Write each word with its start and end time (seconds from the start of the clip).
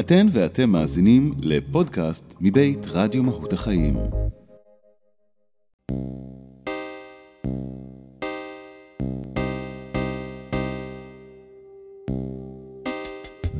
אתן 0.00 0.26
ואתם 0.32 0.70
מאזינים 0.70 1.34
לפודקאסט 1.38 2.34
מבית 2.40 2.86
רדיו 2.86 3.22
מהות 3.22 3.52
החיים. 3.52 3.96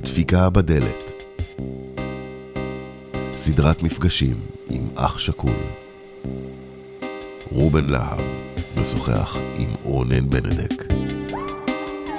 דפיקה 0.00 0.50
בדלת 0.50 1.12
סדרת 3.32 3.82
מפגשים 3.82 4.36
עם 4.70 4.88
אח 4.94 5.18
שכול 5.18 5.56
רובן 7.52 7.84
להב 7.84 8.20
משוחח 8.80 9.36
עם 9.58 9.70
רונן 9.82 10.30
בנדק 10.30 10.92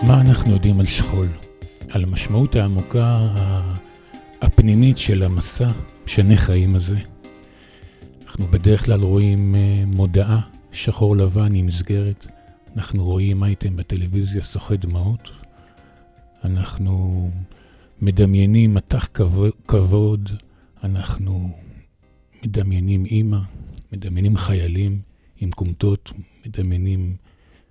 מה 0.08 0.22
אנחנו 0.22 0.52
יודעים 0.52 0.80
על 0.80 0.86
שכול? 0.86 1.28
על 1.92 2.04
המשמעות 2.04 2.56
העמוקה 2.56 3.20
הפנימית 4.42 4.98
של 4.98 5.24
המסע 5.24 5.72
משנה 6.06 6.38
חיים 6.38 6.76
הזה. 6.76 7.00
אנחנו 8.26 8.48
בדרך 8.48 8.86
כלל 8.86 9.02
רואים 9.02 9.56
אה, 9.56 9.84
מודעה 9.86 10.42
שחור 10.72 11.18
לבן 11.18 11.56
עם 11.56 11.66
מסגרת, 11.66 12.28
אנחנו 12.76 13.04
רואים 13.04 13.44
אייטם 13.44 13.76
בטלוויזיה 13.76 14.44
שוחה 14.44 14.76
דמעות, 14.76 15.30
אנחנו 16.44 17.30
מדמיינים 18.02 18.74
מטח 18.74 19.08
כבוד, 19.68 20.30
אנחנו 20.84 21.50
מדמיינים 22.44 23.06
אימא, 23.06 23.40
מדמיינים 23.92 24.38
חיילים 24.38 25.02
עם 25.40 25.52
כומתות, 25.52 26.12
מדמיינים 26.46 27.16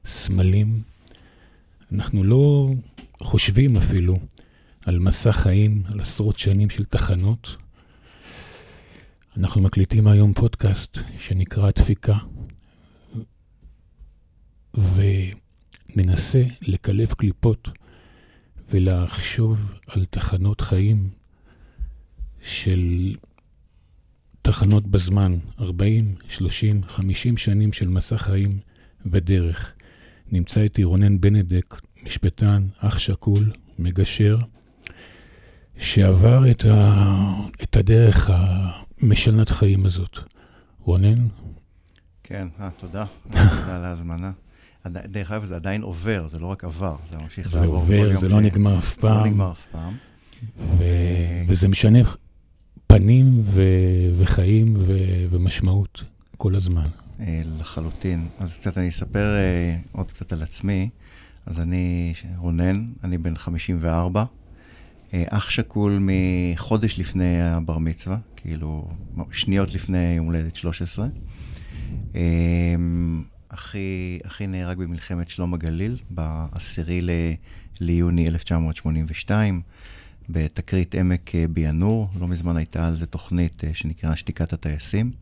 סמלים. 0.04 0.82
אנחנו 1.92 2.24
לא 2.24 2.70
חושבים 3.22 3.76
אפילו 3.76 4.18
על 4.86 4.98
מסע 4.98 5.32
חיים, 5.32 5.82
על 5.86 6.00
עשרות 6.00 6.38
שנים 6.38 6.70
של 6.70 6.84
תחנות. 6.84 7.56
אנחנו 9.36 9.62
מקליטים 9.62 10.06
היום 10.06 10.32
פודקאסט 10.32 10.98
שנקרא 11.18 11.70
דפיקה, 11.70 12.18
וננסה 14.74 16.42
לקלף 16.62 17.14
קליפות 17.14 17.68
ולחשוב 18.70 19.58
על 19.86 20.04
תחנות 20.04 20.60
חיים 20.60 21.10
של 22.42 23.14
תחנות 24.42 24.86
בזמן, 24.86 25.38
40, 25.60 26.14
30, 26.28 26.82
50 26.82 27.36
שנים 27.36 27.72
של 27.72 27.88
מסע 27.88 28.18
חיים 28.18 28.58
ודרך. 29.06 29.72
נמצא 30.32 30.60
איתי 30.60 30.84
רונן 30.84 31.20
בנדק, 31.20 31.74
משפטן, 32.04 32.68
אח 32.78 32.98
שכול, 32.98 33.52
מגשר, 33.78 34.38
שעבר 35.78 36.50
את, 36.50 36.64
ה... 36.64 37.04
את 37.62 37.76
הדרך 37.76 38.30
המשנת 38.32 39.48
חיים 39.48 39.86
הזאת. 39.86 40.18
רונן? 40.80 41.26
כן, 42.22 42.48
אה, 42.60 42.70
תודה. 42.78 43.04
תודה 43.30 43.76
על 43.76 43.84
ההזמנה. 43.84 44.30
דרך 44.86 45.30
אגב, 45.30 45.44
זה 45.44 45.56
עדיין 45.56 45.82
עובר, 45.82 46.28
זה 46.28 46.38
לא 46.38 46.46
רק 46.46 46.64
עבר, 46.64 46.96
זה 47.08 47.16
ממשיך 47.16 47.54
לעבור. 47.54 47.86
זה 47.86 47.96
עובר, 47.96 48.16
זה 48.16 48.28
לא 48.28 48.40
נגמר 48.40 48.78
אף 48.78 48.96
פעם. 48.96 49.18
לא 49.18 49.26
נגמר 49.26 49.52
אף 49.52 49.66
פעם. 49.66 49.96
ו... 50.78 50.84
וזה 51.48 51.68
משנה 51.68 51.98
פנים 52.86 53.40
ו... 53.44 53.62
וחיים 54.18 54.76
ו... 54.78 54.96
ומשמעות 55.30 56.04
כל 56.36 56.54
הזמן. 56.54 56.86
אה, 57.20 57.42
לחלוטין. 57.60 58.28
אז 58.38 58.58
קצת 58.58 58.78
אני 58.78 58.88
אספר 58.88 59.36
אה, 59.36 59.76
עוד 59.92 60.12
קצת 60.12 60.32
על 60.32 60.42
עצמי. 60.42 60.88
אז 61.46 61.60
אני 61.60 62.14
רונן, 62.36 62.86
אני 63.04 63.18
בן 63.18 63.36
54, 63.36 64.20
אה, 64.20 64.26
אח 65.14 65.50
שכול 65.50 65.98
מחודש 66.00 66.98
לפני 66.98 67.42
הבר 67.42 67.78
מצווה, 67.78 68.16
כאילו 68.36 68.88
שניות 69.32 69.74
לפני 69.74 70.14
יום 70.16 70.26
הולדת 70.26 70.56
13. 70.56 71.06
אחי, 73.48 74.18
אחי 74.26 74.46
נהרג 74.46 74.78
במלחמת 74.78 75.30
שלום 75.30 75.54
הגליל 75.54 75.98
ב-10 76.14 76.88
ליוני 77.80 78.28
1982, 78.28 79.60
בתקרית 80.28 80.94
עמק 80.94 81.30
ביאנור. 81.50 82.08
לא 82.18 82.28
מזמן 82.28 82.56
הייתה 82.56 82.88
על 82.88 82.94
זה 82.94 83.06
תוכנית 83.06 83.62
שנקראה 83.72 84.16
שתיקת 84.16 84.52
הטייסים. 84.52 85.12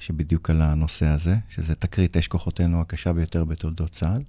שבדיוק 0.00 0.50
על 0.50 0.62
הנושא 0.62 1.06
הזה, 1.06 1.36
שזה 1.48 1.74
תקרית 1.74 2.16
אש 2.16 2.28
כוחותינו 2.28 2.80
הקשה 2.80 3.12
ביותר 3.12 3.44
בתולדות 3.44 3.90
צה"ל. 3.90 4.22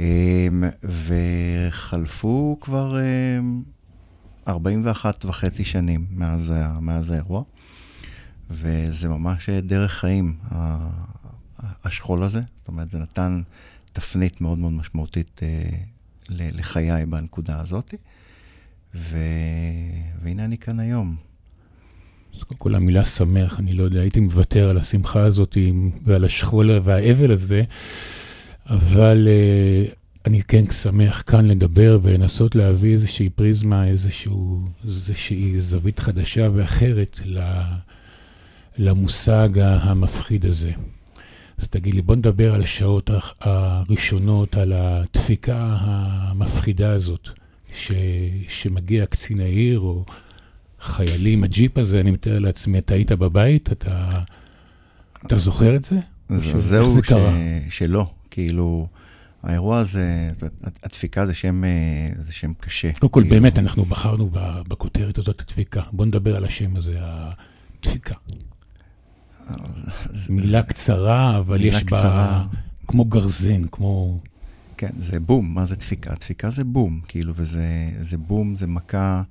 אמ, 0.00 0.64
וחלפו 0.82 2.58
כבר 2.60 2.96
41 4.48 5.24
אמ, 5.24 5.30
וחצי 5.30 5.64
שנים 5.64 6.06
מאז, 6.10 6.54
מאז 6.80 7.10
האירוע, 7.10 7.42
וזה 8.50 9.08
ממש 9.08 9.48
דרך 9.50 9.92
חיים, 9.92 10.36
השכול 11.84 12.22
הזה. 12.22 12.40
זאת 12.56 12.68
אומרת, 12.68 12.88
זה 12.88 12.98
נתן 12.98 13.42
תפנית 13.92 14.40
מאוד 14.40 14.58
מאוד 14.58 14.72
משמעותית 14.72 15.40
אה, 15.42 15.78
לחיי 16.28 17.06
בנקודה 17.06 17.60
הזאת, 17.60 17.94
ו... 18.94 19.18
והנה 20.22 20.44
אני 20.44 20.58
כאן 20.58 20.80
היום. 20.80 21.16
אז 22.36 22.42
קודם 22.42 22.58
כל 22.58 22.74
המילה 22.74 23.04
שמח, 23.04 23.60
אני 23.60 23.72
לא 23.72 23.82
יודע, 23.82 24.00
הייתי 24.00 24.20
מוותר 24.20 24.70
על 24.70 24.78
השמחה 24.78 25.24
הזאת 25.24 25.56
ועל 26.04 26.24
השכול 26.24 26.70
והאבל 26.84 27.30
הזה, 27.30 27.62
אבל 28.66 29.28
uh, 29.28 29.94
אני 30.26 30.42
כן 30.42 30.72
שמח 30.72 31.22
כאן 31.26 31.44
לדבר 31.44 31.98
ולנסות 32.02 32.54
להביא 32.54 32.92
איזושהי 32.92 33.30
פריזמה, 33.30 33.86
איזשהו, 33.86 34.60
איזושהי 34.84 35.60
זווית 35.60 35.98
חדשה 35.98 36.48
ואחרת 36.54 37.20
למושג 38.78 39.48
המפחיד 39.58 40.46
הזה. 40.46 40.72
אז 41.58 41.68
תגיד 41.68 41.94
לי, 41.94 42.02
בוא 42.02 42.16
נדבר 42.16 42.54
על 42.54 42.62
השעות 42.62 43.10
הראשונות, 43.40 44.56
על 44.56 44.72
הדפיקה 44.72 45.76
המפחידה 45.80 46.90
הזאת, 46.90 47.28
ש, 47.74 47.92
שמגיע 48.48 49.06
קצין 49.06 49.40
העיר 49.40 49.80
או 49.80 50.04
חיילים, 50.80 51.44
הג'יפ 51.44 51.78
הזה, 51.78 52.00
אני 52.00 52.10
מתאר 52.10 52.38
לעצמי, 52.38 52.78
אתה 52.78 52.94
היית 52.94 53.12
בבית? 53.12 53.72
אתה, 53.72 54.20
אתה 55.26 55.38
זוכר 55.38 55.76
את 55.76 55.84
זה? 55.84 55.96
זה 56.28 56.60
זהו 56.60 56.90
זה 56.90 57.00
ש... 57.04 57.12
שלא, 57.68 58.10
כאילו, 58.34 58.88
האירוע 59.42 59.78
הזה, 59.78 60.32
הדפיקה 60.82 61.26
זה 61.26 61.34
שם, 61.34 61.62
זה 62.18 62.32
שם 62.32 62.52
קשה. 62.60 62.92
קודם 62.92 63.12
כל, 63.12 63.20
כאילו... 63.20 63.34
באמת, 63.34 63.58
אנחנו 63.58 63.84
בחרנו 63.84 64.30
בכותרת 64.68 65.18
הזאת, 65.18 65.40
הדפיקה. 65.40 65.82
בוא 65.92 66.04
נדבר 66.06 66.36
על 66.36 66.44
השם 66.44 66.76
הזה, 66.76 66.98
הדפיקה. 67.00 68.14
מילה 70.28 70.62
קצרה, 70.62 71.38
אבל 71.38 71.58
מילה 71.58 71.76
יש 71.76 71.82
קצרה. 71.82 72.00
בה 72.00 72.58
כמו 72.86 73.04
גרזן, 73.04 73.64
כמו... 73.64 74.20
כן, 74.76 74.90
זה 74.98 75.20
בום, 75.20 75.54
מה 75.54 75.66
זה 75.66 75.76
דפיקה? 75.76 76.14
דפיקה 76.14 76.50
זה 76.50 76.64
בום, 76.64 77.00
כאילו, 77.08 77.32
וזה 77.36 78.18
בום, 78.18 78.56
זה 78.56 78.66
מכה 78.66 79.22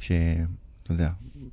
ש... 0.00 0.12
אתה 0.82 0.92
יודע, 0.92 1.10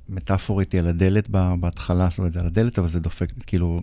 מטאפורית 0.08 0.72
היא 0.72 0.80
על 0.80 0.86
הדלת 0.86 1.28
בהתחלה, 1.60 2.08
זאת 2.10 2.18
אומרת, 2.18 2.32
זה 2.32 2.40
על 2.40 2.46
הדלת, 2.46 2.78
אבל 2.78 2.88
זה 2.88 3.00
דופק, 3.00 3.32
כאילו, 3.46 3.82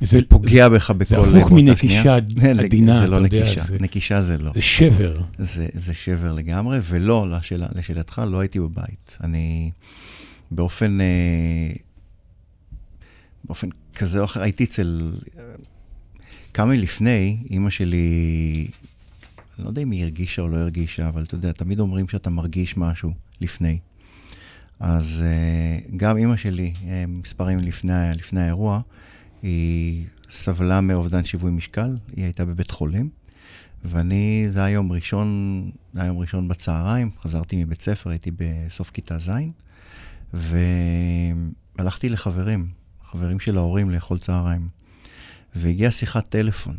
זה, 0.00 0.18
זה 0.18 0.24
פוגע 0.28 0.68
בך 0.68 0.90
בכל... 0.90 1.04
זה 1.04 1.38
הפוך 1.38 1.52
מנקישה 1.52 2.14
עדינה, 2.64 3.00
זה 3.00 3.06
לא 3.06 3.20
נקישה, 3.20 3.64
זה, 3.64 3.76
נקישה 3.80 4.22
זה 4.22 4.38
לא. 4.38 4.50
זה 4.54 4.60
שבר. 4.60 5.20
זה, 5.38 5.66
זה 5.72 5.94
שבר 5.94 6.32
לגמרי, 6.32 6.78
ולא, 6.82 7.26
לשאל, 7.30 7.62
לשאלתך, 7.74 8.22
לא 8.26 8.40
הייתי 8.40 8.60
בבית. 8.60 9.16
אני 9.24 9.70
באופן, 10.50 11.00
אה, 11.00 11.72
באופן 13.44 13.68
כזה 13.94 14.20
או 14.20 14.24
אחר, 14.24 14.42
הייתי 14.42 14.64
אצל... 14.64 15.12
כמה 16.54 16.74
לפני, 16.74 17.36
אימא 17.50 17.70
שלי, 17.70 18.66
אני 19.58 19.64
לא 19.64 19.68
יודע 19.68 19.82
אם 19.82 19.90
היא 19.90 20.02
הרגישה 20.02 20.42
או 20.42 20.48
לא 20.48 20.56
הרגישה, 20.56 21.08
אבל 21.08 21.22
אתה 21.22 21.34
יודע, 21.34 21.52
תמיד 21.52 21.80
אומרים 21.80 22.08
שאתה 22.08 22.30
מרגיש 22.30 22.76
משהו 22.76 23.10
לפני. 23.40 23.78
אז 24.80 25.24
uh, 25.24 25.96
גם 25.96 26.16
אימא 26.16 26.36
שלי, 26.36 26.72
מספר 27.08 27.50
ימים 27.50 27.64
לפני, 27.64 27.92
לפני 28.16 28.40
האירוע, 28.40 28.80
היא 29.44 30.06
סבלה 30.30 30.80
מאובדן 30.80 31.24
שיווי 31.24 31.50
משקל, 31.50 31.96
היא 32.16 32.24
הייתה 32.24 32.44
בבית 32.44 32.70
חולים, 32.70 33.08
ואני, 33.84 34.46
זה 34.48 34.64
היה 34.64 34.74
יום 34.74 34.92
ראשון, 34.92 35.70
זה 35.94 36.00
היה 36.00 36.06
יום 36.06 36.18
ראשון 36.18 36.48
בצהריים, 36.48 37.10
חזרתי 37.20 37.64
מבית 37.64 37.82
ספר, 37.82 38.10
הייתי 38.10 38.30
בסוף 38.36 38.90
כיתה 38.90 39.18
ז', 39.18 39.30
והלכתי 41.78 42.08
לחברים, 42.08 42.68
חברים 43.04 43.40
של 43.40 43.58
ההורים 43.58 43.90
לאכול 43.90 44.18
צהריים, 44.18 44.68
והגיעה 45.54 45.90
שיחת 45.90 46.28
טלפון, 46.28 46.76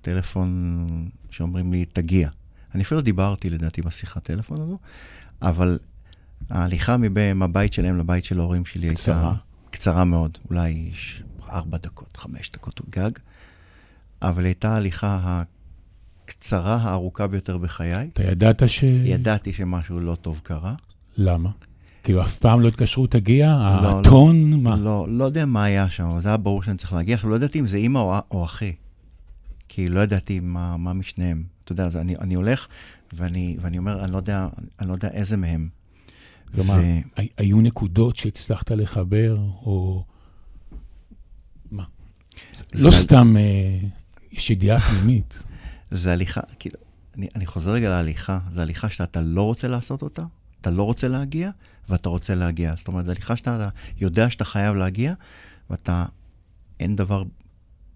טלפון 0.00 1.08
שאומרים 1.30 1.72
לי, 1.72 1.84
תגיע. 1.84 2.28
אני 2.74 2.82
אפילו 2.82 3.00
לא 3.00 3.04
דיברתי 3.04 3.50
לדעתי 3.50 3.82
בשיחת 3.82 4.24
טלפון 4.24 4.60
הזו, 4.60 4.78
אבל 5.42 5.78
ההליכה 6.50 6.96
מהבית 7.34 7.72
שלהם 7.72 7.98
לבית 7.98 8.24
של 8.24 8.40
ההורים 8.40 8.66
שלי 8.66 8.94
קצרה. 8.94 9.28
הייתה 9.28 9.40
קצרה 9.70 10.04
מאוד, 10.04 10.38
אולי 10.50 10.90
ארבע 11.50 11.78
דקות, 11.78 12.16
חמש 12.16 12.50
דקות 12.50 12.80
גג, 12.90 13.10
אבל 14.22 14.44
הייתה 14.44 14.72
ההליכה 14.72 15.42
הקצרה, 16.24 16.76
הארוכה 16.76 17.26
ביותר 17.26 17.58
בחיי. 17.58 18.08
אתה 18.12 18.22
ידעת 18.22 18.62
ש... 18.68 18.82
ידעתי 18.82 19.52
שמשהו 19.52 20.00
לא 20.00 20.14
טוב 20.14 20.40
קרה. 20.42 20.74
למה? 21.16 21.50
כאילו, 22.02 22.22
אף 22.22 22.38
פעם 22.38 22.60
לא 22.60 22.68
התקשרו, 22.68 23.06
תגיע? 23.06 23.56
לא, 23.82 24.00
הטון? 24.00 24.52
מה? 24.52 24.76
לא, 24.76 25.06
לא 25.08 25.24
יודע 25.24 25.44
מה 25.44 25.64
היה 25.64 25.90
שם, 25.90 26.04
אבל 26.04 26.20
זה 26.20 26.28
היה 26.28 26.36
ברור 26.36 26.62
שאני 26.62 26.76
צריך 26.76 26.92
להגיע. 26.92 27.16
לא 27.24 27.36
ידעתי 27.36 27.60
אם 27.60 27.66
זה 27.66 27.76
אימא 27.76 27.98
או, 27.98 28.14
או 28.30 28.44
אחי. 28.44 28.72
כי 29.68 29.88
לא 29.88 30.00
ידעתי 30.00 30.40
מה, 30.40 30.76
מה 30.76 30.92
משניהם. 30.92 31.44
אתה 31.64 31.72
יודע, 31.72 31.84
אז 31.84 31.96
אני, 31.96 32.16
אני 32.16 32.34
הולך 32.34 32.66
ואני, 33.12 33.56
ואני 33.60 33.78
אומר, 33.78 34.04
אני 34.04 34.12
לא 34.12 34.16
יודע, 34.16 34.48
אני 34.80 34.88
לא 34.88 34.92
יודע 34.92 35.08
איזה 35.08 35.36
מהם. 35.36 35.68
כלומר, 36.54 36.80
ו... 37.16 37.20
היו 37.38 37.60
נקודות 37.60 38.16
שהצלחת 38.16 38.70
לחבר, 38.70 39.38
או... 39.38 40.04
לא 42.74 42.90
סתם 42.90 43.36
אה, 43.36 43.78
יש 44.32 44.50
ידיעה 44.50 44.80
פנימית. 44.80 45.42
זה 45.90 46.12
הליכה, 46.12 46.40
כאילו, 46.58 46.76
אני, 47.16 47.28
אני 47.34 47.46
חוזר 47.46 47.70
רגע 47.70 47.90
להליכה, 47.90 48.38
זה 48.50 48.62
הליכה 48.62 48.90
שאתה 48.90 49.20
לא 49.20 49.42
רוצה 49.42 49.68
לעשות 49.68 50.02
אותה, 50.02 50.24
אתה 50.60 50.70
לא 50.70 50.82
רוצה 50.82 51.08
להגיע, 51.08 51.50
ואתה 51.88 52.08
רוצה 52.08 52.34
להגיע. 52.34 52.74
זאת 52.76 52.88
אומרת, 52.88 53.04
זו 53.04 53.10
הליכה 53.10 53.36
שאתה 53.36 53.68
יודע 54.00 54.30
שאתה 54.30 54.44
חייב 54.44 54.74
להגיע, 54.76 55.14
ואתה, 55.70 56.04
אין 56.80 56.96
דבר 56.96 57.22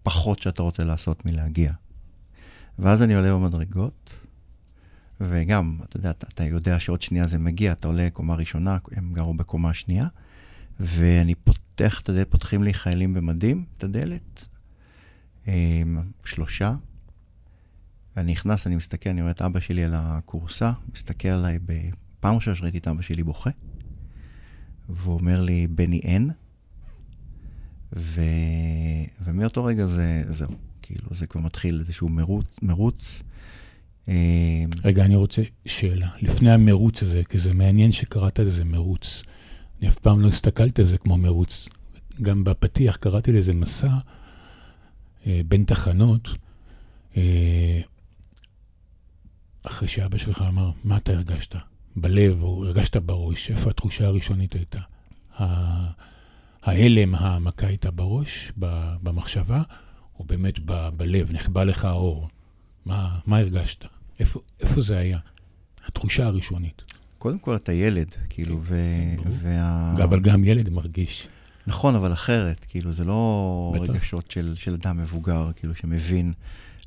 פחות 0.03 0.43
שאתה 0.43 0.63
רוצה 0.63 0.85
לעשות 0.85 1.27
מלהגיע. 1.27 1.73
ואז 2.79 3.03
אני 3.03 3.15
עולה 3.15 3.35
במדרגות, 3.35 4.17
וגם, 5.21 5.79
אתה 5.85 5.97
יודע, 5.97 6.11
אתה, 6.11 6.27
אתה 6.35 6.45
יודע 6.45 6.81
שעוד 6.81 7.03
שנייה 7.03 7.27
זה 7.27 7.39
מגיע, 7.39 7.73
אתה 7.73 7.89
עולה 7.89 8.09
קומה 8.13 8.35
ראשונה, 8.35 8.79
הם 8.93 9.13
גרו 9.13 9.35
בקומה 9.35 9.75
שנייה, 9.75 10.07
ואני 10.81 11.35
פותח 11.35 12.01
את 12.01 12.09
הדלת, 12.09 12.31
פותחים 12.31 12.63
לי 12.63 12.75
חיילים 12.75 13.15
במדים, 13.15 13.65
את 13.77 13.85
הדלת, 13.85 14.49
שלושה, 16.25 16.75
ואני 18.17 18.33
נכנס, 18.33 18.67
אני 18.67 18.77
מסתכל, 18.77 19.11
אני 19.11 19.21
רואה 19.21 19.31
את 19.31 19.43
אבא 19.43 19.61
שלי 19.61 19.85
על 19.85 19.95
הכורסה, 19.97 20.73
מסתכל 20.95 21.29
עליי, 21.29 21.59
בפעם 21.67 22.35
ראשונה 22.35 22.57
שראיתי 22.57 22.79
את 22.79 22.89
אבא 22.89 23.03
שלי 23.03 23.23
בוכה, 23.23 23.51
והוא 24.89 25.15
אומר 25.15 25.41
לי, 25.41 25.67
בני 25.67 26.01
אין, 26.05 26.31
ו... 27.97 28.21
ומאותו 29.25 29.65
רגע 29.65 29.87
זה, 29.87 30.23
זהו, 30.29 30.51
כאילו, 30.83 31.09
זה 31.11 31.27
כבר 31.27 31.41
מתחיל 31.41 31.79
איזשהו 31.81 32.09
מרוץ. 32.09 32.47
מרוץ. 32.63 33.23
רגע, 34.85 35.05
אני 35.05 35.17
רוצה 35.17 35.43
שאלה. 35.67 36.09
לפני 36.23 36.51
המרוץ 36.51 37.03
הזה, 37.03 37.23
כי 37.29 37.39
זה 37.39 37.55
מעניין 37.55 37.93
שקראת 37.93 38.39
לזה 38.39 38.65
מרוץ. 38.65 39.23
אני 39.81 39.89
אף 39.89 39.99
פעם 39.99 40.21
לא 40.21 40.29
הסתכלתי 40.29 40.83
על 40.83 40.89
זה 40.89 40.99
כמו 40.99 41.17
מרוץ. 41.17 41.69
גם 42.23 42.45
בפתיח 42.45 42.97
קראתי 42.97 43.33
לזה 43.33 43.55
מסע 43.55 43.99
אה, 45.27 45.41
בין 45.49 45.65
תחנות. 45.65 46.29
אה, 47.17 47.81
אחרי 49.63 49.89
שאבא 49.89 50.19
שלך 50.19 50.45
אמר, 50.49 50.71
מה 50.85 50.97
אתה 50.97 51.13
הרגשת? 51.13 51.55
בלב, 51.97 52.43
או 52.43 52.65
הרגשת 52.65 52.97
בראש? 52.97 53.51
איפה 53.51 53.71
התחושה 53.71 54.07
הראשונית 54.07 54.55
הייתה? 54.55 54.81
ההלם, 56.63 57.15
המכה 57.15 57.67
הייתה 57.67 57.91
בראש, 57.91 58.53
במחשבה, 59.03 59.63
או 60.19 60.25
באמת 60.25 60.59
ב- 60.65 60.89
בלב, 60.97 61.31
נחבא 61.33 61.65
לך 61.65 61.85
האור? 61.85 62.29
מה, 62.85 63.19
מה 63.27 63.39
הרגשת? 63.39 63.85
איפה, 64.19 64.41
איפה 64.61 64.81
זה 64.81 64.99
היה? 64.99 65.19
התחושה 65.87 66.27
הראשונית. 66.27 66.83
קודם 67.19 67.39
כל, 67.39 67.57
אתה 67.57 67.73
ילד, 67.73 68.15
כאילו, 68.29 68.59
ו... 68.63 68.79
וה... 69.27 69.95
אבל 70.05 70.21
גם 70.21 70.45
ילד 70.45 70.69
מרגיש. 70.69 71.29
נכון, 71.67 71.95
אבל 71.95 72.13
אחרת, 72.13 72.67
כאילו, 72.69 72.93
זה 72.93 73.05
לא 73.05 73.73
בטח. 73.75 73.91
רגשות 73.91 74.31
של, 74.31 74.55
של 74.57 74.75
אדם 74.75 74.97
מבוגר, 74.97 75.51
כאילו, 75.57 75.75
שמבין 75.75 76.33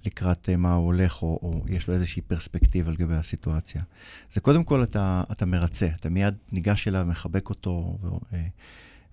לקראת 0.05 0.49
אה, 0.49 0.55
מה 0.57 0.73
הוא 0.73 0.85
הולך, 0.85 1.21
או, 1.21 1.39
או 1.41 1.65
יש 1.69 1.87
לו 1.87 1.93
איזושהי 1.93 2.21
פרספקטיבה 2.21 2.91
לגבי 2.91 3.13
הסיטואציה. 3.13 3.81
זה 4.31 4.41
קודם 4.41 4.63
כל, 4.63 4.83
אתה, 4.83 5.23
אתה 5.31 5.45
מרצה, 5.45 5.87
אתה 5.99 6.09
מיד 6.09 6.33
ניגש 6.51 6.87
אליו, 6.87 7.05
מחבק 7.09 7.49
אותו, 7.49 7.97
ו, 8.01 8.07
אה, 8.33 8.47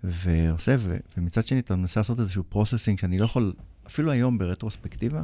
ועושה, 0.04 0.74
ו, 0.78 0.96
ומצד 1.16 1.46
שני, 1.46 1.58
אתה 1.58 1.76
מנסה 1.76 2.00
לעשות 2.00 2.20
איזשהו 2.20 2.44
processing 2.48 2.98
שאני 2.98 3.18
לא 3.18 3.24
יכול, 3.24 3.52
אפילו 3.86 4.10
היום 4.10 4.38
ברטרוספקטיבה, 4.38 5.22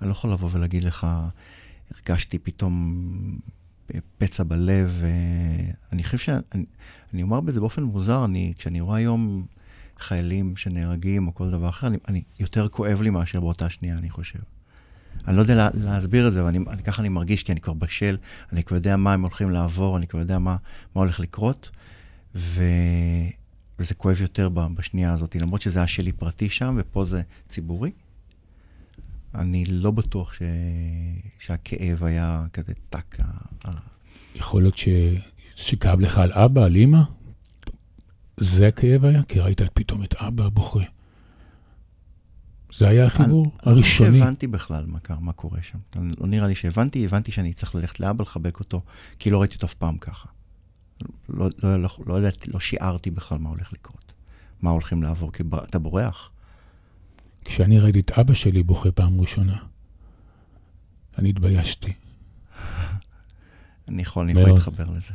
אני 0.00 0.08
לא 0.08 0.12
יכול 0.12 0.32
לבוא 0.32 0.48
ולהגיד 0.52 0.84
לך, 0.84 1.06
הרגשתי 1.94 2.38
פתאום 2.38 3.38
פצע 4.18 4.42
בלב. 4.42 5.02
אני 5.92 6.04
חושב 6.04 6.18
שאני 6.18 6.64
אני 7.14 7.22
אומר 7.22 7.40
בזה 7.40 7.60
באופן 7.60 7.82
מוזר, 7.82 8.24
אני, 8.24 8.52
כשאני 8.58 8.80
רואה 8.80 8.96
היום 8.96 9.46
חיילים 9.98 10.56
שנהרגים 10.56 11.26
או 11.26 11.34
כל 11.34 11.50
דבר 11.50 11.68
אחר, 11.68 11.86
אני, 11.86 11.96
אני 12.08 12.22
יותר 12.40 12.68
כואב 12.68 13.02
לי 13.02 13.10
מאשר 13.10 13.40
באותה 13.40 13.70
שנייה, 13.70 13.98
אני 13.98 14.10
חושב. 14.10 14.38
אני 15.26 15.36
לא 15.36 15.42
יודע 15.42 15.54
לה, 15.54 15.68
להסביר 15.74 16.28
את 16.28 16.32
זה, 16.32 16.40
אבל 16.40 16.48
אני, 16.48 16.58
אני, 16.68 16.82
ככה 16.82 17.02
אני 17.02 17.08
מרגיש, 17.08 17.42
כי 17.42 17.52
אני 17.52 17.60
כבר 17.60 17.72
בשל, 17.72 18.16
אני 18.52 18.62
כבר 18.62 18.76
יודע 18.76 18.96
מה 18.96 19.12
הם 19.12 19.22
הולכים 19.22 19.50
לעבור, 19.50 19.96
אני 19.96 20.06
כבר 20.06 20.20
יודע 20.20 20.38
מה, 20.38 20.56
מה 20.94 21.02
הולך 21.02 21.20
לקרות, 21.20 21.70
ו, 22.34 22.62
וזה 23.78 23.94
כואב 23.94 24.20
יותר 24.20 24.48
בשנייה 24.48 25.12
הזאת, 25.12 25.36
למרות 25.36 25.62
שזה 25.62 25.78
היה 25.78 25.88
שלי 25.88 26.12
פרטי 26.12 26.50
שם, 26.50 26.74
ופה 26.78 27.04
זה 27.04 27.22
ציבורי. 27.48 27.90
אני 29.34 29.64
לא 29.64 29.90
בטוח 29.90 30.32
ש... 30.32 30.42
שהכאב 31.38 32.04
היה 32.04 32.46
כזה 32.52 32.72
טאק. 32.90 33.18
יכול 34.34 34.62
להיות 34.62 34.78
ש... 34.78 34.88
שכאב 35.56 36.00
לך 36.00 36.18
על 36.18 36.32
אבא, 36.32 36.64
על 36.64 36.74
אימא? 36.74 37.02
זה 38.36 38.66
הכאב 38.68 39.04
היה? 39.04 39.22
כי 39.22 39.40
ראית 39.40 39.60
פתאום 39.74 40.02
את 40.02 40.14
אבא 40.14 40.48
בוכה. 40.48 40.84
זה 42.78 42.88
היה 42.88 43.06
החיבור 43.06 43.44
אני, 43.44 43.72
הראשוני. 43.72 44.08
אני 44.08 44.18
לא 44.18 44.24
הבנתי 44.24 44.46
בכלל 44.46 44.86
מה, 44.86 44.98
מה 45.20 45.32
קורה 45.32 45.58
שם. 45.62 45.78
לא 45.94 46.26
נראה 46.26 46.46
לי 46.46 46.54
שהבנתי, 46.54 47.04
הבנתי 47.04 47.32
שאני 47.32 47.52
צריך 47.52 47.74
ללכת 47.74 48.00
לאבא 48.00 48.22
לחבק 48.22 48.60
אותו, 48.60 48.80
כי 49.18 49.30
לא 49.30 49.40
ראיתי 49.40 49.54
אותו 49.54 49.66
אף 49.66 49.74
פעם 49.74 49.98
ככה. 49.98 50.28
לא, 51.28 51.48
לא, 51.62 51.82
לא, 51.82 51.88
לא 52.06 52.18
ידעתי, 52.18 52.50
לא 52.50 52.60
שיערתי 52.60 53.10
בכלל 53.10 53.38
מה 53.38 53.48
הולך 53.48 53.72
לקרות. 53.72 54.12
מה 54.62 54.70
הולכים 54.70 55.02
לעבור, 55.02 55.32
כי 55.32 55.42
אתה 55.64 55.78
בורח. 55.78 56.30
כשאני 57.46 57.78
ראיתי 57.78 58.00
את 58.00 58.10
אבא 58.10 58.34
שלי 58.34 58.62
בוכה 58.62 58.92
פעם 58.92 59.20
ראשונה, 59.20 59.58
אני 61.18 61.30
התביישתי. 61.30 61.92
אני 63.88 64.02
יכול, 64.02 64.30
אני 64.30 64.40
יכול 64.40 64.52
להתחבר 64.52 64.90
לזה. 64.90 65.12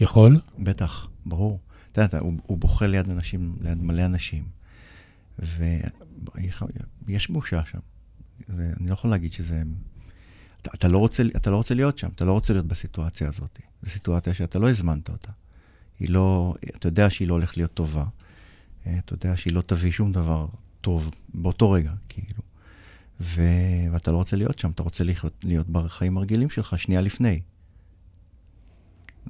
יכול? 0.00 0.40
בטח, 0.58 1.08
ברור. 1.26 1.60
אתה 1.92 2.00
יודע, 2.00 2.18
הוא, 2.18 2.34
הוא 2.42 2.58
בוכה 2.58 2.86
ליד 2.86 3.10
אנשים, 3.10 3.56
ליד 3.60 3.82
מלא 3.82 4.04
אנשים, 4.04 4.44
ויש 7.06 7.30
בושה 7.30 7.64
שם. 7.64 7.78
זה, 8.48 8.72
אני 8.80 8.88
לא 8.88 8.92
יכול 8.92 9.10
להגיד 9.10 9.32
שזה... 9.32 9.62
אתה, 10.62 10.70
אתה, 10.74 10.88
לא 10.88 10.98
רוצה, 10.98 11.22
אתה 11.36 11.50
לא 11.50 11.56
רוצה 11.56 11.74
להיות 11.74 11.98
שם, 11.98 12.08
אתה 12.14 12.24
לא 12.24 12.32
רוצה 12.32 12.52
להיות 12.52 12.66
בסיטואציה 12.66 13.28
הזאת. 13.28 13.60
זו 13.82 13.90
סיטואציה 13.90 14.34
שאתה 14.34 14.58
לא 14.58 14.70
הזמנת 14.70 15.08
אותה. 15.10 15.30
היא 16.00 16.08
לא, 16.10 16.54
אתה 16.76 16.88
יודע 16.88 17.10
שהיא 17.10 17.28
לא 17.28 17.34
הולכת 17.34 17.56
להיות 17.56 17.74
טובה. 17.74 18.04
אה, 18.86 18.98
אתה 18.98 19.14
יודע 19.14 19.36
שהיא 19.36 19.52
לא 19.52 19.62
תביא 19.66 19.90
שום 19.90 20.12
דבר 20.12 20.46
טוב 20.82 21.10
באותו 21.34 21.70
רגע, 21.70 21.92
כאילו. 22.08 22.42
ו... 23.20 23.42
ואתה 23.92 24.12
לא 24.12 24.16
רוצה 24.16 24.36
להיות 24.36 24.58
שם, 24.58 24.70
אתה 24.70 24.82
רוצה 24.82 25.04
להיות, 25.04 25.44
להיות 25.44 25.68
בחיים 25.68 26.16
הרגילים 26.16 26.50
שלך 26.50 26.78
שנייה 26.78 27.00
לפני. 27.00 27.40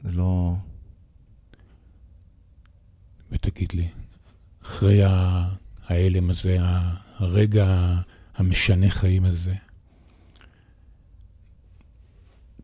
זה 0.04 0.16
לא... 0.16 0.54
ותגיד 3.32 3.73
לי, 3.73 3.88
אחרי 4.62 5.00
ההלם 5.88 6.30
הזה, 6.30 6.56
הרגע 7.18 7.97
המשנה 8.37 8.90
חיים 8.90 9.25
הזה, 9.25 9.54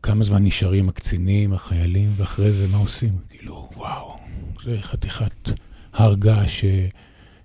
כמה 0.01 0.23
זמן 0.23 0.43
נשארים 0.43 0.89
הקצינים, 0.89 1.53
החיילים, 1.53 2.13
ואחרי 2.17 2.51
זה 2.51 2.67
מה 2.67 2.77
עושים? 2.77 3.17
כאילו, 3.29 3.69
וואו, 3.75 4.19
זה 4.63 4.77
חתיכת 4.81 5.49
הר 5.93 6.15
געש 6.15 6.65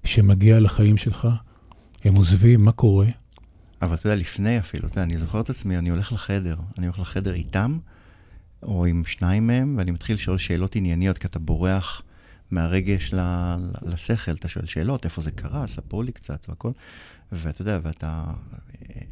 שמגיע 0.04 0.60
לחיים 0.60 0.96
שלך, 0.96 1.28
הם 2.04 2.14
עוזבים, 2.14 2.64
מה 2.64 2.72
קורה? 2.72 3.06
אבל 3.82 3.94
אתה 3.94 4.06
יודע, 4.06 4.16
לפני 4.16 4.58
אפילו, 4.58 4.88
אתה 4.88 4.98
יודע, 4.98 5.02
אני 5.02 5.18
זוכר 5.18 5.40
את 5.40 5.50
עצמי, 5.50 5.78
אני 5.78 5.90
הולך 5.90 6.12
לחדר, 6.12 6.56
אני 6.78 6.86
הולך 6.86 6.98
לחדר 6.98 7.34
איתם, 7.34 7.78
או 8.62 8.86
עם 8.86 9.02
שניים 9.06 9.46
מהם, 9.46 9.74
ואני 9.78 9.90
מתחיל 9.90 10.16
לשאול 10.16 10.38
שאלות 10.38 10.76
ענייניות, 10.76 11.18
כי 11.18 11.26
אתה 11.26 11.38
בורח 11.38 12.02
מהרגש 12.50 13.14
ל- 13.14 13.56
לשכל, 13.82 14.32
אתה 14.32 14.48
שואל 14.48 14.66
שאלות, 14.66 15.04
איפה 15.04 15.22
זה 15.22 15.30
קרה, 15.30 15.66
ספרו 15.66 16.02
לי 16.02 16.12
קצת 16.12 16.46
והכל, 16.48 16.70
ואתה 17.32 17.62
יודע, 17.62 17.78
ואתה, 17.82 18.24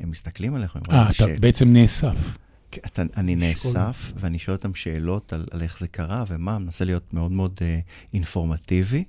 הם 0.01 0.11
מסתכלים 0.11 0.55
עליך. 0.55 0.79
אה, 0.91 1.11
אתה 1.11 1.13
ש... 1.13 1.23
בעצם 1.23 1.73
נאסף. 1.73 2.37
אתה, 2.87 3.03
אני 3.17 3.37
נאסף, 3.37 4.13
ואני 4.17 4.39
שואל 4.39 4.57
אותם 4.57 4.75
שאלות 4.75 5.33
על, 5.33 5.47
על 5.51 5.63
איך 5.63 5.79
זה 5.79 5.89
קרה 5.89 6.25
ומה, 6.29 6.59
מנסה 6.59 6.85
להיות 6.85 7.15
מאוד 7.15 7.33
מאוד 7.33 7.59
uh, 7.59 7.63
אינפורמטיבי. 8.15 9.05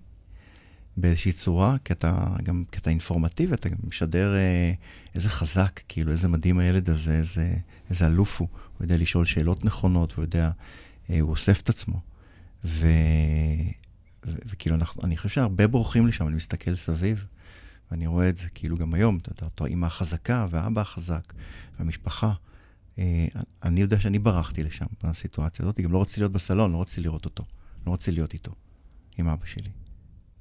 באיזושהי 0.98 1.32
צורה, 1.32 1.76
כי 1.84 1.94
אתה 1.94 2.36
גם, 2.44 2.64
כי 2.72 2.80
אתה 2.80 2.90
אינפורמטיבי, 2.90 3.54
אתה 3.54 3.70
גם 3.70 3.78
משדר 3.88 4.36
אה, 4.36 4.74
איזה 5.16 5.30
חזק, 5.30 5.80
כאילו, 5.88 6.12
איזה 6.12 6.28
מדהים 6.28 6.60
הילד 6.60 6.90
הזה, 6.90 7.12
איזה, 7.12 7.54
איזה 7.90 8.08
אלוף 8.08 8.40
הוא. 8.40 8.48
הוא 8.78 8.86
יודע 8.86 8.98
לשאול 8.98 9.26
שאלות 9.26 9.66
נכונות, 9.66 10.12
הוא 10.12 10.24
יודע, 10.24 10.52
אה, 11.10 11.20
הוא 11.20 11.30
אוסף 11.30 11.62
את 11.62 11.70
עצמו. 11.70 12.02
ו, 12.66 12.88
ו, 14.26 14.32
וכאילו, 14.46 14.76
אנחנו, 14.76 15.02
אני 15.04 15.18
חושב 15.18 15.30
שהרבה 15.30 15.68
בורחים 15.68 16.08
לשם, 16.08 16.28
אני 16.28 16.36
מסתכל 16.36 16.76
סביב, 16.76 17.26
ואני 17.92 18.08
רואה 18.08 18.30
את 18.30 18.38
זה, 18.38 18.50
כאילו, 18.50 18.78
גם 18.78 18.94
היום, 18.94 19.18
אתה 19.18 19.32
יודע, 19.32 19.44
אותו 19.44 19.66
אימא 19.66 19.86
החזקה 19.86 20.48
והאבא 20.50 20.82
החזק, 20.82 21.34
והמשפחה. 21.80 22.34
אה, 23.00 23.28
אני 23.64 23.82
יודע 23.82 24.00
שאני 24.00 24.20
ברחתי 24.20 24.64
לשם 24.64 24.86
בסיטואציה 25.04 25.64
הזאת, 25.66 25.80
גם 25.80 25.92
לא 25.92 26.02
רציתי 26.02 26.20
להיות 26.20 26.32
בסלון, 26.32 26.72
לא 26.72 26.82
רציתי 26.82 27.02
לראות 27.02 27.26
אותו. 27.26 27.44
לא 27.88 27.94
רציתי 27.94 28.12
להיות 28.12 28.34
איתו, 28.34 28.52
עם 29.18 29.28
אבא 29.28 29.46
שלי. 29.46 29.70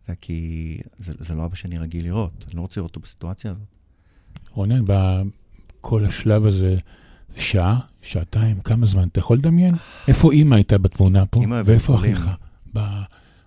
זה 0.09 0.15
כי 0.21 0.79
זה, 0.99 1.13
זה 1.19 1.35
לא 1.35 1.45
אבא 1.45 1.55
שאני 1.55 1.79
רגיל 1.79 2.05
לראות, 2.05 2.45
אני 2.49 2.57
לא 2.57 2.61
רוצה 2.61 2.81
לראות 2.81 2.91
אותו 2.91 3.01
בסיטואציה 3.01 3.51
הזאת. 3.51 3.63
רונן, 4.51 4.85
בכל 4.87 6.05
השלב 6.05 6.47
הזה, 6.47 6.77
שעה, 7.37 7.81
שעתיים, 8.03 8.61
כמה 8.61 8.87
זמן? 8.87 9.09
אתה 9.09 9.19
יכול 9.19 9.39
לדמיין? 9.39 9.75
איפה 10.09 10.33
אימא 10.33 10.55
הייתה 10.55 10.79
בתבונה 10.79 11.27
פה? 11.27 11.45
אמא 11.45 11.63
ואיפה 11.67 11.95
אחיך? 11.95 12.29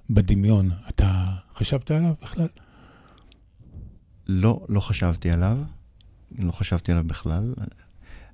בדמיון. 0.10 0.72
אתה 0.90 1.26
חשבת 1.56 1.92
עליו 1.92 2.14
בכלל? 2.22 2.48
לא, 4.28 4.66
לא 4.70 4.80
חשבתי 4.80 5.30
עליו, 5.30 5.58
לא 6.40 6.52
חשבתי 6.52 6.92
עליו 6.92 7.04
בכלל. 7.04 7.54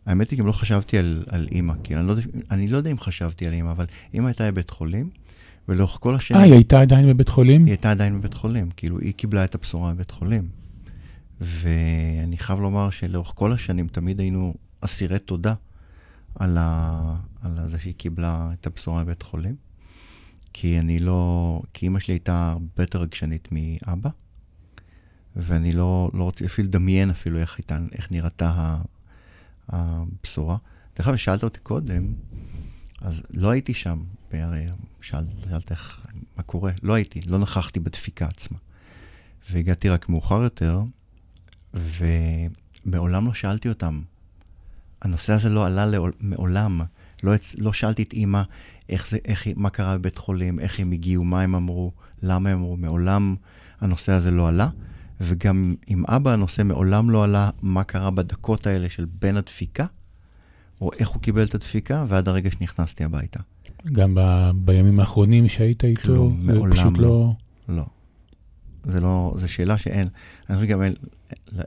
האמת 0.05 0.29
היא, 0.29 0.39
גם 0.39 0.47
לא 0.47 0.51
חשבתי 0.51 0.97
על, 0.97 1.23
על 1.29 1.47
אימא, 1.51 1.73
כי 1.83 1.95
אני 1.95 2.07
לא, 2.07 2.13
אני 2.51 2.67
לא 2.67 2.77
יודע 2.77 2.91
אם 2.91 2.99
חשבתי 2.99 3.47
על 3.47 3.53
אימא, 3.53 3.71
אבל 3.71 3.85
אימא 4.13 4.27
הייתה 4.27 4.51
בבית 4.51 4.69
חולים, 4.69 5.09
ולאורך 5.67 5.97
כל 5.99 6.15
השנים... 6.15 6.41
אה, 6.41 6.45
היא 6.45 6.53
הייתה 6.53 6.81
עדיין 6.81 7.07
בבית 7.07 7.29
חולים? 7.29 7.65
היא 7.65 7.71
הייתה 7.71 7.91
עדיין 7.91 8.19
בבית 8.19 8.33
חולים, 8.33 8.69
כאילו, 8.77 8.99
היא 8.99 9.13
קיבלה 9.13 9.43
את 9.43 9.55
הבשורה 9.55 9.93
בבית 9.93 10.11
חולים. 10.11 10.49
ואני 11.41 12.37
חייב 12.37 12.59
לומר 12.59 12.89
שלאורך 12.89 13.31
כל 13.35 13.51
השנים 13.51 13.87
תמיד 13.87 14.19
היינו 14.19 14.53
אסירי 14.81 15.19
תודה 15.19 15.53
על, 16.35 16.57
ה... 16.59 17.15
על 17.41 17.69
זה 17.69 17.79
שהיא 17.79 17.93
קיבלה 17.97 18.49
את 18.53 18.67
הבשורה 18.67 19.03
בבית 19.03 19.21
חולים. 19.21 19.55
כי 20.53 20.79
אני 20.79 20.99
לא... 20.99 21.61
כי 21.73 21.85
אימא 21.85 21.99
שלי 21.99 22.13
הייתה 22.13 22.51
הרבה 22.51 22.83
יותר 22.83 23.01
רגשנית 23.01 23.47
מאבא, 23.51 24.09
ואני 25.35 25.71
לא, 25.71 26.11
לא 26.13 26.23
רוצה 26.23 26.45
אפילו 26.45 26.67
לדמיין 26.67 27.09
אפילו 27.09 27.39
איך, 27.39 27.57
הייתה, 27.57 27.77
איך 27.91 28.11
נראתה. 28.11 28.77
הבשורה. 29.71 30.57
דרך 30.97 31.07
אגב, 31.07 31.15
שאלת 31.17 31.43
אותי 31.43 31.59
קודם, 31.59 32.13
אז 33.01 33.23
לא 33.33 33.49
הייתי 33.49 33.73
שם, 33.73 34.03
שאלת, 35.01 35.27
שאלת 35.49 35.71
איך, 35.71 36.05
מה 36.37 36.43
קורה, 36.43 36.71
לא 36.83 36.93
הייתי, 36.93 37.21
לא 37.27 37.37
נכחתי 37.37 37.79
בדפיקה 37.79 38.25
עצמה. 38.25 38.57
והגעתי 39.49 39.89
רק 39.89 40.09
מאוחר 40.09 40.43
יותר, 40.43 40.81
ומעולם 41.73 43.25
לא 43.25 43.33
שאלתי 43.33 43.69
אותם. 43.69 44.01
הנושא 45.01 45.33
הזה 45.33 45.49
לא 45.49 45.65
עלה 45.65 45.85
לעול, 45.85 46.11
מעולם. 46.19 46.81
לא, 47.23 47.31
לא 47.57 47.73
שאלתי 47.73 48.03
את 48.03 48.13
אימא 48.13 48.41
איך 48.89 49.09
זה, 49.09 49.17
איך, 49.25 49.47
מה 49.55 49.69
קרה 49.69 49.97
בבית 49.97 50.17
חולים, 50.17 50.59
איך 50.59 50.79
הם 50.79 50.91
הגיעו, 50.91 51.23
מה 51.23 51.41
הם 51.41 51.55
אמרו, 51.55 51.91
למה 52.21 52.49
הם 52.49 52.57
אמרו. 52.57 52.77
מעולם 52.77 53.35
הנושא 53.79 54.11
הזה 54.11 54.31
לא 54.31 54.47
עלה. 54.47 54.69
וגם 55.21 55.75
עם 55.87 56.03
אבא 56.07 56.31
הנושא 56.31 56.61
מעולם 56.61 57.09
לא 57.09 57.23
עלה 57.23 57.49
מה 57.61 57.83
קרה 57.83 58.11
בדקות 58.11 58.67
האלה 58.67 58.89
של 58.89 59.05
בין 59.05 59.37
הדפיקה, 59.37 59.85
או 60.81 60.91
איך 60.99 61.09
הוא 61.09 61.21
קיבל 61.21 61.43
את 61.43 61.55
הדפיקה, 61.55 62.05
ועד 62.07 62.27
הרגע 62.27 62.51
שנכנסתי 62.51 63.03
הביתה. 63.03 63.39
גם 63.91 64.15
ב- 64.15 64.51
בימים 64.55 64.99
האחרונים 64.99 65.49
שהיית 65.49 65.83
איתו? 65.83 66.01
כלום, 66.01 66.43
זה 66.45 66.53
מעולם 66.53 66.73
פשוט 66.73 66.97
לא. 66.97 67.33
לא. 67.69 67.85
זה 68.83 68.99
לא, 68.99 69.33
זו 69.37 69.47
שאלה 69.51 69.77
שאין, 69.77 70.07
אני 70.49 70.55
חושב 70.55 70.67
שגם 70.67 70.81
אין, 70.81 70.93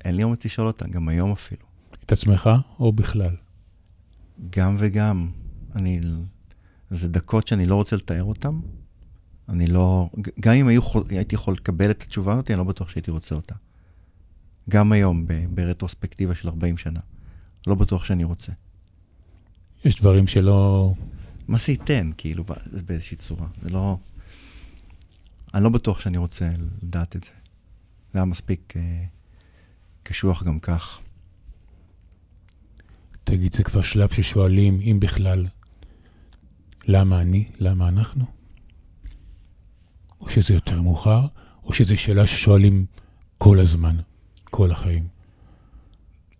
אין 0.05 0.15
לי 0.15 0.23
אומץ 0.23 0.45
לשאול 0.45 0.67
אותה, 0.67 0.89
גם 0.89 1.09
היום 1.09 1.33
אפילו. 1.33 1.67
את 2.05 2.13
עצמך 2.13 2.51
או 2.81 2.93
בכלל? 2.93 3.37
גם 4.57 4.77
וגם. 4.79 5.31
אני, 5.75 6.01
זה 6.91 7.09
דקות 7.09 7.49
שאני 7.49 7.67
לא 7.67 7.75
רוצה 7.75 7.97
לתאר 7.97 8.25
אותן. 8.25 8.55
אני 9.49 9.67
לא, 9.67 10.11
גם 10.41 10.55
אם 10.55 10.69
היו, 10.69 10.81
הייתי 11.09 11.35
יכול 11.35 11.55
לקבל 11.55 11.91
את 11.91 12.03
התשובה 12.03 12.33
הזאת, 12.33 12.51
אני 12.51 12.59
לא 12.59 12.65
בטוח 12.65 12.89
שהייתי 12.89 13.11
רוצה 13.11 13.35
אותה. 13.35 13.55
גם 14.71 14.93
היום, 14.93 15.27
ב- 15.27 15.47
ברטרוספקטיבה 15.51 16.35
של 16.35 16.49
40 16.49 16.77
שנה. 16.77 17.01
לא 17.67 17.75
בטוח 17.75 18.05
שאני 18.05 18.25
רוצה. 18.25 18.53
יש 19.85 19.97
דברים 20.01 20.27
שלא... 20.27 20.95
מה 21.49 21.59
זה 21.59 21.73
ייתן, 21.73 22.11
כאילו, 22.17 22.45
באיזושהי 22.87 23.17
צורה. 23.17 23.47
זה 23.63 23.71
לא... 23.71 23.99
אני 25.55 25.65
לא 25.65 25.71
בטוח 25.71 26.01
שאני 26.01 26.17
רוצה 26.17 26.51
לדעת 26.83 27.17
את 27.17 27.25
זה. 27.25 27.31
זה 28.13 28.19
היה 28.19 28.25
מספיק 28.25 28.75
אה, 28.77 29.05
קשוח 30.03 30.43
גם 30.43 30.61
כך. 30.61 31.01
תגיד, 33.25 33.55
זה 33.55 33.63
כבר 33.63 33.83
שלב 33.83 34.13
ששואלים, 34.13 34.81
אם 34.81 35.01
בכלל, 35.01 35.47
למה 36.85 37.21
אני? 37.21 37.51
למה 37.59 37.89
אנחנו? 37.89 38.25
או 40.21 40.31
שזה 40.31 40.55
יותר 40.55 40.83
מאוחר, 40.83 41.27
או 41.65 41.73
שזו 41.73 41.99
שאלה 41.99 42.27
ששואלים 42.27 42.87
כל 43.39 43.59
הזמן, 43.59 43.97
כל 44.45 44.71
החיים. 44.71 45.09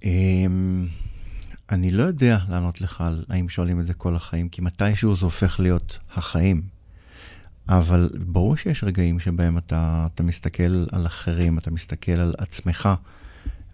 אמ, 0.05 0.89
אני 1.71 1.91
לא 1.91 2.03
יודע 2.03 2.39
לענות 2.49 2.81
לך 2.81 3.01
על 3.01 3.25
האם 3.29 3.49
שואלים 3.49 3.81
את 3.81 3.87
זה 3.87 3.95
כל 3.95 4.17
החיים, 4.17 4.49
כי 4.49 4.61
מתישהו 4.61 5.17
זה 5.17 5.25
הופך 5.25 5.61
להיות 5.61 5.99
החיים. 6.15 6.63
אבל 7.69 8.11
ברור 8.27 8.57
שיש 8.57 8.85
רגעים 8.85 9.21
שבהם 9.21 9.59
אתה, 9.59 10.07
אתה 10.15 10.23
מסתכל 10.23 10.87
על 10.93 11.07
אחרים, 11.07 11.59
אתה 11.59 11.71
מסתכל 11.71 12.13
על 12.13 12.35
עצמך, 12.39 12.89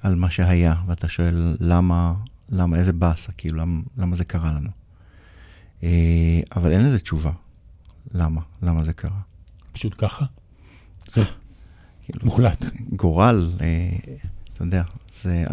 על 0.03 0.15
מה 0.15 0.31
שהיה, 0.31 0.75
ואתה 0.87 1.09
שואל 1.09 1.57
למה, 1.61 2.15
למה, 2.49 2.77
איזה 2.77 2.93
באסה, 2.93 3.33
כאילו, 3.33 3.59
למה, 3.59 3.81
למה 3.97 4.17
זה 4.17 4.25
קרה 4.25 4.53
לנו. 4.53 4.71
אה, 5.83 6.41
אבל 6.57 6.73
אין 6.73 6.85
לזה 6.85 7.01
תשובה. 7.01 7.33
למה? 8.13 8.41
למה 8.63 8.83
זה 8.85 8.93
קרה? 8.93 9.21
פשוט 9.73 9.95
ככה? 9.99 10.25
זה 11.11 11.23
כאילו, 12.05 12.21
מוחלט. 12.25 12.65
גורל, 12.93 13.53
אה, 13.61 13.91
אתה 14.53 14.65
יודע, 14.65 14.83
זה, 15.23 15.45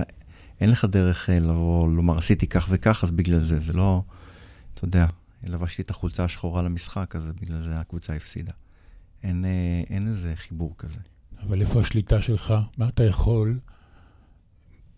אין 0.61 0.69
לך 0.69 0.85
דרך 0.85 1.29
אה, 1.29 1.39
לבוא, 1.39 1.89
לומר, 1.89 2.17
עשיתי 2.17 2.47
כך 2.47 2.67
וכך, 2.69 3.03
אז 3.03 3.11
בגלל 3.11 3.39
זה, 3.39 3.59
זה 3.59 3.73
לא, 3.73 4.03
אתה 4.73 4.85
יודע, 4.85 5.07
לבשתי 5.43 5.81
את 5.81 5.89
החולצה 5.89 6.23
השחורה 6.23 6.61
למשחק, 6.61 7.15
אז 7.15 7.31
בגלל 7.41 7.61
זה 7.61 7.79
הקבוצה 7.79 8.13
הפסידה. 8.15 8.51
אין, 9.23 9.45
אה, 9.45 9.83
אין 9.89 10.07
איזה 10.07 10.35
חיבור 10.35 10.73
כזה. 10.77 10.99
אבל 11.43 11.61
איפה 11.61 11.79
השליטה 11.81 12.21
שלך? 12.21 12.53
מה 12.77 12.87
אתה 12.87 13.03
יכול, 13.03 13.59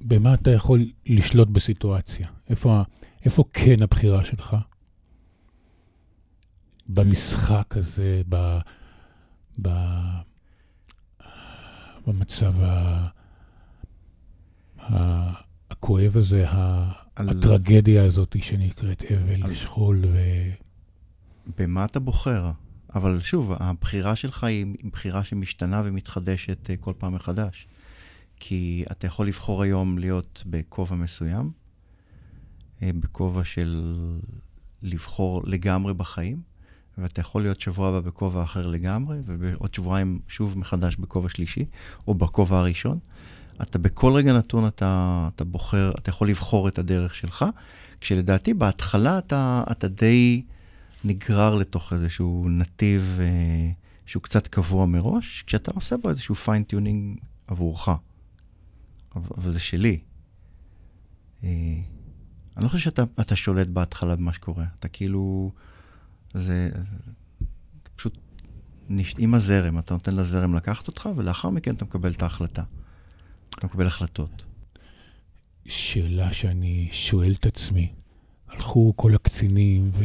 במה 0.01 0.33
אתה 0.33 0.51
יכול 0.51 0.85
לשלוט 1.05 1.47
בסיטואציה? 1.47 2.27
איפה, 2.49 2.83
איפה 3.25 3.43
כן 3.53 3.81
הבחירה 3.81 4.23
שלך? 4.23 4.57
במשחק 6.87 7.77
הזה, 7.77 8.21
ב, 8.29 8.59
ב, 9.61 9.69
במצב 12.07 12.61
ה, 12.61 13.07
ה, 14.79 15.48
הכואב 15.71 16.17
הזה, 16.17 16.45
על- 17.15 17.29
הטרגדיה 17.29 18.05
הזאת 18.05 18.35
שנקראת 18.41 19.03
אבל, 19.11 19.43
על- 19.43 19.55
שכול 19.55 20.05
ו... 20.07 20.19
במה 21.57 21.85
אתה 21.85 21.99
בוחר? 21.99 22.51
אבל 22.95 23.19
שוב, 23.21 23.51
הבחירה 23.59 24.15
שלך 24.15 24.43
היא 24.43 24.65
בחירה 24.91 25.23
שמשתנה 25.23 25.81
ומתחדשת 25.85 26.69
אה, 26.69 26.77
כל 26.77 26.93
פעם 26.97 27.13
מחדש. 27.15 27.67
כי 28.35 28.83
אתה 28.91 29.07
יכול 29.07 29.27
לבחור 29.27 29.63
היום 29.63 29.97
להיות 29.97 30.43
בכובע 30.45 30.95
מסוים, 30.95 31.51
אה, 32.81 32.89
בכובע 32.99 33.43
של 33.45 33.83
לבחור 34.81 35.41
לגמרי 35.45 35.93
בחיים, 35.93 36.41
ואתה 36.97 37.21
יכול 37.21 37.41
להיות 37.41 37.61
שבוע 37.61 37.87
הבא 37.89 37.99
בכובע 37.99 38.43
אחר 38.43 38.67
לגמרי, 38.67 39.17
ובעוד 39.25 39.73
שבועיים 39.73 40.19
שוב 40.27 40.57
מחדש 40.57 40.95
בכובע 40.95 41.29
שלישי, 41.29 41.65
או 42.07 42.13
בכובע 42.13 42.57
הראשון. 42.57 42.99
אתה 43.61 43.79
בכל 43.79 44.13
רגע 44.13 44.33
נתון 44.33 44.67
אתה, 44.67 45.29
אתה 45.35 45.43
בוחר, 45.43 45.91
אתה 45.91 46.09
יכול 46.09 46.29
לבחור 46.29 46.67
את 46.67 46.79
הדרך 46.79 47.15
שלך, 47.15 47.45
כשלדעתי 48.01 48.53
בהתחלה 48.53 49.17
אתה, 49.17 49.63
אתה 49.71 49.87
די 49.87 50.41
נגרר 51.03 51.55
לתוך 51.55 51.93
איזשהו 51.93 52.49
נתיב 52.49 53.17
אה, 53.21 53.71
שהוא 54.05 54.23
קצת 54.23 54.47
קבוע 54.47 54.85
מראש, 54.85 55.43
כשאתה 55.47 55.71
עושה 55.75 55.97
בו 55.97 56.09
איזשהו 56.09 56.35
fine-tuning 56.35 57.19
עבורך. 57.47 57.89
אבל, 59.15 59.51
זה 59.51 59.59
שלי. 59.59 59.99
אה, 61.43 61.49
אני 62.57 62.63
לא 62.63 62.69
חושב 62.69 62.83
שאתה 62.83 63.03
אתה 63.19 63.35
שולט 63.35 63.67
בהתחלה 63.67 64.15
במה 64.15 64.33
שקורה. 64.33 64.65
אתה 64.79 64.87
כאילו... 64.87 65.51
זה 66.33 66.69
פשוט 67.95 68.17
נש... 68.89 69.15
עם 69.17 69.33
הזרם, 69.33 69.79
אתה 69.79 69.93
נותן 69.93 70.15
לזרם 70.15 70.55
לקחת 70.55 70.87
אותך, 70.87 71.09
ולאחר 71.15 71.49
מכן 71.49 71.75
אתה 71.75 71.85
מקבל 71.85 72.11
את 72.11 72.21
ההחלטה. 72.21 72.63
אתה 73.59 73.67
מקבל 73.67 73.87
החלטות. 73.87 74.43
שאלה 75.65 76.33
שאני 76.33 76.87
שואל 76.91 77.33
את 77.39 77.45
עצמי. 77.45 77.93
הלכו 78.47 78.93
כל 78.95 79.15
הקצינים 79.15 79.89
ו... 79.93 80.03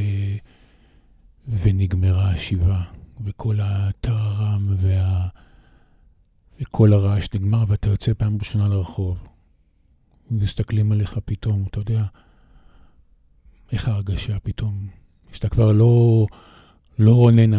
ונגמרה 1.49 2.31
השבעה, 2.31 2.85
וכל 3.25 3.57
הטררם 3.63 4.75
וה... 4.79 5.29
וכל 6.61 6.93
הרעש 6.93 7.27
נגמר, 7.35 7.65
ואתה 7.69 7.89
יוצא 7.89 8.13
פעם 8.15 8.37
ראשונה 8.39 8.69
לרחוב. 8.69 9.19
ומסתכלים 10.31 10.93
עליך 10.93 11.19
פתאום, 11.25 11.65
אתה 11.71 11.79
יודע, 11.79 12.05
איך 13.73 13.89
ההרגשה 13.89 14.39
פתאום, 14.41 14.89
שאתה 15.33 15.49
כבר 15.49 15.73
לא, 15.73 16.27
לא 16.99 17.15
רונן. 17.15 17.51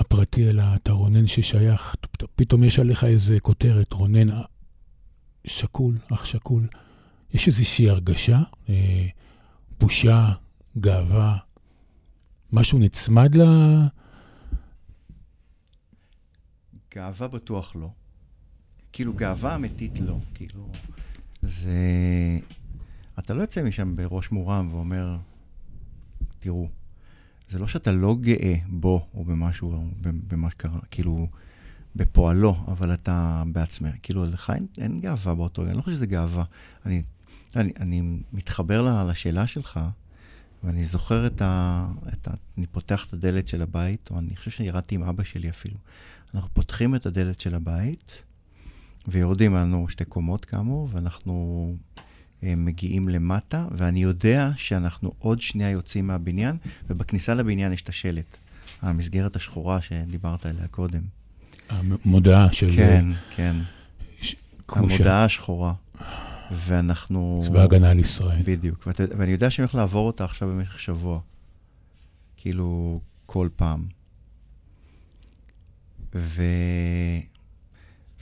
הפרטי, 0.00 0.50
אלא 0.50 0.62
אתה 0.74 0.92
רונן 0.92 1.26
ששייך, 1.26 1.94
פתאום 2.36 2.64
יש 2.64 2.78
עליך 2.78 3.04
איזה 3.04 3.40
כותרת, 3.40 3.92
רונן 3.92 4.28
שקול, 5.46 5.98
אח 6.12 6.24
שקול. 6.24 6.66
יש 7.34 7.46
איזושהי 7.46 7.90
הרגשה, 7.90 8.40
אה, 8.68 9.06
בושה, 9.80 10.32
גאווה, 10.78 11.36
משהו 12.52 12.78
נצמד 12.78 13.34
ל... 13.34 13.42
גאווה 16.94 17.28
בטוח 17.28 17.76
לא. 17.76 17.90
כאילו, 18.92 19.14
גאווה 19.14 19.54
אמיתית 19.54 19.98
לא. 20.00 20.18
כאילו, 20.34 20.68
זה... 21.42 21.70
אתה 23.18 23.34
לא 23.34 23.42
יוצא 23.42 23.62
משם 23.62 23.96
בראש 23.96 24.30
מורם 24.30 24.68
ואומר, 24.74 25.16
תראו, 26.38 26.68
זה 27.50 27.58
לא 27.58 27.68
שאתה 27.68 27.92
לא 27.92 28.16
גאה 28.20 28.54
בו 28.68 29.06
או 29.14 29.24
במשהו, 29.24 29.84
במה 30.00 30.50
שקרה, 30.50 30.80
כאילו, 30.90 31.28
בפועלו, 31.96 32.56
אבל 32.68 32.94
אתה 32.94 33.42
בעצמך, 33.52 33.94
כאילו, 34.02 34.24
לך 34.24 34.50
אין, 34.50 34.66
אין 34.78 35.00
גאווה 35.00 35.34
באותו, 35.34 35.62
אני 35.62 35.76
לא 35.76 35.82
חושב 35.82 35.96
שזה 35.96 36.06
גאווה. 36.06 36.44
אני, 36.86 37.02
אני, 37.56 37.72
אני 37.80 38.02
מתחבר 38.32 39.04
לשאלה 39.08 39.46
שלך, 39.46 39.80
ואני 40.64 40.84
זוכר 40.84 41.26
את 41.26 41.42
ה, 41.42 41.86
את 42.12 42.28
ה... 42.28 42.30
אני 42.58 42.66
פותח 42.66 43.06
את 43.08 43.12
הדלת 43.12 43.48
של 43.48 43.62
הבית, 43.62 44.08
או 44.10 44.18
אני 44.18 44.36
חושב 44.36 44.50
שירדתי 44.50 44.94
עם 44.94 45.02
אבא 45.02 45.24
שלי 45.24 45.50
אפילו. 45.50 45.76
אנחנו 46.34 46.48
פותחים 46.52 46.94
את 46.94 47.06
הדלת 47.06 47.40
של 47.40 47.54
הבית, 47.54 48.22
ויורדים 49.08 49.54
לנו 49.54 49.88
שתי 49.88 50.04
קומות 50.04 50.44
כאמור, 50.44 50.88
ואנחנו 50.90 51.76
מגיעים 52.42 53.08
למטה, 53.08 53.66
ואני 53.70 54.02
יודע 54.02 54.50
שאנחנו 54.56 55.12
עוד 55.18 55.40
שנייה 55.40 55.70
יוצאים 55.70 56.06
מהבניין, 56.06 56.56
ובכניסה 56.90 57.34
לבניין 57.34 57.72
יש 57.72 57.82
את 57.82 57.88
השלט, 57.88 58.36
המסגרת 58.82 59.36
השחורה 59.36 59.82
שדיברת 59.82 60.46
עליה 60.46 60.66
קודם. 60.68 61.02
המודעה 61.68 62.52
של... 62.52 62.76
כן, 62.76 63.04
כן. 63.36 63.56
ש... 64.20 64.36
המודעה 64.68 65.28
ש... 65.28 65.32
השחורה. 65.32 65.72
ואנחנו... 66.52 67.40
צבא 67.44 67.62
הגנה 67.62 67.90
על 67.90 67.98
ישראל. 67.98 68.42
בדיוק. 68.44 68.86
ואת... 68.86 69.00
ואני 69.18 69.32
יודע 69.32 69.50
שאני 69.50 69.64
הולך 69.64 69.74
לעבור 69.74 70.06
אותה 70.06 70.24
עכשיו 70.24 70.48
במשך 70.48 70.80
שבוע. 70.80 71.20
כאילו, 72.36 73.00
כל 73.26 73.48
פעם. 73.56 73.84
ו... 76.14 76.42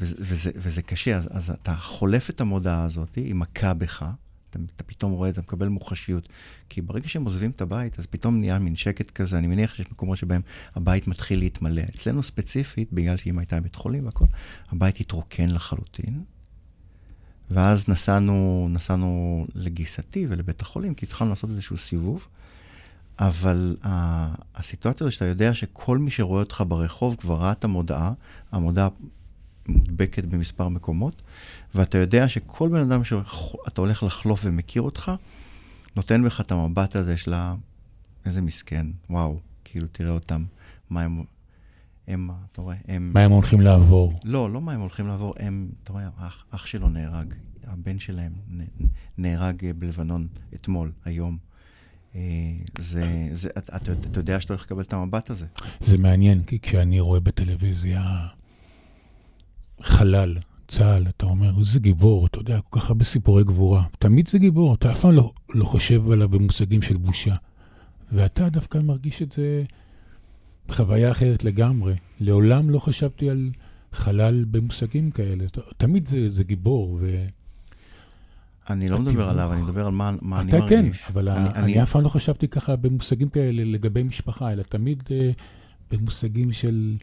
וזה, 0.01 0.17
וזה, 0.19 0.51
וזה 0.57 0.83
קשה, 0.83 1.17
אז, 1.17 1.29
אז 1.31 1.51
אתה 1.51 1.75
חולף 1.75 2.31
את 2.31 2.41
המודעה 2.41 2.85
הזאת, 2.85 3.15
היא 3.15 3.35
מכה 3.35 3.75
בך, 3.75 4.11
אתה, 4.51 4.59
אתה 4.77 4.85
פתאום 4.85 5.13
רואה 5.13 5.29
את 5.29 5.35
זה, 5.35 5.41
מקבל 5.41 5.69
מוחשיות. 5.69 6.29
כי 6.69 6.81
ברגע 6.81 7.09
שהם 7.09 7.25
עוזבים 7.25 7.51
את 7.51 7.61
הבית, 7.61 7.99
אז 7.99 8.07
פתאום 8.07 8.41
נהיה 8.41 8.59
מין 8.59 8.77
שקט 8.77 9.11
כזה. 9.11 9.39
אני 9.39 9.47
מניח 9.47 9.75
שיש 9.75 9.87
מקומות 9.91 10.19
שבהם 10.19 10.41
הבית 10.75 11.07
מתחיל 11.07 11.39
להתמלא. 11.39 11.83
אצלנו 11.95 12.23
ספציפית, 12.23 12.93
בגלל 12.93 13.17
שאמא 13.17 13.41
הייתה 13.41 13.61
בבית 13.61 13.75
חולים 13.75 14.07
והכול, 14.07 14.29
הבית 14.71 15.01
התרוקן 15.01 15.51
לחלוטין. 15.51 16.23
ואז 17.51 17.89
נסענו, 17.89 18.69
נסענו 18.71 19.47
לגיסתי 19.55 20.27
ולבית 20.29 20.61
החולים, 20.61 20.95
כי 20.95 21.07
התחלנו 21.07 21.31
לעשות 21.31 21.51
איזשהו 21.51 21.77
סיבוב. 21.77 22.27
אבל 23.19 23.77
הסיטואציה 24.55 25.07
הזו 25.07 25.15
שאתה 25.15 25.25
יודע 25.25 25.55
שכל 25.55 25.99
מי 25.99 26.11
שרואה 26.11 26.41
אותך 26.41 26.63
ברחוב 26.69 27.17
כבר 27.19 27.37
ראה 27.37 27.53
את 27.53 27.65
המודעה, 27.65 28.13
המודעה 28.53 28.89
מודבקת 29.69 30.25
במספר 30.25 30.69
מקומות, 30.69 31.23
ואתה 31.75 31.99
יודע 31.99 32.29
שכל 32.29 32.69
בן 32.69 32.81
אדם 32.81 33.05
שאתה 33.05 33.81
הולך 33.81 34.03
לחלוף 34.03 34.41
ומכיר 34.45 34.83
אותך, 34.83 35.13
נותן 35.97 36.25
בך 36.25 36.41
את 36.41 36.53
המבט 36.53 36.97
הזה 36.97 37.17
של 37.17 37.35
איזה 38.27 38.41
מסכן, 38.41 38.87
וואו, 39.11 39.39
כאילו 39.65 39.87
תראה 39.93 40.11
אותם, 40.11 40.45
מה 40.91 41.03
הם, 41.03 41.25
הם, 42.09 42.31
אתה 42.53 42.63
רואה, 42.63 42.77
הם... 42.89 43.11
מה 43.15 43.21
הם 43.21 43.31
הולכים 43.31 43.61
לעבור? 43.61 44.13
לא, 44.25 44.51
לא 44.53 44.61
מה 44.61 44.73
הם 44.73 44.81
הולכים 44.81 45.09
לעבור, 45.09 45.35
הם, 45.39 45.69
אתה 45.85 45.93
רואה, 45.93 46.09
אח, 46.19 46.45
אח 46.51 46.67
שלו 46.67 46.89
נהרג, 46.89 47.35
הבן 47.67 47.99
שלהם 47.99 48.33
נהרג 49.19 49.73
בלבנון 49.79 50.27
אתמול, 50.55 50.93
היום. 51.05 51.39
אה, 52.15 52.21
זה, 52.79 53.29
זה, 53.33 53.49
אתה, 53.59 53.77
אתה 53.77 54.21
יודע 54.21 54.41
שאתה 54.41 54.53
הולך 54.53 54.63
לקבל 54.65 54.83
את 54.83 54.93
המבט 54.93 55.31
הזה. 55.31 55.47
זה 55.81 55.99
מעניין, 55.99 56.43
כי 56.43 56.61
כשאני 56.61 57.01
רואה 57.01 57.21
בטלוויזיה 57.21 58.27
חלל, 59.83 60.37
צה"ל, 60.69 61.07
אתה 61.09 61.27
אומר, 61.27 61.51
איזה 61.59 61.81
גיבור, 61.81 62.27
אתה 62.27 62.39
יודע, 62.39 62.61
כל 62.61 62.81
כך 62.81 62.89
הרבה 62.89 63.05
סיפורי 63.05 63.45
גבורה. 63.45 63.83
תמיד 63.99 64.29
זה 64.29 64.39
גיבור, 64.39 64.75
אתה 64.75 64.91
אף 64.91 65.01
פעם 65.01 65.13
לא, 65.13 65.33
לא 65.55 65.65
חושב 65.65 66.11
עליו 66.11 66.29
במושגים 66.29 66.83
של 66.83 66.97
בושה. 66.97 67.35
ואתה 68.13 68.49
דווקא 68.49 68.79
מרגיש 68.79 69.23
את 69.23 69.33
זה 69.33 69.63
חוויה 70.71 71.11
אחרת 71.11 71.45
לגמרי. 71.45 71.95
לעולם 72.21 72.71
לא 72.71 72.79
חשבתי 72.79 73.31
על 73.31 73.51
חלל 73.93 74.45
במושגים 74.51 75.11
כאלה. 75.11 75.45
תמיד 75.77 76.07
זה, 76.07 76.31
זה 76.31 76.45
גיבור, 76.45 76.99
ו... 77.01 77.25
אני 78.71 78.89
לא 78.89 78.99
מדבר 78.99 79.29
עליו, 79.29 79.53
אני 79.53 79.63
מדבר 79.63 79.87
על 79.87 79.93
מה, 79.93 80.15
מה 80.23 80.41
אני 80.41 80.53
מרגיש. 80.53 80.67
אתה 80.67 80.69
כן, 80.69 81.13
אבל 81.13 81.29
אני, 81.29 81.49
אני, 81.49 81.59
אני 81.59 81.83
אף 81.83 81.93
פעם 81.93 82.03
לא 82.03 82.09
חשבתי 82.09 82.49
ככה 82.49 82.77
במושגים 82.77 83.29
כאלה 83.29 83.65
לגבי 83.65 84.03
משפחה, 84.03 84.53
אלא 84.53 84.63
תמיד 84.63 85.03
uh, 85.07 85.13
במושגים 85.91 86.53
של... 86.53 86.97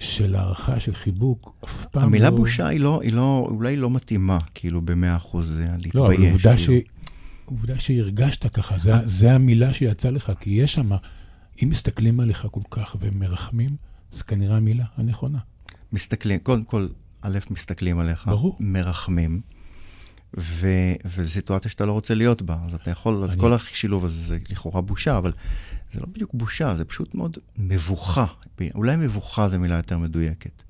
של 0.00 0.34
הערכה, 0.34 0.80
של 0.80 0.94
חיבוק, 0.94 1.54
אף 1.64 1.86
פעם 1.86 2.02
המילה 2.02 2.30
לא... 2.30 2.36
בושה 2.36 2.66
היא 2.66 2.80
לא, 2.80 3.00
היא 3.02 3.12
לא, 3.12 3.46
אולי 3.50 3.76
לא 3.76 3.90
מתאימה, 3.90 4.38
כאילו, 4.54 4.80
במאה 4.80 5.16
אחוז 5.16 5.58
להתבייש. 5.58 5.94
לא, 5.94 6.06
אבל 6.06 6.30
עובדה, 6.30 6.56
כאילו. 6.56 6.80
ש... 6.80 6.84
עובדה 7.44 7.78
שהרגשת 7.78 8.46
ככה, 8.56 8.78
זה, 8.78 8.92
זה 9.04 9.32
המילה 9.32 9.72
שיצאה 9.72 10.10
לך, 10.10 10.32
כי 10.40 10.50
יש 10.50 10.74
שם, 10.74 10.90
אם 11.62 11.68
מסתכלים 11.68 12.20
עליך 12.20 12.46
כל 12.50 12.60
כך 12.70 12.96
ומרחמים, 13.00 13.76
אז 14.12 14.22
כנראה 14.22 14.56
המילה 14.56 14.84
הנכונה. 14.96 15.38
מסתכלים, 15.92 16.38
קודם 16.38 16.64
כל, 16.64 16.88
א', 17.22 17.38
מסתכלים 17.50 17.98
עליך, 17.98 18.26
ברור. 18.26 18.56
מרחמים, 18.60 19.40
ו... 20.38 20.68
וזו 21.04 21.30
סיטואציה 21.30 21.70
שאתה 21.70 21.86
לא 21.86 21.92
רוצה 21.92 22.14
להיות 22.14 22.42
בה, 22.42 22.58
אז 22.66 22.74
אתה 22.74 22.90
יכול, 22.90 23.24
אז 23.24 23.32
אני... 23.32 23.40
כל 23.40 23.52
השילוב 23.52 24.04
הזה 24.04 24.22
זה 24.22 24.38
לכאורה 24.50 24.80
בושה, 24.80 25.18
אבל 25.18 25.32
זה 25.92 26.00
לא 26.00 26.06
בדיוק 26.06 26.30
בושה, 26.34 26.76
זה 26.76 26.84
פשוט 26.84 27.14
מאוד 27.14 27.38
מבוכה. 27.58 28.26
אולי 28.74 28.96
מבוכה 28.96 29.48
זו 29.48 29.58
מילה 29.58 29.76
יותר 29.76 29.98
מדויקת 29.98 30.62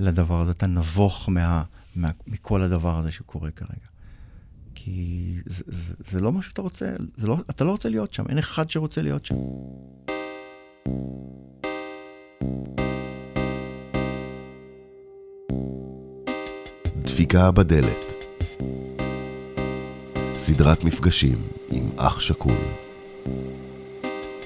לדבר 0.00 0.40
הזה. 0.40 0.50
אתה 0.50 0.66
נבוך 0.66 1.28
מה, 1.28 1.62
מה, 1.96 2.10
מכל 2.26 2.62
הדבר 2.62 2.98
הזה 2.98 3.12
שקורה 3.12 3.50
כרגע. 3.50 3.86
כי 4.74 5.34
זה, 5.46 5.64
זה, 5.66 5.94
זה 6.04 6.20
לא 6.20 6.32
מה 6.32 6.42
שאתה 6.42 6.62
רוצה, 6.62 6.92
לא, 7.18 7.38
אתה 7.50 7.64
לא 7.64 7.70
רוצה 7.70 7.88
להיות 7.88 8.14
שם, 8.14 8.24
אין 8.28 8.38
אחד 8.38 8.70
שרוצה 8.70 9.02
להיות 9.02 9.26
שם. 9.26 9.34
דפיקה 17.02 17.50
בדלת 17.50 18.05
סדרת 20.46 20.84
מפגשים 20.84 21.42
עם 21.70 21.90
אח 21.96 22.20
שכול. 22.20 22.56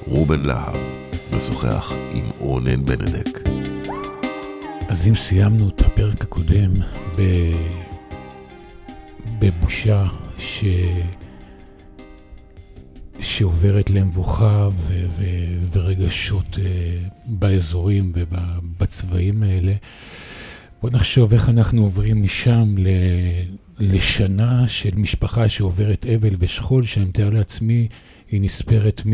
רובן 0.07 0.41
להב 0.41 0.77
משוחח 1.37 1.93
עם 2.15 2.25
רונן 2.39 2.85
בנדק. 2.85 3.49
אז 4.89 5.09
אם 5.09 5.15
סיימנו 5.15 5.69
את 5.69 5.81
הפרק 5.81 6.23
הקודם 6.23 6.73
ב... 7.17 7.23
בבושה 9.39 10.05
ש... 10.39 10.65
שעוברת 13.21 13.91
למבוכה 13.91 14.69
ו... 14.77 15.07
ו... 15.09 15.25
ורגשות 15.73 16.55
uh, 16.55 16.59
באזורים 17.27 18.13
ובצבעים 18.15 19.43
האלה, 19.43 19.75
בוא 20.83 20.91
נחשוב 20.91 21.33
איך 21.33 21.49
אנחנו 21.49 21.83
עוברים 21.83 22.23
משם 22.23 22.75
ל... 22.79 22.89
לשנה 23.81 24.69
של 24.69 24.97
משפחה 24.97 25.49
שעוברת 25.49 26.07
אבל 26.07 26.37
ושכול, 26.39 26.85
שאני 26.85 27.05
מתאר 27.05 27.31
לעצמי, 27.31 27.89
היא 28.31 28.41
נספרת 28.41 29.03
מ... 29.07 29.13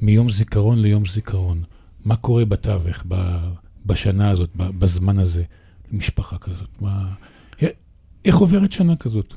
מיום 0.00 0.30
זיכרון 0.30 0.78
ליום 0.78 1.06
זיכרון. 1.06 1.62
מה 2.04 2.16
קורה 2.16 2.44
בתווך, 2.44 3.04
ב... 3.08 3.38
בשנה 3.86 4.30
הזאת, 4.30 4.50
בזמן 4.56 5.18
הזה, 5.18 5.42
למשפחה 5.92 6.38
כזאת? 6.38 6.68
מה... 6.80 7.14
איך 8.24 8.36
עוברת 8.36 8.72
שנה 8.72 8.96
כזאת? 8.96 9.34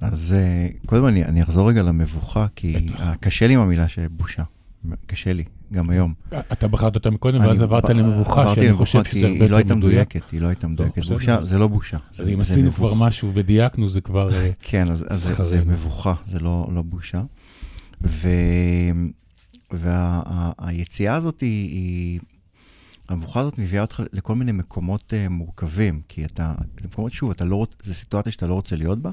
אז 0.00 0.34
אה, 0.38 0.68
קודם 0.86 1.06
אני, 1.06 1.24
אני 1.24 1.42
אחזור 1.42 1.68
רגע 1.68 1.82
למבוכה, 1.82 2.46
כי 2.56 2.86
קשה 3.20 3.46
לי 3.46 3.54
עם 3.54 3.60
המילה 3.60 3.88
שבושה. 3.88 4.42
קשה 5.06 5.32
לי, 5.32 5.44
גם 5.72 5.90
היום. 5.90 6.14
אתה 6.52 6.68
בחרת 6.68 6.94
אותה 6.94 7.10
מקודם, 7.10 7.40
ואז 7.40 7.62
עברת 7.62 7.90
למבוכה, 7.90 8.54
שאני 8.54 8.72
חושב 8.72 9.04
שזה 9.04 9.26
הרבה 9.26 9.44
יותר 9.44 9.46
מדויק. 9.46 9.50
היא 9.50 9.50
לא 9.50 9.56
הייתה 9.56 9.74
מדויקת, 9.74 10.30
היא 10.30 10.40
לא 10.40 10.46
הייתה 10.46 10.68
מדויקת. 10.68 11.04
בושה, 11.04 11.44
זה 11.44 11.58
לא 11.58 11.68
בושה. 11.68 11.96
אז 12.18 12.28
אם 12.28 12.40
עשינו 12.40 12.72
כבר 12.72 12.94
משהו 12.94 13.30
ודייקנו, 13.34 13.90
זה 13.90 14.00
כבר 14.00 14.34
אה, 14.34 14.50
כן, 14.60 14.90
אז 14.90 15.04
זה 15.42 15.60
מבוכה, 15.66 16.14
זה 16.26 16.38
לא, 16.38 16.68
לא 16.72 16.82
בושה. 16.82 17.22
והיציאה 19.70 21.14
הזאת 21.14 21.40
היא... 21.40 22.20
המבוכה 23.08 23.40
הזאת 23.40 23.58
מביאה 23.58 23.82
אותך 23.82 24.02
לכל 24.12 24.34
מיני 24.34 24.52
מקומות 24.52 25.12
מורכבים, 25.30 26.00
כי 26.08 26.24
אתה, 26.24 26.54
מקומות, 26.84 27.12
שוב, 27.12 27.30
אתה 27.30 27.44
לא, 27.44 27.66
זו 27.82 27.94
סיטואציה 27.94 28.32
שאתה 28.32 28.46
לא 28.46 28.54
רוצה 28.54 28.76
להיות 28.76 28.98
בה, 28.98 29.10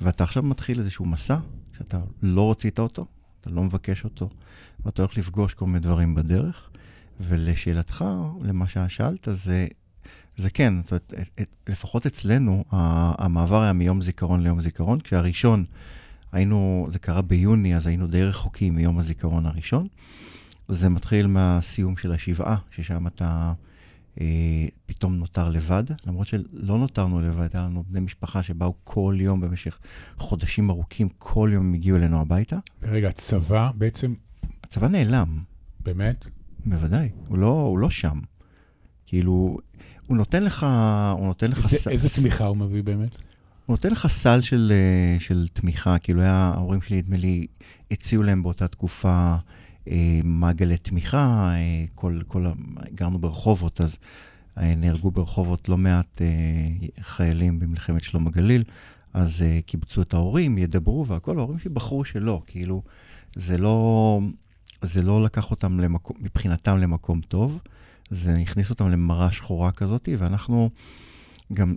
ואתה 0.00 0.24
עכשיו 0.24 0.42
מתחיל 0.42 0.80
איזשהו 0.80 1.06
מסע 1.06 1.36
שאתה 1.78 1.98
לא 2.22 2.50
רצית 2.50 2.78
אותו, 2.78 3.06
אתה 3.40 3.50
לא 3.50 3.62
מבקש 3.62 4.04
אותו, 4.04 4.28
ואתה 4.86 5.02
הולך 5.02 5.16
לפגוש 5.16 5.54
כל 5.54 5.66
מיני 5.66 5.78
דברים 5.78 6.14
בדרך. 6.14 6.70
ולשאלתך, 7.20 8.04
למה 8.42 8.64
ששאלת, 8.68 9.28
זה, 9.30 9.66
זה 10.36 10.50
כן, 10.50 10.74
זאת 10.82 10.92
אומרת, 10.92 11.12
לפחות 11.68 12.06
אצלנו, 12.06 12.64
המעבר 12.70 13.62
היה 13.62 13.72
מיום 13.72 14.00
זיכרון 14.00 14.42
ליום 14.42 14.60
זיכרון, 14.60 15.00
כשהראשון, 15.00 15.64
היינו, 16.32 16.86
זה 16.90 16.98
קרה 16.98 17.22
ביוני, 17.22 17.76
אז 17.76 17.86
היינו 17.86 18.06
די 18.06 18.22
רחוקים 18.24 18.74
מיום 18.74 18.98
הזיכרון 18.98 19.46
הראשון. 19.46 19.86
זה 20.68 20.88
מתחיל 20.88 21.26
מהסיום 21.26 21.96
של 21.96 22.12
השבעה, 22.12 22.56
ששם 22.70 23.06
אתה 23.06 23.52
אה, 24.20 24.66
פתאום 24.86 25.16
נותר 25.16 25.50
לבד, 25.50 25.84
למרות 26.06 26.26
שלא 26.26 26.78
נותרנו 26.78 27.20
לבד, 27.20 27.48
היה 27.52 27.62
לנו 27.62 27.84
בני 27.88 28.00
משפחה 28.00 28.42
שבאו 28.42 28.74
כל 28.84 29.14
יום 29.18 29.40
במשך 29.40 29.78
חודשים 30.18 30.70
ארוכים, 30.70 31.08
כל 31.18 31.50
יום 31.52 31.66
הם 31.66 31.74
הגיעו 31.74 31.96
אלינו 31.96 32.20
הביתה. 32.20 32.58
רגע, 32.82 33.12
צבא 33.12 33.70
בעצם, 33.74 34.14
הצבא 34.66 34.88
נעלם, 34.88 35.38
באמת? 35.84 36.24
בוודאי, 36.66 37.08
הוא 37.28 37.38
לא, 37.38 37.52
הוא 37.62 37.78
לא 37.78 37.90
שם. 37.90 38.20
כאילו, 39.06 39.58
הוא 40.06 40.16
נותן 40.16 40.42
לך, 40.44 40.66
הוא 41.18 41.26
נותן 41.26 41.50
לך... 41.50 41.56
איזה, 41.64 41.78
ס- 41.78 41.88
איזה 41.88 42.08
תמיכה 42.20 42.44
הוא 42.44 42.56
מביא 42.56 42.82
באמת? 42.82 43.14
הוא 43.66 43.74
נותן 43.74 43.90
לך 43.90 44.06
סל 44.06 44.40
של, 44.40 44.72
אה, 44.74 45.20
של 45.20 45.46
תמיכה, 45.52 45.98
כאילו 45.98 46.20
היה, 46.22 46.32
ההורים 46.54 46.82
שלי, 46.82 46.96
נדמה 46.98 47.16
לי, 47.16 47.46
הציעו 47.90 48.22
להם 48.22 48.42
באותה 48.42 48.68
תקופה 48.68 49.36
אה, 49.88 50.20
מעגלי 50.24 50.76
תמיכה, 50.78 51.50
אה, 51.54 51.84
כל, 51.94 52.20
כל, 52.28 52.46
גרנו 52.94 53.18
ברחובות, 53.18 53.80
אז 53.80 53.96
אה, 54.58 54.74
נהרגו 54.74 55.10
ברחובות 55.10 55.68
לא 55.68 55.78
מעט 55.78 56.22
אה, 56.22 56.26
חיילים 57.00 57.58
במלחמת 57.58 58.02
שלום 58.04 58.26
הגליל, 58.26 58.64
אז 59.14 59.42
אה, 59.42 59.58
קיבצו 59.66 60.02
את 60.02 60.14
ההורים, 60.14 60.58
ידברו 60.58 61.06
והכל, 61.06 61.38
ההורים 61.38 61.58
שלי 61.58 61.70
בחרו 61.70 62.04
שלא, 62.04 62.42
כאילו, 62.46 62.82
זה 63.36 63.58
לא, 63.58 64.20
זה 64.86 65.02
לא 65.02 65.24
לקח 65.24 65.50
אותם 65.50 65.80
למקום, 65.80 66.16
מבחינתם 66.20 66.78
למקום 66.78 67.20
טוב, 67.20 67.60
זה 68.10 68.36
הכניס 68.36 68.70
אותם 68.70 68.90
למראה 68.90 69.32
שחורה 69.32 69.72
כזאת, 69.72 70.08
ואנחנו... 70.18 70.70
גם 71.52 71.74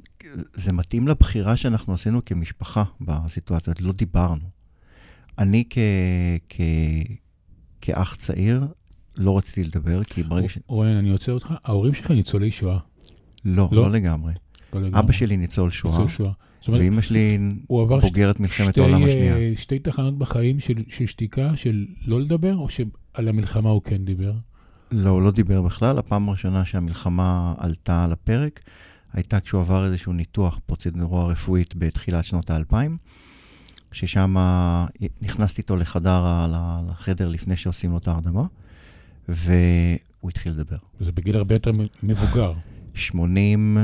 זה 0.53 0.73
מתאים 0.73 1.07
לבחירה 1.07 1.57
שאנחנו 1.57 1.93
עשינו 1.93 2.25
כמשפחה 2.25 2.83
בסיטואציה, 3.01 3.73
לא 3.79 3.91
דיברנו. 3.91 4.45
אני 5.37 5.63
כ, 5.69 5.77
כ, 6.49 6.61
כאח 7.81 8.15
צעיר 8.15 8.67
לא 9.17 9.37
רציתי 9.37 9.63
לדבר, 9.63 10.03
כי 10.03 10.23
ברגע 10.23 10.49
ש... 10.49 10.57
רונן, 10.67 10.95
אני 10.95 11.09
עוצר 11.09 11.31
אותך. 11.31 11.53
ההורים 11.63 11.93
שלך 11.93 12.11
ניצולי 12.11 12.51
שואה. 12.51 12.79
לא, 13.45 13.69
לא? 13.71 13.81
לא 13.81 13.91
לגמרי. 13.91 14.33
לא 14.73 14.81
לגמרי. 14.81 14.99
אבא 14.99 15.11
שלי 15.11 15.37
ניצול 15.37 15.69
שואה, 15.69 15.93
ניצול 15.93 16.09
שואה. 16.09 16.31
אומרת, 16.67 16.81
ואימא 16.81 17.01
שלי 17.01 17.37
בוגרת 17.69 18.39
מלחמת 18.39 18.77
העולם 18.77 19.01
אה, 19.03 19.07
השנייה. 19.07 19.35
שתי 19.55 19.79
תחנות 19.79 20.17
בחיים 20.17 20.59
של, 20.59 20.83
של 20.89 21.05
שתיקה, 21.05 21.57
של 21.57 21.85
לא 22.05 22.21
לדבר, 22.21 22.55
או 22.55 22.69
שעל 23.19 23.27
המלחמה 23.27 23.69
הוא 23.69 23.81
כן 23.81 24.05
דיבר? 24.05 24.33
לא, 24.91 25.09
הוא 25.09 25.21
לא 25.21 25.31
דיבר 25.31 25.61
בכלל. 25.61 25.97
הפעם 25.97 26.29
הראשונה 26.29 26.65
שהמלחמה 26.65 27.53
עלתה 27.57 28.03
על 28.03 28.11
הפרק 28.11 28.61
הייתה 29.13 29.39
כשהוא 29.39 29.61
עבר 29.61 29.85
איזשהו 29.85 30.13
ניתוח 30.13 30.59
פרוצדורה 30.65 31.25
רפואית 31.27 31.73
בתחילת 31.75 32.25
שנות 32.25 32.49
האלפיים, 32.49 32.97
ששם 33.91 34.35
נכנסתי 35.21 35.61
איתו 35.61 35.75
לחדר, 35.75 36.47
לחדר 36.89 37.27
לפני 37.27 37.55
שעושים 37.55 37.91
לו 37.91 37.97
את 37.97 38.07
ההרדמה, 38.07 38.43
והוא 39.29 39.49
התחיל 40.29 40.51
לדבר. 40.51 40.77
זה 40.99 41.11
בגיל 41.11 41.35
הרבה 41.37 41.55
יותר 41.55 41.71
מבוגר. 42.03 42.53
80, 42.93 43.77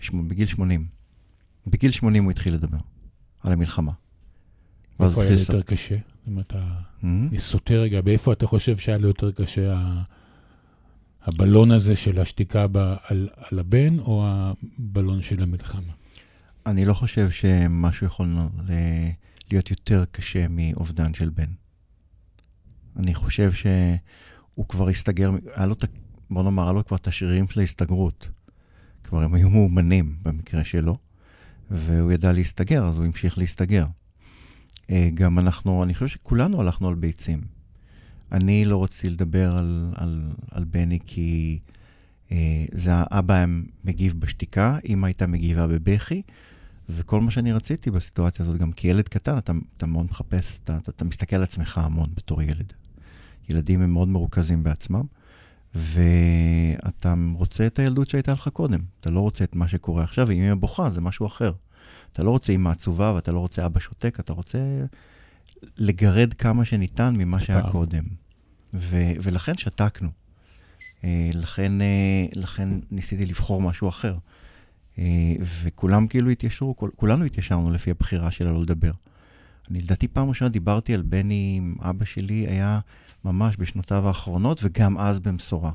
שמ- 0.00 0.28
בגיל 0.28 0.46
80. 0.46 0.86
בגיל 1.66 1.90
80 1.90 2.24
הוא 2.24 2.30
התחיל 2.30 2.54
לדבר 2.54 2.78
על 3.42 3.52
המלחמה. 3.52 3.92
איפה 5.00 5.22
היה 5.22 5.30
יותר 5.32 5.62
קשה? 5.62 5.96
אם 6.28 6.38
אתה... 6.40 6.58
Mhm. 7.02 7.04
אני 7.30 7.38
סוטה 7.38 7.74
רגע, 7.74 8.00
באיפה 8.00 8.32
אתה 8.32 8.46
חושב 8.46 8.76
שהיה 8.76 8.98
לו 8.98 9.08
יותר 9.08 9.30
קשה 9.32 9.74
ה- 9.76 10.02
הבלון 11.22 11.70
הזה 11.70 11.96
של 11.96 12.20
השתיקה 12.20 12.66
ב- 12.72 12.76
על, 13.08 13.28
על 13.36 13.58
הבן, 13.58 13.98
או 13.98 14.26
הבלון 14.28 15.22
של 15.22 15.42
המלחמה? 15.42 15.92
אני 16.66 16.84
לא 16.84 16.94
חושב 16.94 17.30
שמשהו 17.30 18.06
יכול 18.06 18.26
ל- 18.68 19.10
להיות 19.50 19.70
יותר 19.70 20.04
קשה 20.10 20.46
מאובדן 20.50 21.14
של 21.14 21.28
בן. 21.28 21.50
אני 22.96 23.14
חושב 23.14 23.52
שהוא 23.52 24.68
כבר 24.68 24.88
הסתגר, 24.88 25.30
היה 25.54 25.66
לו, 25.66 25.74
בוא 26.30 26.42
נאמר, 26.42 26.62
היה 26.62 26.72
לו 26.72 26.84
כבר 26.86 26.96
את 26.96 27.06
השרירים 27.06 27.48
של 27.48 27.60
ההסתגרות. 27.60 28.28
כבר 29.04 29.22
הם 29.22 29.34
היו 29.34 29.50
מאומנים 29.50 30.16
במקרה 30.22 30.64
שלו, 30.64 30.96
והוא 31.70 32.12
ידע 32.12 32.32
להסתגר, 32.32 32.84
אז 32.88 32.98
הוא 32.98 33.06
המשיך 33.06 33.38
להסתגר. 33.38 33.86
אה, 34.90 35.08
גם 35.14 35.38
אנחנו, 35.38 35.82
אני 35.82 35.94
חושב 35.94 36.08
שכולנו 36.08 36.60
הלכנו 36.60 36.88
על 36.88 36.94
ביצים. 36.94 37.40
אני 38.32 38.64
לא 38.64 38.84
רציתי 38.84 39.10
לדבר 39.10 39.56
על, 39.56 39.92
על, 39.96 40.22
על 40.50 40.64
בני 40.64 40.98
כי 41.06 41.58
אה, 42.32 42.64
זה 42.72 42.90
האבא 42.94 43.34
היה 43.34 43.46
מגיב 43.84 44.14
בשתיקה, 44.18 44.78
אמא 44.88 45.06
הייתה 45.06 45.26
מגיבה 45.26 45.66
בבכי, 45.66 46.22
וכל 46.88 47.20
מה 47.20 47.30
שאני 47.30 47.52
רציתי 47.52 47.90
בסיטואציה 47.90 48.44
הזאת, 48.44 48.56
גם 48.56 48.72
כילד 48.72 49.08
קטן, 49.08 49.38
אתה, 49.38 49.52
אתה 49.76 49.86
מאוד 49.86 50.06
מחפש, 50.06 50.60
אתה, 50.64 50.76
אתה, 50.76 50.90
אתה 50.90 51.04
מסתכל 51.04 51.36
על 51.36 51.42
עצמך 51.42 51.78
המון 51.78 52.08
בתור 52.14 52.42
ילד. 52.42 52.72
ילדים 53.48 53.82
הם 53.82 53.92
מאוד 53.92 54.08
מרוכזים 54.08 54.62
בעצמם, 54.62 55.04
ואתה 55.74 57.14
רוצה 57.34 57.66
את 57.66 57.78
הילדות 57.78 58.10
שהייתה 58.10 58.32
לך 58.32 58.48
קודם. 58.48 58.80
אתה 59.00 59.10
לא 59.10 59.20
רוצה 59.20 59.44
את 59.44 59.56
מה 59.56 59.68
שקורה 59.68 60.04
עכשיו, 60.04 60.28
ואם 60.28 60.42
אמא 60.42 60.54
בוכה 60.54 60.90
זה 60.90 61.00
משהו 61.00 61.26
אחר. 61.26 61.52
אתה 62.12 62.22
לא 62.22 62.30
רוצה 62.30 62.52
אמא 62.52 62.68
עצובה 62.68 63.12
ואתה 63.14 63.32
לא 63.32 63.38
רוצה 63.38 63.66
אבא 63.66 63.80
שותק, 63.80 64.20
אתה 64.20 64.32
רוצה 64.32 64.58
לגרד 65.78 66.32
כמה 66.32 66.64
שניתן 66.64 67.14
ממה 67.16 67.40
שהיה. 67.40 67.70
קודם. 67.70 68.04
ו- 68.74 69.12
ולכן 69.22 69.56
שתקנו. 69.56 70.08
אה, 71.04 71.30
לכן, 71.34 71.80
אה, 71.80 72.26
לכן 72.34 72.68
ניסיתי 72.90 73.26
לבחור 73.26 73.62
משהו 73.62 73.88
אחר. 73.88 74.16
אה, 74.98 75.04
וכולם 75.40 76.06
כאילו 76.06 76.30
התיישרו, 76.30 76.76
כול, 76.76 76.90
כולנו 76.96 77.24
התיישרנו 77.24 77.70
לפי 77.70 77.90
הבחירה 77.90 78.30
שלה 78.30 78.52
לא 78.52 78.62
לדבר. 78.62 78.92
אני 79.70 79.80
לדעתי 79.80 80.08
פעם 80.08 80.28
ראשונה 80.28 80.48
דיברתי 80.48 80.94
על 80.94 81.02
בני 81.02 81.54
עם 81.56 81.76
אבא 81.80 82.04
שלי, 82.04 82.46
היה 82.48 82.80
ממש 83.24 83.56
בשנותיו 83.58 84.08
האחרונות, 84.08 84.60
וגם 84.62 84.98
אז 84.98 85.20
במשורה. 85.20 85.72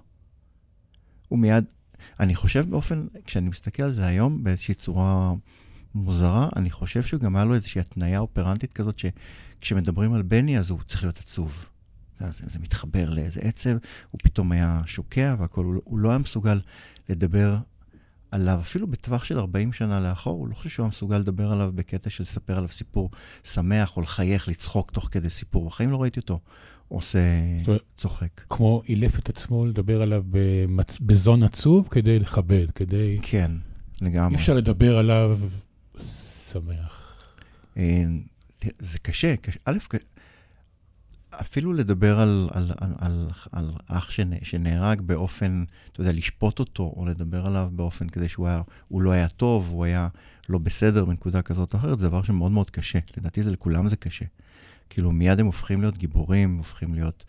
הוא 1.29 1.39
מיד, 1.39 1.65
אני 2.19 2.35
חושב 2.35 2.69
באופן, 2.69 3.07
כשאני 3.25 3.49
מסתכל 3.49 3.83
על 3.83 3.91
זה 3.91 4.05
היום 4.05 4.43
באיזושהי 4.43 4.73
צורה 4.73 5.33
מוזרה, 5.95 6.49
אני 6.55 6.69
חושב 6.69 7.03
שגם 7.03 7.35
היה 7.35 7.45
לו 7.45 7.53
איזושהי 7.53 7.81
התניה 7.81 8.19
אופרנטית 8.19 8.73
כזאת, 8.73 8.99
שכשמדברים 8.99 10.13
על 10.13 10.21
בני 10.21 10.59
אז 10.59 10.69
הוא 10.69 10.79
צריך 10.87 11.03
להיות 11.03 11.19
עצוב. 11.19 11.65
אז 12.19 12.41
זה 12.47 12.59
מתחבר 12.59 13.09
לאיזה 13.09 13.39
עצב, 13.39 13.77
הוא 14.11 14.19
פתאום 14.23 14.51
היה 14.51 14.81
שוקע 14.85 15.35
והכול, 15.39 15.79
הוא 15.83 15.99
לא 15.99 16.09
היה 16.09 16.17
מסוגל 16.17 16.61
לדבר 17.09 17.57
עליו, 18.33 18.59
אפילו 18.61 18.87
בטווח 18.87 19.23
של 19.23 19.39
40 19.39 19.73
שנה 19.73 19.99
לאחור, 19.99 20.39
הוא 20.39 20.47
לא 20.47 20.55
חושב 20.55 20.69
שהוא 20.69 20.87
מסוגל 20.87 21.17
לדבר 21.17 21.51
עליו 21.51 21.71
בקטע 21.75 22.09
של 22.09 22.23
לספר 22.23 22.57
עליו 22.57 22.69
סיפור 22.69 23.09
שמח 23.43 23.97
או 23.97 24.01
לחייך, 24.01 24.47
לצחוק 24.47 24.91
תוך 24.91 25.09
כדי 25.11 25.29
סיפור. 25.29 25.65
בחיים 25.65 25.91
לא 25.91 26.01
ראיתי 26.01 26.19
אותו 26.19 26.39
עושה 26.87 27.19
צוחק. 27.95 28.41
כמו 28.49 28.81
אילף 28.87 29.19
את 29.19 29.29
עצמו 29.29 29.65
לדבר 29.65 30.01
עליו 30.01 30.23
במצ... 30.29 30.99
בזון 30.99 31.43
עצוב 31.43 31.87
כדי 31.91 32.19
לכבד, 32.19 32.71
כדי... 32.75 33.19
כן, 33.21 33.51
אי 34.01 34.07
לגמרי. 34.07 34.35
אפשר 34.35 34.53
לדבר 34.53 34.97
עליו 34.97 35.39
שמח. 35.99 37.15
אה, 37.77 38.03
זה 38.79 38.99
קשה, 38.99 39.35
קשה. 39.35 39.59
א', 39.65 39.77
אפילו 41.41 41.73
לדבר 41.73 42.19
על, 42.19 42.49
על, 42.53 42.71
על, 42.77 42.93
על, 42.99 43.27
על 43.51 43.71
אח 43.87 44.09
שנ, 44.09 44.43
שנהרג 44.43 45.01
באופן, 45.01 45.63
אתה 45.91 46.01
יודע, 46.01 46.11
לשפוט 46.11 46.59
אותו, 46.59 46.93
או 46.97 47.05
לדבר 47.05 47.45
עליו 47.45 47.69
באופן 47.71 48.09
כזה 48.09 48.29
שהוא 48.29 48.47
היה, 48.47 48.61
הוא 48.87 49.01
לא 49.01 49.11
היה 49.11 49.27
טוב, 49.27 49.69
הוא 49.71 49.83
היה 49.83 50.07
לא 50.49 50.57
בסדר 50.57 51.05
בנקודה 51.05 51.41
כזאת 51.41 51.73
או 51.73 51.79
אחרת, 51.79 51.99
זה 51.99 52.07
דבר 52.07 52.23
שמאוד 52.23 52.51
מאוד 52.51 52.69
קשה. 52.69 52.99
לדעתי 53.17 53.43
זה 53.43 53.51
לכולם 53.51 53.87
זה 53.87 53.95
קשה. 53.95 54.25
כאילו, 54.89 55.11
מיד 55.11 55.39
הם 55.39 55.45
הופכים 55.45 55.81
להיות 55.81 55.97
גיבורים, 55.97 56.57
הופכים 56.57 56.93
להיות 56.93 57.25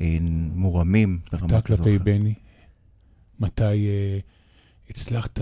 אה, 0.00 0.18
מורמים 0.54 1.18
ברמה 1.32 1.58
אתה 1.58 1.60
כזו. 1.60 1.82
או 1.82 1.84
כלפי. 1.84 1.98
בני, 1.98 2.34
מתי 3.40 3.62
אה, 3.62 4.18
הצלחת 4.90 5.40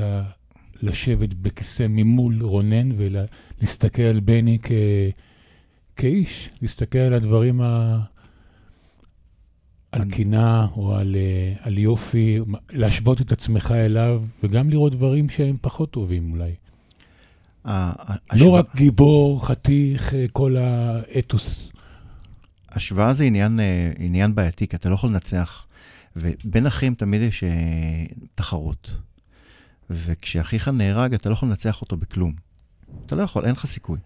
לשבת 0.82 1.34
בכיסא 1.34 1.86
ממול 1.88 2.42
רונן 2.42 2.88
ולהסתכל 2.96 4.02
על 4.02 4.20
בני 4.20 4.58
כ... 4.62 4.70
כאיש, 5.96 6.50
להסתכל 6.62 6.98
על 6.98 7.12
הדברים 7.12 7.60
ה... 7.60 8.00
על 9.92 10.04
קינה 10.10 10.66
או 10.76 10.94
על, 10.94 11.16
אה, 11.16 11.52
על 11.60 11.78
יופי, 11.78 12.38
להשוות 12.70 13.20
את 13.20 13.32
עצמך 13.32 13.70
אליו, 13.76 14.22
וגם 14.42 14.70
לראות 14.70 14.92
דברים 14.92 15.28
שהם 15.28 15.56
פחות 15.60 15.90
טובים 15.90 16.32
אולי. 16.32 16.54
ה- 17.64 18.12
ה- 18.12 18.36
לא 18.36 18.50
רק 18.50 18.76
גיבור, 18.76 19.46
חתיך, 19.46 20.14
אה, 20.14 20.24
כל 20.32 20.56
האתוס. 20.56 21.70
השוואה 22.70 23.12
זה 23.12 23.24
עניין, 23.24 23.60
אה, 23.60 23.92
עניין 23.98 24.34
בעייתי, 24.34 24.68
כי 24.68 24.76
אתה 24.76 24.88
לא 24.88 24.94
יכול 24.94 25.10
לנצח, 25.10 25.66
ובין 26.16 26.66
אחים 26.66 26.94
תמיד 26.94 27.22
יש 27.22 27.44
תחרות. 28.34 28.90
וכשאחיך 29.90 30.68
נהרג, 30.68 31.14
אתה 31.14 31.28
לא 31.28 31.34
יכול 31.34 31.48
לנצח 31.48 31.80
אותו 31.80 31.96
בכלום. 31.96 32.32
אתה 33.06 33.16
לא 33.16 33.22
יכול, 33.22 33.44
אין 33.44 33.52
לך 33.52 33.66
סיכוי. 33.66 33.98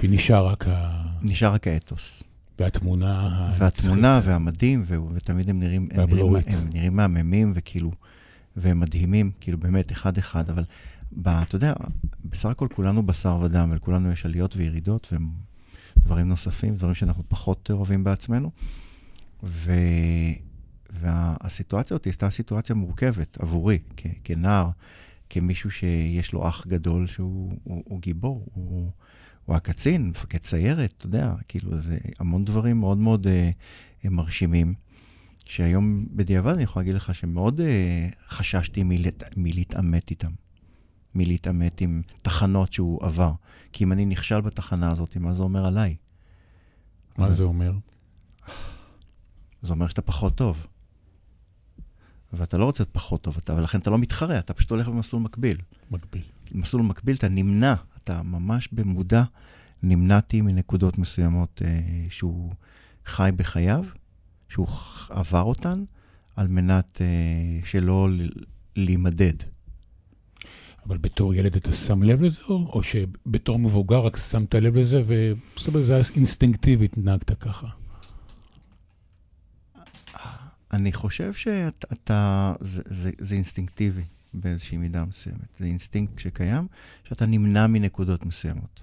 כי 0.00 0.08
נשאר 0.08 0.46
רק 0.46 0.68
ה... 0.68 1.02
נשאר 1.22 1.52
רק 1.52 1.66
האתוס. 1.66 2.22
והתמונה... 2.58 3.52
והתמונה. 3.58 4.20
והמדים, 4.24 4.82
ו- 4.84 5.14
ותמיד 5.14 5.50
הם 5.50 5.60
נראים, 5.60 5.82
הם 5.82 5.88
נראים, 5.96 6.10
והבלורית. 6.10 6.46
הם 6.48 6.68
נראים 6.72 6.96
מהממים, 6.96 7.52
וכאילו, 7.54 7.90
והם 8.56 8.80
מדהימים, 8.80 9.30
כאילו 9.40 9.58
באמת, 9.58 9.92
אחד-אחד, 9.92 10.50
אבל 10.50 10.64
ב, 11.12 11.28
אתה 11.28 11.56
יודע, 11.56 11.74
בסך 12.24 12.48
הכל 12.48 12.68
כולנו 12.74 13.02
בשר 13.06 13.38
ודם, 13.42 13.68
ולכולנו 13.72 14.12
יש 14.12 14.26
עליות 14.26 14.56
וירידות 14.56 15.12
ודברים 15.98 16.28
נוספים, 16.28 16.74
דברים 16.76 16.94
שאנחנו 16.94 17.22
פחות 17.28 17.70
אוהבים 17.70 18.04
בעצמנו. 18.04 18.50
ו... 19.42 19.72
והסיטואציה 20.90 21.94
הזאת 21.94 22.04
הייתה 22.04 22.30
סיטואציה 22.30 22.74
מורכבת 22.74 23.38
עבורי, 23.40 23.78
כ- 23.96 24.06
כנער, 24.24 24.70
כמישהו 25.30 25.70
שיש 25.70 26.32
לו 26.32 26.48
אח 26.48 26.66
גדול 26.66 27.06
שהוא 27.06 27.56
הוא, 27.64 27.82
הוא 27.88 28.00
גיבור, 28.00 28.46
הוא, 28.54 28.90
הוא 29.50 29.56
הקצין, 29.56 30.08
מפקד 30.08 30.42
סיירת, 30.44 30.94
אתה 30.98 31.06
יודע, 31.06 31.34
כאילו, 31.48 31.78
זה 31.78 31.98
המון 32.18 32.44
דברים 32.44 32.80
מאוד 32.80 32.98
מאוד 32.98 33.26
אה, 33.26 33.50
מרשימים, 34.04 34.74
שהיום 35.44 36.06
בדיעבד 36.10 36.52
אני 36.52 36.62
יכול 36.62 36.80
להגיד 36.82 36.94
לך 36.94 37.14
שמאוד 37.14 37.60
אה, 37.60 38.08
חששתי 38.26 38.82
מלהת, 38.82 39.22
מלהתעמת 39.36 40.10
איתם, 40.10 40.30
מלהתעמת 41.14 41.80
עם 41.80 42.02
תחנות 42.22 42.72
שהוא 42.72 43.04
עבר. 43.04 43.32
כי 43.72 43.84
אם 43.84 43.92
אני 43.92 44.06
נכשל 44.06 44.40
בתחנה 44.40 44.90
הזאת, 44.90 45.16
מה 45.16 45.32
זה 45.32 45.42
אומר 45.42 45.66
עליי? 45.66 45.96
מה 47.18 47.30
זה- 47.30 47.36
זה 47.36 47.42
אומר? 47.42 47.72
זה 49.62 49.72
אומר 49.72 49.88
שאתה 49.88 50.02
פחות 50.02 50.34
טוב. 50.34 50.66
ואתה 52.32 52.58
לא 52.58 52.64
רוצה 52.64 52.82
להיות 52.82 52.92
פחות 52.94 53.22
טוב, 53.22 53.36
אתה, 53.44 53.54
ולכן 53.54 53.78
אתה 53.78 53.90
לא 53.90 53.98
מתחרה, 53.98 54.38
אתה 54.38 54.54
פשוט 54.54 54.70
הולך 54.70 54.88
במסלול 54.88 55.22
מקביל. 55.22 55.58
מקביל. 55.90 56.22
במסלול 56.52 56.82
מקביל 56.82 57.16
אתה 57.16 57.28
נמנע, 57.28 57.74
אתה 58.04 58.22
ממש 58.22 58.68
במודע 58.72 59.22
נמנעתי 59.82 60.40
מנקודות 60.40 60.98
מסוימות 60.98 61.62
אה, 61.64 61.80
שהוא 62.10 62.52
חי 63.06 63.30
בחייו, 63.36 63.84
שהוא 64.48 64.66
עבר 65.10 65.42
אותן, 65.42 65.84
על 66.36 66.48
מנת 66.48 67.00
אה, 67.00 67.60
שלא 67.64 68.08
להימדד. 68.76 69.34
אבל 70.86 70.98
בתור 70.98 71.34
ילד 71.34 71.56
אתה 71.56 71.72
שם 71.72 72.02
לב 72.02 72.22
לזה, 72.22 72.40
או, 72.48 72.70
או 72.72 72.82
שבתור 72.82 73.58
מבוגר 73.58 73.98
רק 73.98 74.16
שמת 74.16 74.54
לב 74.54 74.76
לזה, 74.76 75.02
וזאת 75.06 75.68
אומרת, 75.68 75.86
זה 75.86 75.94
היה 75.94 76.04
אינסטינקטיבית, 76.16 76.98
נהגת 76.98 77.30
ככה? 77.30 77.66
אני 80.72 80.92
חושב 80.92 81.32
שאתה, 81.32 81.86
אתה, 81.92 82.54
זה, 82.60 82.82
זה, 82.86 83.10
זה 83.18 83.34
אינסטינקטיבי 83.34 84.02
באיזושהי 84.34 84.78
מידה 84.78 85.04
מסוימת. 85.04 85.54
זה 85.58 85.64
אינסטינקט 85.64 86.18
שקיים, 86.18 86.66
שאתה 87.04 87.26
נמנע 87.26 87.66
מנקודות 87.66 88.26
מסוימות. 88.26 88.82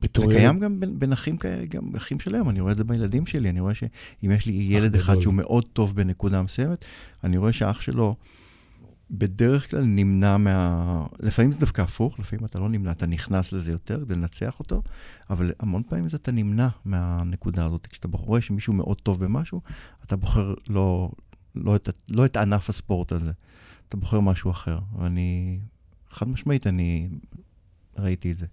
בתור 0.00 0.30
זה 0.30 0.36
קיים 0.36 0.60
גם 0.60 0.80
בין, 0.80 0.98
בין 0.98 1.12
אחים 1.12 1.36
גם 1.68 1.96
אחים 1.96 2.20
של 2.20 2.34
היום, 2.34 2.48
אני 2.48 2.60
רואה 2.60 2.72
את 2.72 2.76
זה 2.76 2.84
בילדים 2.84 3.26
שלי, 3.26 3.50
אני 3.50 3.60
רואה 3.60 3.74
שאם 3.74 4.30
יש 4.30 4.46
לי 4.46 4.52
ילד 4.52 4.94
אחד 4.94 5.12
גדול. 5.12 5.22
שהוא 5.22 5.34
מאוד 5.34 5.64
טוב 5.72 5.96
בנקודה 5.96 6.42
מסוימת, 6.42 6.84
אני 7.24 7.36
רואה 7.36 7.52
שהאח 7.52 7.80
שלו 7.80 8.16
בדרך 9.10 9.70
כלל 9.70 9.84
נמנע 9.84 10.36
מה... 10.36 11.06
לפעמים 11.20 11.52
זה 11.52 11.58
דווקא 11.58 11.82
הפוך, 11.82 12.20
לפעמים 12.20 12.44
אתה 12.44 12.58
לא 12.58 12.68
נמנע, 12.68 12.90
אתה 12.90 13.06
נכנס 13.06 13.52
לזה 13.52 13.72
יותר 13.72 14.04
כדי 14.04 14.14
לנצח 14.14 14.58
אותו, 14.58 14.82
אבל 15.30 15.52
המון 15.60 15.82
פעמים 15.88 16.08
זה 16.08 16.16
אתה 16.16 16.32
נמנע 16.32 16.68
מהנקודה 16.84 17.64
הזאת. 17.64 17.86
כשאתה 17.86 18.08
רואה 18.12 18.40
שמישהו 18.40 18.72
מאוד 18.72 19.00
טוב 19.00 19.24
במשהו, 19.24 19.60
אתה 20.04 20.16
בוחר 20.16 20.54
לא, 20.68 21.10
לא, 21.54 21.76
את, 21.76 21.88
לא 22.08 22.24
את 22.24 22.36
ענף 22.36 22.68
הספורט 22.68 23.12
הזה, 23.12 23.32
אתה 23.88 23.96
בוחר 23.96 24.20
משהו 24.20 24.50
אחר. 24.50 24.78
ואני, 24.98 25.60
חד 26.08 26.28
משמעית, 26.28 26.66
אני 26.66 27.08
ראיתי 27.98 28.32
את 28.32 28.36
זה 28.36 28.46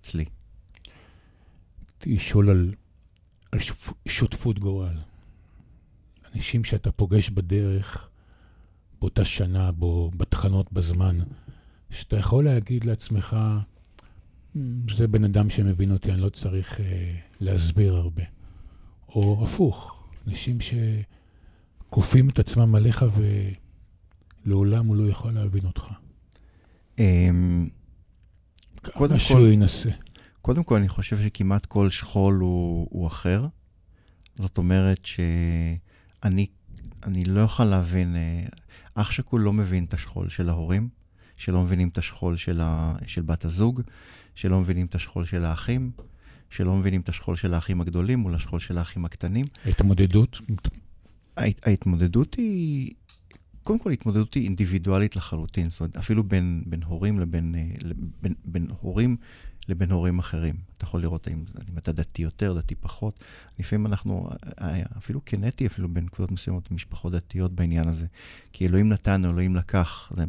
אצלי. 0.00 0.24
לשאול 2.06 2.50
על, 2.50 2.74
על 3.52 3.58
שותפות 4.08 4.58
גורל. 4.58 4.98
אנשים 6.34 6.64
שאתה 6.64 6.92
פוגש 6.92 7.30
בדרך, 7.30 8.08
באותה 9.00 9.24
שנה, 9.24 9.72
בו, 9.72 10.10
בתחנות, 10.16 10.72
בזמן, 10.72 11.18
שאתה 11.90 12.16
יכול 12.16 12.44
להגיד 12.44 12.84
לעצמך, 12.84 13.36
"מ, 14.56 14.88
זה 14.96 15.08
בן 15.08 15.24
אדם 15.24 15.50
שמבין 15.50 15.92
אותי, 15.92 16.12
אני 16.12 16.20
לא 16.20 16.28
צריך 16.28 16.80
אה, 16.80 17.14
להסביר 17.40 17.96
הרבה. 17.96 18.22
או 19.08 19.42
הפוך, 19.42 20.04
אנשים 20.26 20.58
שכופים 20.60 22.28
את 22.28 22.38
עצמם 22.38 22.74
עליך 22.74 23.04
ולעולם 24.46 24.86
הוא 24.86 24.96
לא 24.96 25.08
יכול 25.10 25.32
להבין 25.32 25.64
אותך. 25.66 25.88
אמ, 26.98 27.68
קודם 28.92 29.14
כל- 29.14 29.18
שהוא 29.18 29.48
ינסה. 29.48 29.90
קודם 30.42 30.64
כל, 30.64 30.76
אני 30.76 30.88
חושב 30.88 31.18
שכמעט 31.18 31.66
כל 31.66 31.90
שכול 31.90 32.34
הוא, 32.34 32.88
הוא 32.90 33.06
אחר. 33.06 33.46
זאת 34.34 34.58
אומרת 34.58 35.06
שאני 35.06 36.46
אני 37.02 37.24
לא 37.24 37.40
יכול 37.40 37.66
להבין, 37.66 38.16
אה, 38.16 38.44
אח 38.94 39.10
שכול 39.10 39.40
לא 39.40 39.52
מבין 39.52 39.84
את 39.84 39.94
השכול 39.94 40.28
של 40.28 40.48
ההורים, 40.48 40.88
שלא 41.36 41.62
מבינים 41.62 41.88
את 41.88 41.98
השכול 41.98 42.36
של, 42.36 42.60
ה, 42.60 42.94
של 43.06 43.22
בת 43.22 43.44
הזוג, 43.44 43.80
שלא 44.34 44.60
מבינים 44.60 44.86
את 44.86 44.94
השכול 44.94 45.24
של 45.24 45.44
האחים, 45.44 45.90
שלא 46.50 46.76
מבינים 46.76 47.00
את 47.00 47.08
השכול 47.08 47.36
של 47.36 47.54
האחים 47.54 47.80
הגדולים 47.80 48.18
מול 48.18 48.34
השכול 48.34 48.60
של 48.60 48.78
האחים 48.78 49.04
הקטנים. 49.04 49.46
התמודדות, 49.66 50.40
ההת, 51.36 51.66
ההתמודדות 51.66 52.34
היא, 52.34 52.90
קודם 53.64 53.78
כל 53.78 53.90
התמודדות 53.90 54.34
היא 54.34 54.44
אינדיבידואלית 54.44 55.16
לחלוטין, 55.16 55.70
זאת 55.70 55.80
אומרת, 55.80 55.96
אפילו 55.96 56.24
בין, 56.24 56.62
בין 56.66 56.82
הורים 56.82 57.18
לבין, 57.18 57.54
אה, 57.54 57.74
לבין, 57.82 58.34
בין 58.44 58.66
הורים 58.80 59.16
לבין 59.68 59.90
הורים 59.90 60.18
אחרים. 60.18 60.54
אתה 60.76 60.84
יכול 60.84 61.02
לראות 61.02 61.26
האם, 61.26 61.44
אם 61.72 61.78
אתה 61.78 61.92
דתי 61.92 62.22
יותר, 62.22 62.54
דתי 62.54 62.74
פחות. 62.74 63.14
לפעמים 63.58 63.86
אנחנו, 63.86 64.30
אה, 64.60 64.82
אפילו 64.98 65.20
קנטי, 65.20 65.66
אפילו 65.66 65.94
בנקודות 65.94 66.30
מסוימות, 66.30 66.70
משפחות 66.70 67.12
דתיות 67.12 67.52
בעניין 67.52 67.88
הזה. 67.88 68.06
כי 68.52 68.66
אלוהים 68.66 68.88
נתן, 68.88 69.24
אלוהים 69.24 69.56
לקח. 69.56 70.12
זה 70.16 70.24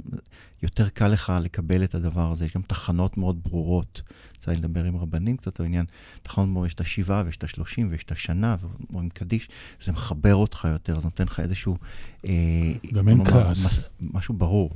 יותר 0.64 0.90
קל 0.90 1.08
לך 1.08 1.34
לקבל 1.42 1.84
את 1.84 1.96
הדבר 1.96 2.32
הזה. 2.32 2.46
יש 2.46 2.54
גם 2.54 2.62
תחנות 2.62 3.18
מאוד 3.18 3.44
ברורות. 3.44 4.02
יצא 4.36 4.52
לי 4.52 4.58
לדבר 4.58 4.84
עם 4.84 4.98
רבנים 4.98 5.38
קצת 5.38 5.60
על 5.60 5.66
העניין. 5.66 5.86
תחנות 6.24 6.50
מאוד, 6.50 6.68
יש 6.68 6.74
את 6.74 6.82
השבעה, 6.82 7.24
ויש 7.26 7.38
את 7.38 7.44
השלושים, 7.44 7.88
ויש 7.92 8.04
את 8.04 8.12
השנה, 8.12 8.56
ואומרים 8.60 9.10
קדיש. 9.10 9.50
זה 9.82 9.92
מחבר 9.92 10.36
אותך 10.36 10.68
יותר, 10.72 11.00
זה 11.00 11.06
נותן 11.06 11.24
לך 11.24 11.40
איזשהו... 11.40 11.78
אה, 12.26 12.32
גם 12.94 13.08
אין 13.10 13.26
כעס. 13.26 13.90
משהו 14.02 14.34
ברור. 14.34 14.72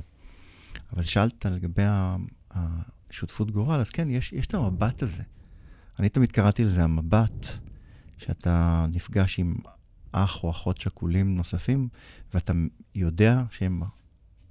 אבל 0.92 1.02
שאלת 1.02 1.46
לגבי 1.46 1.82
ה- 1.84 2.16
השותפות 3.10 3.50
גורל, 3.50 3.80
אז 3.80 3.90
כן, 3.90 4.10
יש, 4.10 4.32
יש 4.32 4.46
את 4.46 4.54
המבט 4.54 5.02
הזה. 5.02 5.22
אני 5.98 6.08
תמיד 6.08 6.32
קראתי 6.32 6.64
לזה 6.64 6.84
המבט, 6.84 7.46
שאתה 8.18 8.86
נפגש 8.92 9.38
עם 9.38 9.54
אח 10.12 10.44
או 10.44 10.50
אחות 10.50 10.80
שכולים 10.80 11.36
נוספים, 11.36 11.88
ואתה 12.34 12.52
יודע 12.94 13.42
שהם 13.50 13.82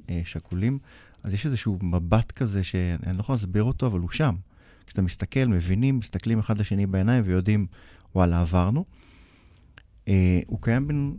אה, 0.09 0.21
שכולים, 0.25 0.79
אז 1.23 1.33
יש 1.33 1.45
איזשהו 1.45 1.79
מבט 1.81 2.31
כזה 2.31 2.63
שאני 2.63 3.15
לא 3.15 3.19
יכול 3.19 3.33
להסביר 3.33 3.63
אותו, 3.63 3.87
אבל 3.87 3.99
הוא 3.99 4.11
שם. 4.11 4.35
כשאתה 4.85 5.01
מסתכל, 5.01 5.45
מבינים, 5.45 5.99
מסתכלים 5.99 6.39
אחד 6.39 6.57
לשני 6.57 6.87
בעיניים 6.87 7.23
ויודעים, 7.25 7.67
וואלה, 8.15 8.41
עברנו. 8.41 8.85
אה, 10.07 10.39
הוא 10.47 10.61
קיים 10.61 10.87
בין... 10.87 11.15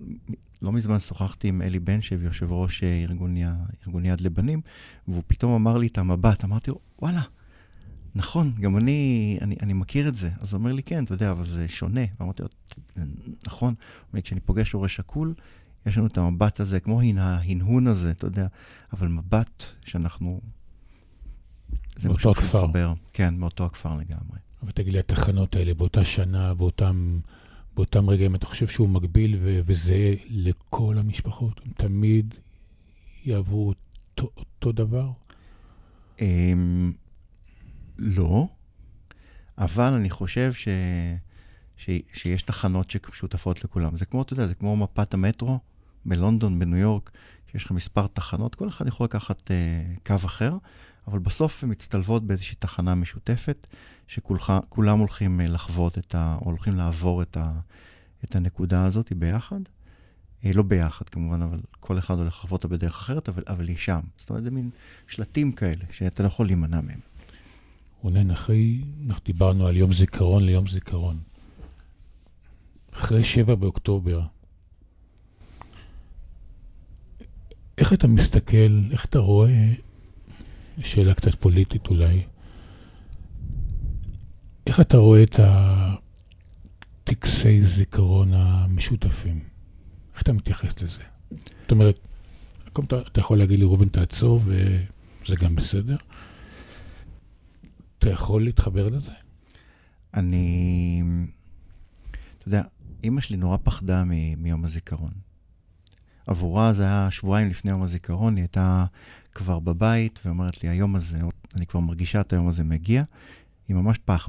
לא 0.62 0.72
מזמן 0.72 0.98
שוחחתי 0.98 1.48
עם 1.48 1.62
אלי 1.62 1.80
בן 1.80 2.00
שב, 2.00 2.22
יושב 2.22 2.52
ראש 2.52 2.84
אה, 2.84 3.02
ארגון, 3.02 3.36
י- 3.36 3.44
ארגון 3.86 4.04
יד 4.04 4.20
לבנים, 4.20 4.60
והוא 5.08 5.22
פתאום 5.26 5.52
אמר 5.52 5.78
לי 5.78 5.86
את 5.86 5.98
המבט, 5.98 6.44
אמרתי 6.44 6.70
לו, 6.70 6.78
וואלה, 7.02 7.22
נכון, 8.14 8.52
גם 8.60 8.76
אני, 8.76 9.38
אני, 9.40 9.56
אני 9.62 9.72
מכיר 9.72 10.08
את 10.08 10.14
זה. 10.14 10.30
אז 10.40 10.52
הוא 10.52 10.58
אומר 10.58 10.72
לי, 10.72 10.82
כן, 10.82 11.04
אתה 11.04 11.14
יודע, 11.14 11.30
אבל 11.30 11.44
זה 11.44 11.68
שונה. 11.68 12.00
ואמרתי 12.20 12.42
לו, 12.42 12.48
"זה 12.94 13.02
נכון. 13.46 13.74
אומר 14.12 14.22
כשאני 14.22 14.40
פוגש 14.40 14.72
הורה 14.72 14.88
שכול, 14.88 15.34
יש 15.86 15.98
לנו 15.98 16.06
את 16.06 16.18
המבט 16.18 16.60
הזה, 16.60 16.80
כמו 16.80 17.00
הנה- 17.00 17.36
ההנהון 17.38 17.86
הזה, 17.86 18.10
אתה 18.10 18.26
יודע, 18.26 18.46
אבל 18.92 19.08
מבט 19.08 19.64
שאנחנו... 19.84 20.40
זה 21.96 22.08
מאותו 22.08 22.18
משהו 22.18 22.30
הכפר. 22.30 22.60
שמחבר. 22.62 22.92
כן, 23.12 23.34
מאותו 23.34 23.64
הכפר 23.66 23.94
לגמרי. 23.94 24.38
אבל 24.62 24.70
תגיד 24.72 24.92
לי, 24.92 24.98
התחנות 24.98 25.56
האלה 25.56 25.74
באותה 25.74 26.04
שנה, 26.04 26.54
באותם, 26.54 27.20
באותם 27.78 28.10
רגעים, 28.10 28.34
אתה 28.34 28.46
חושב 28.46 28.66
שהוא 28.66 28.88
מקביל 28.88 29.38
ו- 29.42 29.60
וזהה 29.66 30.12
לכל 30.30 30.94
המשפחות? 30.98 31.60
הם 31.64 31.72
תמיד 31.76 32.34
יעברו 33.24 33.68
אותו, 33.68 34.30
אותו 34.36 34.72
דבר? 34.72 35.10
אמ, 36.20 36.92
לא, 37.98 38.48
אבל 39.58 39.92
אני 39.92 40.10
חושב 40.10 40.52
ש, 40.52 40.68
ש, 41.76 41.90
שיש 42.12 42.42
תחנות 42.42 42.90
ששותפות 42.90 43.64
לכולם. 43.64 43.96
זה 43.96 44.04
כמו, 44.06 44.22
אתה 44.22 44.32
יודע, 44.32 44.46
זה 44.46 44.54
כמו 44.54 44.76
מפת 44.76 45.14
המטרו 45.14 45.58
בלונדון, 46.04 46.58
בניו 46.58 46.78
יורק, 46.78 47.10
שיש 47.52 47.64
לך 47.64 47.70
מספר 47.70 48.06
תחנות, 48.06 48.54
כל 48.54 48.68
אחד 48.68 48.86
יכול 48.86 49.04
לקחת 49.04 49.50
uh, 49.50 50.06
קו 50.06 50.14
אחר, 50.14 50.56
אבל 51.08 51.18
בסוף 51.18 51.64
הן 51.64 51.70
מצטלבות 51.70 52.26
באיזושהי 52.26 52.56
תחנה 52.58 52.94
משותפת, 52.94 53.66
שכולם 54.08 54.98
הולכים 54.98 55.40
uh, 55.40 55.50
לחוות 55.50 55.98
את 55.98 56.14
ה... 56.14 56.38
או 56.40 56.50
הולכים 56.50 56.76
לעבור 56.76 57.22
את, 57.22 57.36
ה, 57.36 57.52
את 58.24 58.36
הנקודה 58.36 58.84
הזאת 58.84 59.12
ביחד. 59.12 59.60
אה, 60.44 60.50
לא 60.54 60.62
ביחד 60.62 61.08
כמובן, 61.08 61.42
אבל 61.42 61.58
כל 61.80 61.98
אחד 61.98 62.18
הולך 62.18 62.34
לחוות 62.34 62.64
אותה 62.64 62.68
בדרך 62.68 62.96
אחרת, 62.96 63.28
אבל, 63.28 63.42
אבל 63.46 63.68
היא 63.68 63.76
שם. 63.76 64.00
זאת 64.18 64.30
אומרת, 64.30 64.44
זה 64.44 64.50
מין 64.50 64.70
שלטים 65.08 65.52
כאלה, 65.52 65.84
שאתה 65.92 66.22
לא 66.22 66.28
יכול 66.28 66.46
להימנע 66.46 66.80
מהם. 66.80 67.00
רונן, 68.02 68.30
אחרי, 68.30 68.80
אנחנו 69.06 69.24
דיברנו 69.24 69.66
על 69.66 69.76
יום 69.76 69.92
זיכרון 69.92 70.44
ליום 70.44 70.66
זיכרון. 70.66 71.18
אחרי 72.92 73.24
שבע 73.24 73.54
באוקטובר, 73.54 74.20
איך 77.78 77.92
אתה 77.92 78.06
מסתכל, 78.06 78.80
איך 78.90 79.04
אתה 79.04 79.18
רואה, 79.18 79.68
שאלה 80.78 81.14
קצת 81.14 81.34
פוליטית 81.34 81.86
אולי, 81.86 82.22
איך 84.68 84.80
אתה 84.80 84.96
רואה 84.96 85.22
את 85.22 85.40
הטקסי 87.04 87.64
זיכרון 87.64 88.32
המשותפים? 88.34 89.40
איך 90.14 90.22
אתה 90.22 90.32
מתייחס 90.32 90.82
לזה? 90.82 91.02
זאת 91.62 91.70
אומרת, 91.70 91.98
אתה, 92.72 93.20
יכול 93.20 93.38
להגיד 93.38 93.58
לי, 93.58 93.64
ראובן, 93.64 93.88
תעצור, 93.88 94.40
וזה 94.44 95.34
גם 95.40 95.56
בסדר. 95.56 95.96
אתה 97.98 98.10
יכול 98.10 98.44
להתחבר 98.44 98.88
לזה? 98.88 99.12
אני... 100.14 101.02
אתה 102.38 102.48
יודע, 102.48 102.62
אימא 103.04 103.20
שלי 103.20 103.36
נורא 103.36 103.56
פחדה 103.62 104.04
מ- 104.04 104.42
מיום 104.42 104.64
הזיכרון. 104.64 105.12
עבורה 106.26 106.72
זה 106.72 106.82
היה 106.82 107.10
שבועיים 107.10 107.50
לפני 107.50 107.70
יום 107.70 107.82
הזיכרון, 107.82 108.36
היא 108.36 108.42
הייתה 108.42 108.84
כבר 109.34 109.58
בבית 109.58 110.20
ואומרת 110.24 110.62
לי, 110.62 110.68
היום 110.68 110.96
הזה, 110.96 111.18
אני 111.54 111.66
כבר 111.66 111.80
מרגישה 111.80 112.20
את 112.20 112.32
היום 112.32 112.48
הזה 112.48 112.64
מגיע. 112.64 113.02
היא 113.68 113.76
ממש 113.76 113.98
פח, 114.04 114.28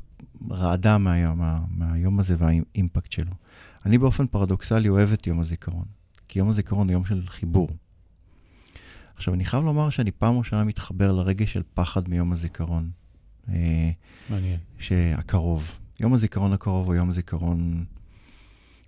רעדה 0.52 0.98
מהיום, 0.98 1.38
מה, 1.38 1.60
מהיום 1.70 2.20
הזה 2.20 2.36
והאימפקט 2.38 3.12
שלו. 3.12 3.32
אני 3.86 3.98
באופן 3.98 4.28
פרדוקסלי 4.28 4.90
אוהב 4.90 5.14
את 5.14 5.28
יום 5.28 5.40
הזיכרון, 5.40 5.86
כי 6.28 6.40
יום 6.40 6.50
הזיכרון 6.50 6.88
הוא 6.88 6.94
יום 6.94 7.06
של 7.06 7.24
חיבור. 7.28 7.70
עכשיו, 9.16 9.34
אני 9.34 9.46
חייב 9.46 9.64
לומר 9.64 9.90
שאני 9.90 10.12
פעם 10.12 10.38
ראשונה 10.38 10.64
מתחבר 10.64 11.12
לרגש 11.12 11.54
של 11.54 11.62
פחד 11.74 12.10
מיום 12.10 12.32
הזיכרון. 12.32 12.90
אה, 13.50 13.92
מעניין. 14.30 14.60
שהקרוב. 14.78 15.80
יום 16.00 16.14
הזיכרון 16.14 16.54
הקרוב 16.54 16.88
הוא 16.88 16.96
יום 16.96 17.10
הזיכרון 17.10 17.86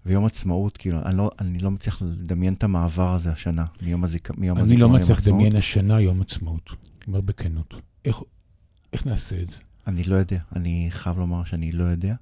ויום 0.05 0.25
עצמאות, 0.25 0.77
כאילו, 0.77 1.01
אני 1.05 1.17
לא, 1.17 1.31
אני 1.39 1.59
לא 1.59 1.71
מצליח 1.71 2.01
לדמיין 2.01 2.53
את 2.53 2.63
המעבר 2.63 3.13
הזה 3.13 3.31
השנה, 3.31 3.65
מיום, 3.81 4.03
הזיכ... 4.03 4.31
מיום 4.31 4.57
אני 4.57 4.63
הזיכרון 4.63 4.89
אני 4.89 4.99
לא 4.99 4.99
מצליח 4.99 5.27
לדמיין 5.27 5.55
השנה 5.55 6.01
יום 6.01 6.21
עצמאות, 6.21 6.69
אומר 7.07 7.21
בכנות. 7.21 7.81
איך, 8.05 8.17
איך 8.93 9.05
נעשה 9.05 9.41
את 9.41 9.49
זה? 9.49 9.57
אני 9.87 10.03
לא 10.03 10.15
יודע, 10.15 10.39
אני 10.55 10.87
חייב 10.89 11.17
לומר 11.17 11.43
שאני 11.43 11.71
לא 11.71 11.83
יודע. 11.83 12.15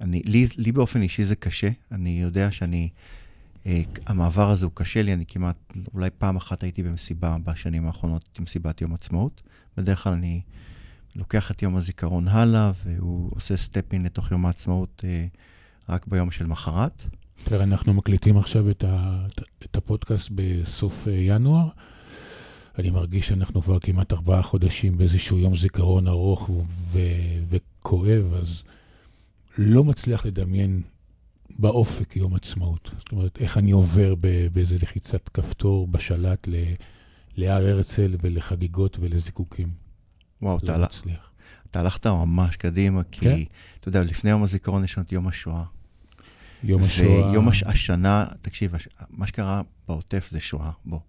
אני, 0.00 0.22
לי, 0.26 0.46
לי 0.56 0.72
באופן 0.72 1.02
אישי 1.02 1.24
זה 1.24 1.36
קשה, 1.36 1.68
אני 1.92 2.20
יודע 2.22 2.50
שאני, 2.50 2.88
אה, 3.66 3.82
המעבר 4.06 4.50
הזה 4.50 4.64
הוא 4.64 4.72
קשה 4.74 5.02
לי, 5.02 5.12
אני 5.12 5.26
כמעט, 5.26 5.58
אולי 5.94 6.10
פעם 6.18 6.36
אחת 6.36 6.62
הייתי 6.62 6.82
במסיבה 6.82 7.36
בשנים 7.44 7.86
האחרונות, 7.86 8.40
מסיבת 8.40 8.80
יום 8.80 8.94
עצמאות. 8.94 9.42
בדרך 9.76 10.02
כלל 10.02 10.12
אני 10.12 10.40
לוקח 11.16 11.50
את 11.50 11.62
יום 11.62 11.76
הזיכרון 11.76 12.28
הלאה, 12.28 12.72
והוא 12.84 13.30
עושה 13.34 13.56
סטפין 13.56 14.02
לתוך 14.02 14.30
יום 14.30 14.46
העצמאות 14.46 15.04
אה, 15.04 15.26
רק 15.88 16.06
ביום 16.06 16.30
של 16.30 16.46
מחרת. 16.46 17.02
אנחנו 17.52 17.94
מקליטים 17.94 18.36
עכשיו 18.36 18.70
את, 18.70 18.84
ה, 18.84 19.26
את 19.64 19.76
הפודקאסט 19.76 20.30
בסוף 20.34 21.08
אה, 21.08 21.12
ינואר. 21.12 21.68
אני 22.78 22.90
מרגיש 22.90 23.28
שאנחנו 23.28 23.62
כבר 23.62 23.78
כמעט 23.80 24.12
ארבעה 24.12 24.42
חודשים 24.42 24.98
באיזשהו 24.98 25.38
יום 25.38 25.56
זיכרון 25.56 26.08
ארוך 26.08 26.50
ו- 26.50 26.98
וכואב, 27.48 28.34
אז 28.34 28.62
לא 29.58 29.84
מצליח 29.84 30.26
לדמיין 30.26 30.82
באופק 31.58 32.16
יום 32.16 32.34
עצמאות. 32.34 32.90
זאת 32.98 33.12
אומרת, 33.12 33.38
איך 33.40 33.58
אני 33.58 33.70
עובר 33.70 34.14
באיזה 34.52 34.76
לחיצת 34.82 35.28
כפתור 35.28 35.86
בשלט 35.86 36.48
ל- 36.48 36.74
להר 37.36 37.66
הרצל 37.66 38.16
ולחגיגות 38.20 38.96
ולזיקוקים. 39.00 39.68
וואו, 40.42 40.58
לא 40.62 40.72
אתה, 40.74 40.84
מצליח. 40.84 41.30
אתה 41.70 41.80
הלכת 41.80 42.06
ממש 42.06 42.56
קדימה, 42.56 43.02
כי, 43.10 43.20
כן? 43.20 43.42
אתה 43.80 43.88
יודע, 43.88 44.02
לפני 44.04 44.30
יום 44.30 44.42
הזיכרון 44.42 44.84
יש 44.84 44.98
לנו 44.98 45.06
את 45.06 45.12
יום 45.12 45.28
השואה. 45.28 45.64
יום 46.64 46.82
השואה. 46.82 47.30
ויום 47.30 47.48
הש... 47.48 47.62
השנה, 47.62 48.26
תקשיב, 48.42 48.74
הש... 48.74 48.88
מה 49.10 49.26
שקרה 49.26 49.62
בעוטף 49.88 50.28
זה 50.30 50.40
שואה, 50.40 50.70
בוא. 50.84 51.00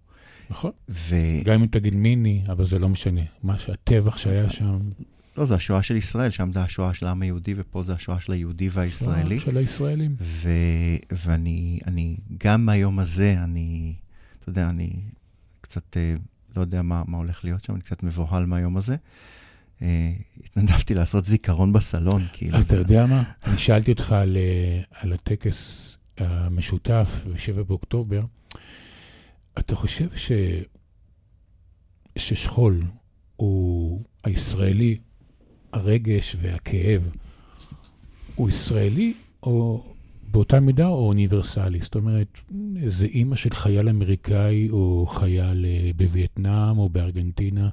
נכון. 0.50 0.70
ו... 0.88 1.16
גם 1.44 1.60
אם 1.60 1.66
תגיד 1.66 1.94
מיני, 1.94 2.42
אבל 2.46 2.64
זה 2.64 2.78
לא 2.78 2.88
משנה. 2.88 3.20
מה 3.42 3.58
שהטבח 3.58 4.18
שהיה 4.18 4.50
שם... 4.50 4.78
לא, 5.38 5.44
זה 5.44 5.54
השואה 5.54 5.82
של 5.82 5.96
ישראל, 5.96 6.30
שם 6.30 6.52
זה 6.52 6.60
השואה 6.60 6.94
של 6.94 7.06
העם 7.06 7.22
היהודי, 7.22 7.54
ופה 7.56 7.82
זה 7.82 7.92
השואה 7.92 8.20
של 8.20 8.32
היהודי 8.32 8.68
והישראלי. 8.68 9.40
של 9.40 9.56
הישראלים. 9.56 10.16
ו... 10.20 10.48
ואני, 11.12 11.78
אני, 11.86 12.16
גם 12.38 12.66
מהיום 12.66 12.98
הזה, 12.98 13.36
אני, 13.44 13.94
אתה 14.40 14.48
יודע, 14.48 14.70
אני 14.70 14.90
קצת 15.60 15.96
אה, 15.96 16.14
לא 16.56 16.60
יודע 16.60 16.82
מה, 16.82 17.02
מה 17.06 17.16
הולך 17.16 17.44
להיות 17.44 17.64
שם, 17.64 17.74
אני 17.74 17.82
קצת 17.82 18.02
מבוהל 18.02 18.46
מהיום 18.46 18.76
הזה. 18.76 18.96
אה, 19.82 20.12
התנדבתי 20.44 20.94
לעשות 20.94 21.24
זיכרון 21.24 21.72
בסלון, 21.72 22.22
כאילו. 22.32 22.60
אתה 22.60 22.76
יודע 22.76 23.06
מה? 23.06 23.22
אני 23.44 23.58
שאלתי 23.58 23.92
אותך 23.92 24.12
על, 24.12 24.36
אה, 24.36 24.82
על 25.00 25.12
הטקס 25.12 25.92
המשותף 26.18 27.24
ב-7 27.26 27.62
באוקטובר. 27.62 28.22
אתה 29.58 29.74
חושב 29.74 30.08
ש... 30.16 30.32
ששכול 32.18 32.82
הוא 33.36 34.00
הישראלי, 34.24 34.98
הרגש 35.72 36.36
והכאב, 36.40 37.10
הוא 38.34 38.48
ישראלי 38.48 39.14
או 39.42 39.84
באותה 40.30 40.60
מידה 40.60 40.86
או 40.86 41.06
אוניברסלי? 41.08 41.80
זאת 41.80 41.94
אומרת, 41.94 42.40
איזה 42.76 43.06
אימא 43.06 43.36
של 43.36 43.50
חייל 43.50 43.88
אמריקאי 43.88 44.70
או 44.70 45.06
חייל 45.06 45.64
אה, 45.64 45.90
בווייטנאם 45.96 46.78
או 46.78 46.88
בארגנטינה, 46.88 47.68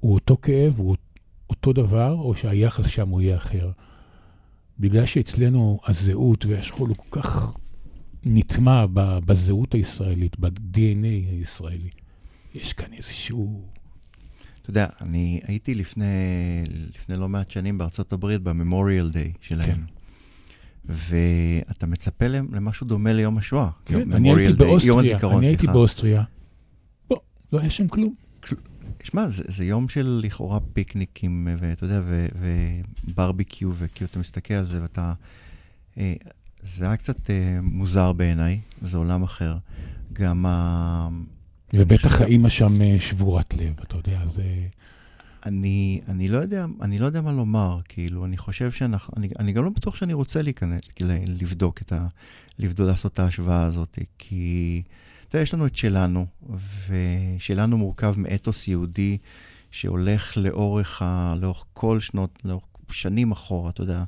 הוא 0.00 0.14
אותו 0.14 0.36
כאב, 0.42 0.74
הוא 0.78 0.96
אותו 1.50 1.72
דבר, 1.72 2.12
או 2.12 2.34
שהיחס 2.34 2.86
שם 2.86 3.08
הוא 3.08 3.20
יהיה 3.20 3.36
אחר? 3.36 3.70
בגלל 4.78 5.06
שאצלנו 5.06 5.80
הזהות 5.86 6.44
והשכול 6.44 6.88
הוא 6.88 6.96
כל 6.96 7.20
כך 7.20 7.56
נטמע 8.24 8.86
בזהות 9.24 9.74
הישראלית, 9.74 10.36
ב-DNA 10.40 11.30
הישראלי. 11.30 11.90
יש 12.54 12.72
כאן 12.72 12.92
איזשהו... 12.92 13.62
אתה 14.62 14.70
יודע, 14.70 14.86
אני 15.00 15.40
הייתי 15.46 15.74
לפני, 15.74 16.04
לפני 16.96 17.16
לא 17.16 17.28
מעט 17.28 17.50
שנים 17.50 17.78
בארצות 17.78 18.12
הברית, 18.12 18.42
בממוריאל 18.42 19.10
דיי 19.10 19.32
שלהם. 19.40 19.76
כן. 19.76 19.82
ואתה 20.84 21.86
מצפה 21.86 22.26
למשהו 22.26 22.86
דומה 22.86 23.12
ליום 23.12 23.38
השואה. 23.38 23.68
כן, 23.84 24.12
אני 24.12 24.34
הייתי 24.34 24.52
באוסטריה, 24.52 25.18
יום 25.22 25.38
אני 25.38 25.46
הייתי 25.46 25.66
באוסטריה. 25.66 26.24
לא, 27.10 27.20
לא 27.52 27.60
היה 27.60 27.70
שם 27.70 27.88
כלום. 27.88 28.14
שמע, 29.02 29.28
זה, 29.28 29.42
זה 29.46 29.64
יום 29.64 29.88
של 29.88 30.20
לכאורה 30.22 30.60
פיקניקים, 30.72 31.48
ואתה 31.58 31.84
יודע, 31.84 32.02
וברביקיו, 33.08 33.72
וכאילו 33.74 34.08
אתה 34.10 34.18
מסתכל 34.18 34.54
על 34.54 34.64
זה 34.64 34.82
ואתה... 34.82 35.12
זה 36.62 36.84
היה 36.84 36.96
קצת 36.96 37.30
אה, 37.30 37.58
מוזר 37.62 38.12
בעיניי, 38.12 38.60
זה 38.82 38.98
עולם 38.98 39.22
אחר. 39.22 39.56
גם 40.12 40.46
ה... 40.46 41.08
ובטח 41.74 42.20
האימא 42.20 42.48
שם 42.48 42.82
אה, 42.82 42.96
שבורת 43.00 43.54
לב, 43.54 43.74
אתה 43.82 43.96
יודע, 43.96 44.28
זה... 44.28 44.44
אני, 45.46 46.00
אני, 46.08 46.28
לא 46.28 46.38
יודע, 46.38 46.66
אני 46.82 46.98
לא 46.98 47.06
יודע 47.06 47.20
מה 47.20 47.32
לומר, 47.32 47.78
כאילו, 47.88 48.24
אני 48.24 48.36
חושב 48.36 48.70
שאנחנו, 48.70 49.14
אני, 49.16 49.28
אני 49.38 49.52
גם 49.52 49.64
לא 49.64 49.70
בטוח 49.70 49.96
שאני 49.96 50.12
רוצה 50.12 50.42
להיכנס, 50.42 50.80
לבדוק 51.26 51.82
את 51.82 51.92
ה... 51.92 52.06
לבדוק, 52.58 52.86
לעשות 52.88 53.12
את 53.12 53.18
ההשוואה 53.18 53.62
הזאת, 53.62 53.98
כי, 54.18 54.82
אתה 55.28 55.36
יודע, 55.36 55.42
יש 55.42 55.54
לנו 55.54 55.66
את 55.66 55.76
שלנו, 55.76 56.26
ושלנו 56.88 57.78
מורכב 57.78 58.14
מאתוס 58.16 58.68
יהודי 58.68 59.18
שהולך 59.70 60.36
לאורך, 60.36 61.02
ה, 61.02 61.34
לאורך 61.40 61.64
כל 61.72 62.00
שנות, 62.00 62.38
לאורך 62.44 62.64
שנים 62.90 63.32
אחורה, 63.32 63.70
אתה 63.70 63.82
יודע, 63.82 64.04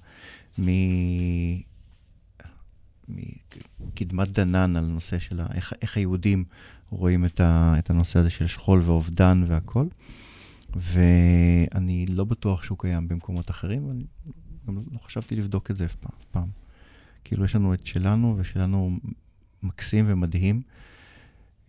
מ... 0.58 0.68
מקדמת 3.08 4.28
דנן 4.28 4.76
על 4.76 4.84
נושא 4.86 5.18
של 5.18 5.40
איך, 5.54 5.72
איך 5.82 5.96
היהודים 5.96 6.44
רואים 6.90 7.24
את, 7.24 7.40
ה, 7.40 7.74
את 7.78 7.90
הנושא 7.90 8.18
הזה 8.18 8.30
של 8.30 8.46
שכול 8.46 8.80
ואובדן 8.80 9.44
והכול. 9.46 9.88
ואני 10.76 12.06
לא 12.06 12.24
בטוח 12.24 12.64
שהוא 12.64 12.78
קיים 12.78 13.08
במקומות 13.08 13.50
אחרים, 13.50 13.86
ואני 13.88 14.04
גם 14.66 14.76
לא 14.92 14.98
חשבתי 14.98 15.36
לבדוק 15.36 15.70
את 15.70 15.76
זה 15.76 15.84
אף 15.84 15.94
פעם. 15.94 16.12
אף 16.20 16.24
פעם. 16.24 16.48
כאילו, 17.24 17.44
יש 17.44 17.54
לנו 17.54 17.74
את 17.74 17.86
שלנו, 17.86 18.34
ושלנו 18.38 18.98
מקסים 19.62 20.04
ומדהים. 20.08 20.62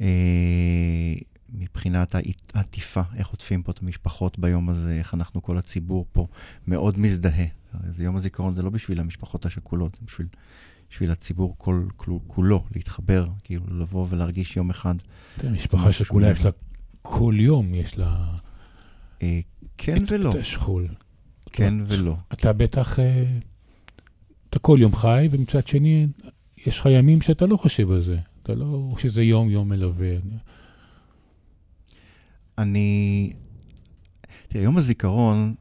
אה, 0.02 1.14
מבחינת 1.50 2.16
העטיפה, 2.54 3.02
איך 3.16 3.28
עוטפים 3.28 3.64
פה 3.64 3.72
את 3.72 3.82
המשפחות 3.82 4.40
ביום 4.40 4.70
הזה, 4.70 4.96
איך 5.00 5.14
אנחנו, 5.14 5.42
כל 5.42 5.58
הציבור 5.58 6.06
פה, 6.12 6.28
מאוד 6.68 7.00
מזדהה. 7.00 7.46
זה 7.90 8.04
יום 8.04 8.16
הזיכרון, 8.16 8.54
זה 8.54 8.62
לא 8.62 8.70
בשביל 8.70 9.00
המשפחות 9.00 9.46
השכולות, 9.46 9.96
זה 9.96 10.06
בשביל, 10.06 10.28
בשביל 10.90 11.12
הציבור 11.12 11.56
כל, 11.58 11.86
כל, 11.96 12.12
כולו, 12.28 12.64
להתחבר, 12.76 13.28
כאילו, 13.44 13.66
לבוא 13.80 14.08
ולהרגיש 14.10 14.58
יום 14.58 14.70
אחד. 14.70 14.96
כן, 15.40 15.54
משפחה 15.54 15.92
שכולה 15.92 16.32
יש 16.32 16.46
לה, 16.46 16.52
כל 17.02 17.36
יום 17.38 17.76
יש 17.76 17.98
לה... 17.98 18.36
אה, 19.24 19.40
כן 19.78 20.04
את, 20.04 20.12
ולא. 20.12 20.32
את 20.32 20.36
השכול. 20.36 20.88
כן 21.52 21.74
ולא. 21.88 22.16
אתה 22.34 22.54
בטח, 22.54 23.00
אה, 23.00 23.26
אתה 24.50 24.60
כל 24.60 24.78
יום 24.82 24.96
חי, 24.96 25.28
ומצד 25.32 25.68
שני, 25.68 26.08
יש 26.66 26.80
לך 26.80 26.86
ימים 26.92 27.22
שאתה 27.22 27.46
לא 27.46 27.58
חושב 27.58 27.92
על 27.92 28.02
זה. 28.02 28.18
אתה 28.44 28.56
לא, 28.56 28.96
שזה 28.98 29.24
יום-יום 29.24 29.70
מלווה. 29.70 30.16
אני... 32.58 33.34
תראה, 34.48 34.64
יום 34.64 34.78
הזיכרון, 34.78 35.56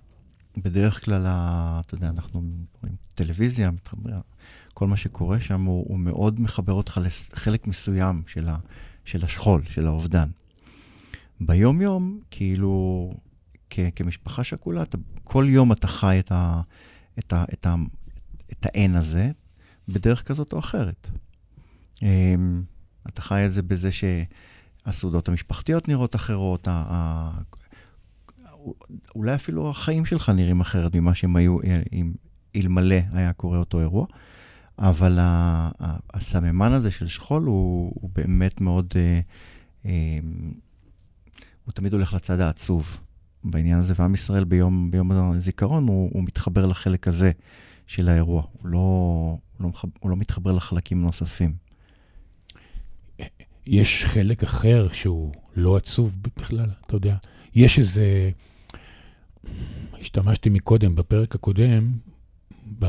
בדרך 0.56 1.04
כלל, 1.04 1.26
אתה 1.26 1.94
יודע, 1.94 2.08
אנחנו 2.08 2.42
רואים 2.82 2.96
טלוויזיה, 3.14 3.70
מתחברים, 3.70 4.14
כל 4.74 4.86
מה 4.86 4.96
שקורה 4.96 5.40
שם, 5.40 5.64
הוא, 5.64 5.84
הוא 5.88 5.98
מאוד 5.98 6.40
מחבר 6.40 6.72
אותך 6.72 7.00
לחלק 7.04 7.66
מסוים 7.66 8.22
של, 8.26 8.48
ה, 8.48 8.56
של 9.04 9.24
השכול, 9.24 9.62
של 9.64 9.86
האובדן. 9.86 10.28
ביום-יום, 11.40 12.20
כאילו, 12.30 13.14
כ- 13.70 13.90
כמשפחה 13.96 14.44
שכולה, 14.44 14.82
אתה, 14.82 14.98
כל 15.24 15.46
יום 15.48 15.72
אתה 15.72 15.86
חי 15.86 16.18
את, 16.18 16.32
ה, 16.32 16.60
את, 17.18 17.32
ה, 17.32 17.44
את, 17.52 17.66
ה, 17.66 17.74
את 18.52 18.66
האין 18.66 18.96
הזה 18.96 19.30
בדרך 19.88 20.22
כזאת 20.22 20.52
או 20.52 20.58
אחרת. 20.58 21.10
אמ, 22.02 22.62
אתה 23.08 23.22
חי 23.22 23.46
את 23.46 23.52
זה 23.52 23.62
בזה 23.62 23.90
שהסעודות 23.92 25.28
המשפחתיות 25.28 25.88
נראות 25.88 26.14
אחרות, 26.14 26.68
ה, 26.70 27.30
אולי 29.14 29.34
אפילו 29.34 29.70
החיים 29.70 30.04
שלך 30.04 30.28
נראים 30.28 30.60
אחרת 30.60 30.96
ממה 30.96 31.14
שהם 31.14 31.36
היו 31.36 31.58
אם 31.92 32.12
אלמלא 32.56 32.96
היה 33.12 33.32
קורה 33.32 33.58
אותו 33.58 33.80
אירוע. 33.80 34.06
אבל 34.78 35.18
הסממן 36.10 36.72
הזה 36.72 36.90
של 36.90 37.08
שכול 37.08 37.42
הוא, 37.42 37.92
הוא 37.94 38.10
באמת 38.14 38.60
מאוד, 38.60 38.94
אה, 38.96 39.20
אה, 39.86 40.18
הוא 41.64 41.72
תמיד 41.72 41.92
הולך 41.92 42.14
לצד 42.14 42.40
העצוב 42.40 42.98
בעניין 43.44 43.78
הזה, 43.78 43.94
ועם 43.96 44.14
ישראל 44.14 44.44
ביום, 44.44 44.90
ביום 44.90 45.12
הזיכרון 45.12 45.88
הוא, 45.88 46.10
הוא 46.12 46.22
מתחבר 46.24 46.66
לחלק 46.66 47.08
הזה 47.08 47.30
של 47.86 48.08
האירוע, 48.08 48.42
הוא 48.52 48.68
לא, 48.68 48.78
הוא, 48.78 49.38
לא, 49.60 49.70
הוא 50.00 50.10
לא 50.10 50.16
מתחבר 50.16 50.52
לחלקים 50.52 51.02
נוספים. 51.02 51.54
יש 53.66 54.04
חלק 54.04 54.42
אחר 54.42 54.88
שהוא 54.92 55.32
לא 55.56 55.76
עצוב 55.76 56.18
בכלל, 56.36 56.70
אתה 56.86 56.96
יודע. 56.96 57.16
יש 57.54 57.78
איזה... 57.78 58.30
השתמשתי 60.00 60.48
מקודם, 60.48 60.94
בפרק 60.94 61.34
הקודם, 61.34 61.92
ב... 62.78 62.86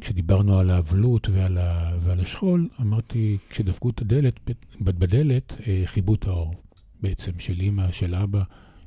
כשדיברנו 0.00 0.58
על 0.58 0.70
האבלות 0.70 1.28
ועל, 1.28 1.58
ה... 1.58 1.96
ועל 2.00 2.20
השכול, 2.20 2.68
אמרתי, 2.80 3.38
כשדפקו 3.50 3.90
את 3.90 4.00
הדלת, 4.00 4.50
בדלת, 4.80 5.56
אה, 5.66 5.82
חיבו 5.86 6.14
את 6.14 6.26
האור 6.26 6.54
בעצם, 7.00 7.32
של 7.38 7.60
אימא, 7.60 7.92
של 7.92 8.14
אבא, 8.14 8.42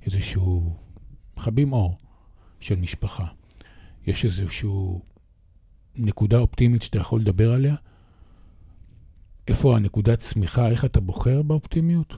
איזשהו... 0.05 0.75
מכבים 1.37 1.73
אור 1.73 1.97
של 2.59 2.75
משפחה. 2.75 3.25
יש 4.07 4.25
איזשהו 4.25 5.01
נקודה 5.95 6.37
אופטימית 6.37 6.81
שאתה 6.81 6.97
יכול 6.97 7.21
לדבר 7.21 7.51
עליה? 7.51 7.75
איפה 9.47 9.75
הנקודת 9.75 10.19
צמיחה, 10.19 10.69
איך 10.69 10.85
אתה 10.85 10.99
בוחר 10.99 11.41
באופטימיות? 11.41 12.13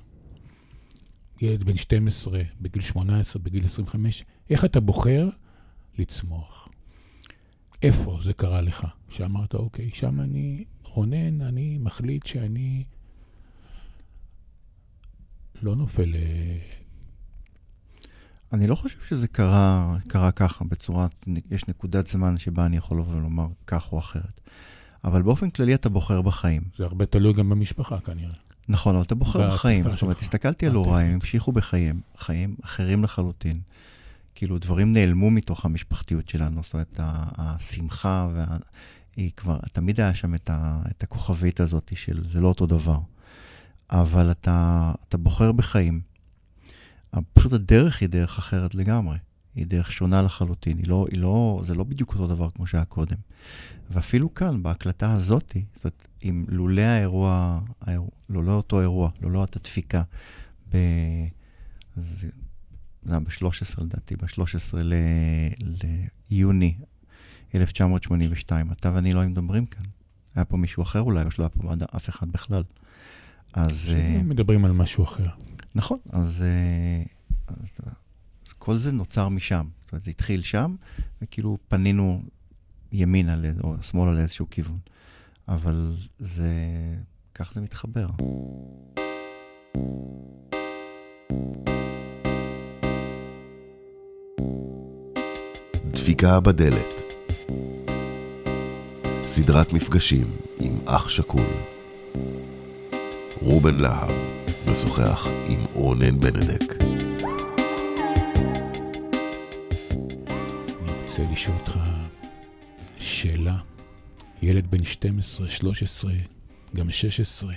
ילד 1.42 1.64
בן 1.64 1.78
12, 1.78 2.42
בגיל 2.62 2.82
18, 2.82 3.42
בגיל 3.44 3.66
25, 3.66 4.24
איך 4.50 4.66
אתה 4.66 4.80
בוחר 4.80 5.30
לצמוח? 5.98 6.70
איפה 7.84 8.20
זה 8.24 8.34
קרה 8.34 8.62
לך? 8.62 8.88
שאמרת, 9.10 9.54
אוקיי, 9.54 9.90
שם 9.94 10.20
אני 10.20 10.64
רונן, 10.84 11.42
אני 11.42 11.78
מחליט 11.78 12.26
שאני 12.26 12.84
לא 15.62 15.76
נופל... 15.76 16.16
אה, 16.16 16.58
אני 18.54 18.68
לא 18.68 18.76
חושב 18.76 18.98
שזה 19.10 19.28
קרה, 19.28 19.96
קרה 20.08 20.32
ככה, 20.32 20.66
בצורה, 20.66 21.08
יש 21.52 21.68
נקודת 21.68 22.08
זמן 22.08 22.38
שבה 22.38 22.66
אני 22.66 22.78
יכול 22.78 23.00
לבוא 23.00 23.16
ולומר 23.16 23.48
כך 23.68 23.92
או 23.92 24.00
אחרת. 24.00 24.42
אבל 25.04 25.22
באופן 25.22 25.50
כללי 25.50 25.74
אתה 25.74 25.90
בוחר 25.90 26.22
בחיים. 26.22 26.62
זה 26.78 26.84
הרבה 26.84 27.06
תלוי 27.06 27.34
גם 27.34 27.50
במשפחה 27.50 28.00
כנראה. 28.00 28.38
נכון, 28.70 28.96
אבל 28.96 29.04
אתה 29.04 29.16
בוחר 29.16 29.50
בחיים. 29.50 29.92
זאת 29.92 30.02
אומרת, 30.02 30.20
הסתכלתי 30.20 30.68
על 30.68 30.74
הוריי, 30.74 31.06
הם 31.06 31.14
המשיכו 31.14 31.52
בחיים, 31.52 32.02
חיים 32.18 32.56
אחרים 32.64 33.04
לחלוטין. 33.04 33.56
כאילו, 34.36 34.58
דברים 34.58 34.94
נעלמו 34.94 35.32
מתוך 35.32 35.66
המשפחתיות 35.66 36.30
שלנו, 36.30 36.64
זאת 36.64 36.74
אומרת, 36.74 37.00
השמחה, 37.38 38.30
וה... 38.34 38.58
היא 39.16 39.32
כבר, 39.38 39.60
תמיד 39.72 40.00
היה 40.00 40.16
שם 40.16 40.36
את, 40.36 40.50
ה, 40.50 40.82
את 40.92 41.04
הכוכבית 41.04 41.60
הזאת 41.60 41.92
של 41.96 42.28
זה 42.28 42.42
לא 42.42 42.48
אותו 42.48 42.66
דבר. 42.66 43.00
אבל 43.90 44.32
אתה, 44.32 44.92
אתה 45.08 45.18
בוחר 45.18 45.52
בחיים. 45.52 46.02
פשוט 47.34 47.54
הדרך 47.54 48.02
היא 48.02 48.10
דרך 48.10 48.38
אחרת 48.38 48.76
לגמרי. 48.76 49.18
היא 49.56 49.68
דרך 49.68 49.92
שונה 49.92 50.22
לחלוטין. 50.22 50.78
היא 50.78 50.88
לא, 50.88 51.06
היא 51.12 51.20
לא, 51.20 51.62
זה 51.64 51.76
לא 51.76 51.84
בדיוק 51.84 52.14
אותו 52.14 52.28
דבר 52.28 52.50
כמו 52.50 52.68
שהיה 52.68 52.86
קודם. 52.86 53.18
ואפילו 53.92 54.34
כאן, 54.34 54.64
בהקלטה 54.64 55.14
הזאת, 55.14 55.58
זאת 55.76 55.84
אומרת, 55.84 56.08
אם 56.24 56.46
לולא 56.48 56.82
האירוע, 56.82 57.62
האירוע 57.82 58.10
לולא 58.30 58.52
אותו 58.52 58.82
אירוע, 58.82 59.10
לולא 59.22 59.44
את 59.44 59.56
הדפיקה, 59.56 60.04
ב... 60.72 60.78
זה, 61.96 62.30
זה 63.06 63.14
היה 63.14 63.20
ב-13 63.20 63.84
לדעתי, 63.84 64.16
ב-13 64.16 64.78
ל... 64.78 64.94
ליוני 66.32 66.78
1982, 67.56 68.72
אתה 68.72 68.92
ואני 68.96 69.14
לא 69.14 69.20
היינו 69.20 69.32
מדברים 69.32 69.66
כאן. 69.66 69.84
היה 70.36 70.46
פה 70.46 70.58
מישהו 70.58 70.84
אחר 70.84 71.02
אולי, 71.02 71.24
או 71.24 71.32
שלא 71.32 71.44
היה 71.44 71.50
פה 71.50 71.86
אף 71.96 72.10
אחד 72.10 72.32
בכלל. 72.32 72.64
אז... 73.54 73.92
uh, 73.94 74.24
מדברים 74.24 74.66
על 74.66 74.72
משהו 74.72 75.04
אחר. 75.04 75.28
נכון, 75.76 75.98
אז, 76.10 76.44
uh, 76.44 77.10
אז, 77.48 77.72
אז 78.48 78.54
כל 78.54 78.78
זה 78.78 78.92
נוצר 78.92 79.30
משם. 79.30 79.68
זאת 79.84 79.92
אומרת, 79.92 80.04
זה 80.04 80.12
התחיל 80.12 80.42
שם, 80.42 80.76
וכאילו 81.22 81.58
פנינו 81.68 82.22
ימינה 82.92 83.36
או 83.64 83.76
שמאלה 83.82 84.12
לאיזשהו 84.12 84.48
כיוון. 84.50 84.78
אבל 85.48 85.96
זה... 86.20 86.52
כך 87.36 87.54
זה 87.54 87.62
מתחבר. 87.62 88.08
דפיקה 95.92 96.40
בדלת 96.40 97.04
סדרת 99.24 99.74
מפגשים 99.74 100.32
עם 100.60 100.80
אח 100.86 101.10
שכול. 101.10 101.46
רובן 103.42 103.76
להב 103.76 104.12
משוחח 104.72 105.28
עם 105.48 105.60
רונן 105.74 106.20
בנדק. 106.20 106.84
אני 110.82 111.02
רוצה 111.02 111.24
לשאול 111.32 111.56
אותך 111.60 111.80
שאלה. 112.98 113.58
ילד 114.42 114.72
בן 114.72 114.84
12, 114.84 115.50
13, 115.50 116.14
גם 116.76 116.92
16, 116.92 117.54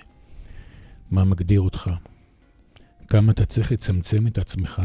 מה 1.10 1.24
מגדיר 1.24 1.60
אותך? 1.60 1.90
כמה 3.08 3.32
אתה 3.32 3.46
צריך 3.46 3.72
לצמצם 3.72 4.26
את 4.26 4.38
עצמך? 4.38 4.82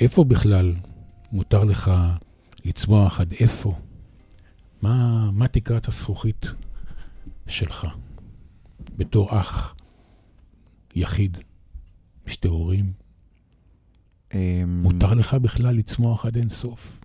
איפה 0.00 0.24
בכלל 0.24 0.74
מותר 1.32 1.64
לך 1.64 1.90
לצמוח? 2.64 3.20
עד 3.20 3.32
איפה? 3.32 3.78
מה, 4.82 5.30
מה 5.30 5.48
תקרת 5.48 5.88
הזכוכית 5.88 6.46
שלך 7.46 7.86
בתור 8.96 9.40
אח 9.40 9.74
יחיד, 10.94 11.38
שתי 12.26 12.48
הורים? 12.48 12.92
אמ, 14.34 14.82
מותר 14.82 15.14
לך 15.14 15.34
בכלל 15.34 15.76
לצמוח 15.76 16.26
עד 16.26 16.36
אין 16.36 16.48
סוף, 16.48 17.00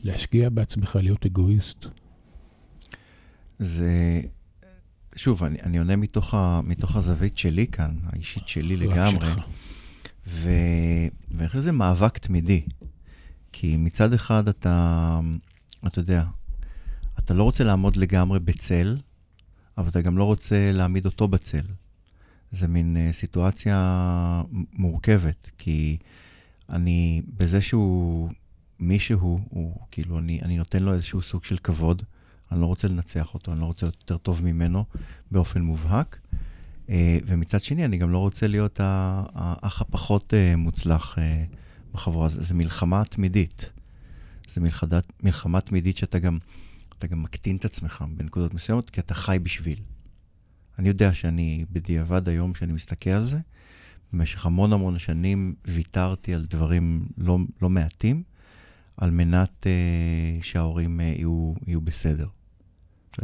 להשקיע 0.00 0.48
בעצמך, 0.48 0.98
להיות 1.02 1.26
אגואיסט. 1.26 1.86
זה, 3.58 4.20
שוב, 5.16 5.44
אני, 5.44 5.58
אני 5.62 5.78
עונה 5.78 5.96
מתוך, 5.96 6.34
ה, 6.34 6.60
מתוך 6.64 6.96
הזווית 6.96 7.38
שלי 7.38 7.66
כאן, 7.66 7.96
האישית 8.06 8.48
שלי 8.48 8.76
לגמרי. 8.76 9.26
ו, 10.28 10.50
ואני 11.30 11.48
חושב 11.48 11.60
שזה 11.60 11.72
מאבק 11.72 12.18
תמידי. 12.18 12.62
כי 13.52 13.76
מצד 13.76 14.12
אחד 14.12 14.48
אתה, 14.48 15.20
אתה 15.86 15.98
יודע, 15.98 16.24
אתה 17.18 17.34
לא 17.34 17.42
רוצה 17.42 17.64
לעמוד 17.64 17.96
לגמרי 17.96 18.40
בצל, 18.40 18.96
אבל 19.78 19.88
אתה 19.88 20.00
גם 20.00 20.18
לא 20.18 20.24
רוצה 20.24 20.72
להעמיד 20.72 21.06
אותו 21.06 21.28
בצל. 21.28 21.64
זה 22.50 22.68
מין 22.68 22.96
uh, 22.96 23.12
סיטואציה 23.14 24.42
מורכבת, 24.72 25.50
כי 25.58 25.96
אני, 26.70 27.22
בזה 27.36 27.62
שהוא 27.62 28.30
מישהו, 28.80 29.40
הוא 29.48 29.80
כאילו, 29.90 30.18
אני, 30.18 30.40
אני 30.42 30.58
נותן 30.58 30.82
לו 30.82 30.94
איזשהו 30.94 31.22
סוג 31.22 31.44
של 31.44 31.56
כבוד. 31.56 32.02
אני 32.52 32.60
לא 32.60 32.66
רוצה 32.66 32.88
לנצח 32.88 33.34
אותו, 33.34 33.52
אני 33.52 33.60
לא 33.60 33.64
רוצה 33.64 33.86
להיות 33.86 33.96
יותר 34.00 34.16
טוב 34.16 34.44
ממנו 34.44 34.84
באופן 35.30 35.62
מובהק. 35.62 36.18
אה, 36.90 37.18
ומצד 37.26 37.62
שני, 37.62 37.84
אני 37.84 37.96
גם 37.96 38.10
לא 38.10 38.18
רוצה 38.18 38.46
להיות 38.46 38.80
האח 38.82 39.80
הפחות 39.80 40.34
אה, 40.34 40.56
מוצלח 40.56 41.18
אה, 41.18 41.44
בחבורה. 41.92 42.28
זו 42.28 42.54
מלחמה 42.54 43.04
תמידית. 43.04 43.72
זו 44.48 44.60
מלחמה, 44.60 44.98
מלחמה 45.22 45.60
תמידית 45.60 45.96
שאתה 45.96 46.18
גם, 46.18 46.38
אתה 46.98 47.06
גם 47.06 47.22
מקטין 47.22 47.56
את 47.56 47.64
עצמך 47.64 48.04
בנקודות 48.16 48.54
מסוימות, 48.54 48.90
כי 48.90 49.00
אתה 49.00 49.14
חי 49.14 49.38
בשביל. 49.42 49.78
אני 50.78 50.88
יודע 50.88 51.14
שאני 51.14 51.64
בדיעבד 51.72 52.28
היום, 52.28 52.52
כשאני 52.52 52.72
מסתכל 52.72 53.10
על 53.10 53.24
זה, 53.24 53.38
במשך 54.12 54.46
המון 54.46 54.72
המון 54.72 54.98
שנים 54.98 55.54
ויתרתי 55.64 56.34
על 56.34 56.44
דברים 56.44 57.08
לא, 57.18 57.38
לא 57.62 57.70
מעטים, 57.70 58.22
על 58.96 59.10
מנת 59.10 59.66
uh, 59.66 60.44
שההורים 60.44 61.00
uh, 61.00 61.02
יהיו, 61.02 61.54
יהיו 61.66 61.80
בסדר. 61.80 62.26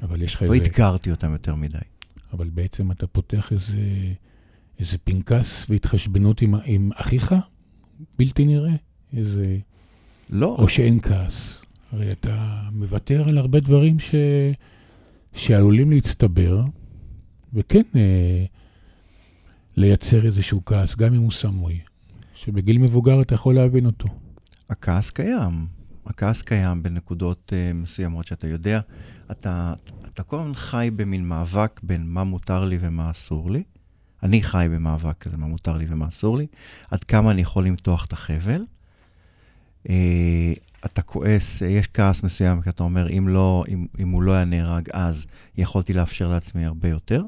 אבל 0.03 0.23
יש 0.23 0.35
לך 0.35 0.43
לא 0.43 0.55
איזה... 0.55 0.65
לא 0.65 0.71
אתגרתי 0.71 1.11
אותם 1.11 1.33
יותר 1.33 1.55
מדי. 1.55 1.79
אבל 2.35 2.51
בעצם 2.51 2.91
אתה 2.91 3.07
פותח 3.07 3.53
איזה, 3.53 3.81
איזה 4.81 4.99
פנקס 4.99 5.67
והתחשבנות 5.69 6.43
עם, 6.43 6.55
עם 6.65 6.91
אחיך? 6.95 7.35
בלתי 8.19 8.45
נראה? 8.45 8.75
איזה... 9.17 9.59
לא. 10.31 10.57
או 10.59 10.69
שאין 10.69 11.01
כעס. 11.01 11.65
הרי 11.93 12.13
אתה 12.13 12.63
מוותר 12.73 13.29
על 13.29 13.39
הרבה 13.39 13.61
דברים 13.61 13.99
ש... 13.99 14.15
שעלולים 15.33 15.91
להצטבר, 15.91 16.65
וכן, 17.55 17.83
אה, 17.97 18.45
לייצר 19.77 20.27
איזשהו 20.27 20.65
כעס, 20.65 20.97
גם 20.97 21.15
אם 21.15 21.21
הוא 21.21 21.33
סמוי, 21.33 21.79
שבגיל 22.35 22.79
מבוגר 22.79 23.23
אתה 23.23 23.35
יכול 23.35 23.55
להבין 23.55 23.87
אותו. 23.87 24.09
הכעס 24.71 25.11
קיים. 25.11 25.67
הכעס 26.07 26.43
קיים 26.43 26.83
בנקודות 26.83 27.53
uh, 27.53 27.75
מסוימות 27.75 28.27
שאתה 28.27 28.49
יודע. 28.49 28.81
אתה, 29.31 29.75
אתה 30.05 30.23
כל 30.23 30.41
הזמן 30.41 30.55
חי 30.55 30.91
במין 30.97 31.29
מאבק 31.29 31.81
בין 31.83 32.07
מה 32.07 32.25
מותר 32.25 32.65
לי 32.65 32.79
ומה 32.81 33.11
אסור 33.11 33.51
לי. 33.51 33.63
אני 34.23 34.43
חי 34.43 34.67
במאבק 34.71 35.19
כזה, 35.19 35.37
מה 35.37 35.47
מותר 35.47 35.77
לי 35.77 35.87
ומה 35.89 36.09
אסור 36.09 36.39
לי. 36.39 36.47
עד 36.91 37.05
כמה 37.05 37.31
אני 37.31 37.43
יכול 37.43 37.67
למתוח 37.67 38.05
את 38.05 38.13
החבל. 38.13 38.65
Uh, 39.87 39.91
אתה 40.85 41.03
כועס, 41.03 41.63
יש 41.63 41.87
כעס 41.95 42.23
מסוים, 42.23 42.63
כי 42.63 42.71
אתה 42.71 42.83
אומר, 42.83 43.11
אם, 43.11 43.29
לא, 43.29 43.65
אם, 43.69 43.87
אם 43.99 44.09
הוא 44.09 44.23
לא 44.23 44.33
היה 44.33 44.45
נהרג 44.45 44.89
אז, 44.93 45.27
יכולתי 45.57 45.93
לאפשר 45.93 46.29
לעצמי 46.29 46.65
הרבה 46.65 46.89
יותר. 46.89 47.25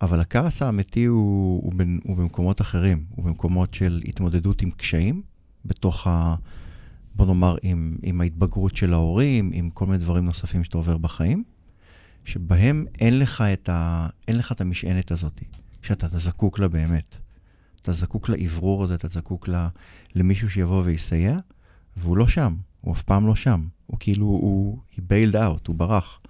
אבל 0.00 0.20
הכעס 0.20 0.62
האמיתי 0.62 1.04
הוא, 1.04 1.62
הוא, 1.64 1.72
בין, 1.76 2.00
הוא 2.04 2.16
במקומות 2.16 2.60
אחרים, 2.60 3.04
הוא 3.10 3.24
במקומות 3.24 3.74
של 3.74 4.02
התמודדות 4.04 4.62
עם 4.62 4.70
קשיים, 4.70 5.22
בתוך 5.64 6.06
ה... 6.06 6.34
בוא 7.14 7.26
נאמר, 7.26 7.56
עם, 7.62 7.96
עם 8.02 8.20
ההתבגרות 8.20 8.76
של 8.76 8.92
ההורים, 8.92 9.50
עם 9.54 9.70
כל 9.70 9.86
מיני 9.86 9.98
דברים 9.98 10.24
נוספים 10.24 10.64
שאתה 10.64 10.78
עובר 10.78 10.96
בחיים, 10.96 11.44
שבהם 12.24 12.86
אין 13.00 13.18
לך 13.18 13.40
את, 13.40 13.68
ה, 13.68 14.08
אין 14.28 14.38
לך 14.38 14.52
את 14.52 14.60
המשענת 14.60 15.10
הזאת, 15.10 15.40
שאתה 15.82 16.08
זקוק 16.12 16.58
לה 16.58 16.68
באמת. 16.68 17.16
אתה 17.82 17.92
זקוק 17.92 18.28
לאוורור 18.28 18.84
הזה, 18.84 18.94
אתה 18.94 19.08
זקוק 19.08 19.48
לה, 19.48 19.68
למישהו 20.14 20.50
שיבוא 20.50 20.82
ויסייע, 20.84 21.38
והוא 21.96 22.16
לא 22.16 22.28
שם, 22.28 22.54
הוא 22.80 22.94
אף 22.94 23.02
פעם 23.02 23.26
לא 23.26 23.34
שם. 23.34 23.66
הוא 23.86 23.96
כאילו, 24.00 24.26
הוא, 24.26 24.78
he 24.92 24.98
bailed 24.98 25.34
out, 25.34 25.68
הוא 25.68 25.76
ברח. 25.76 26.20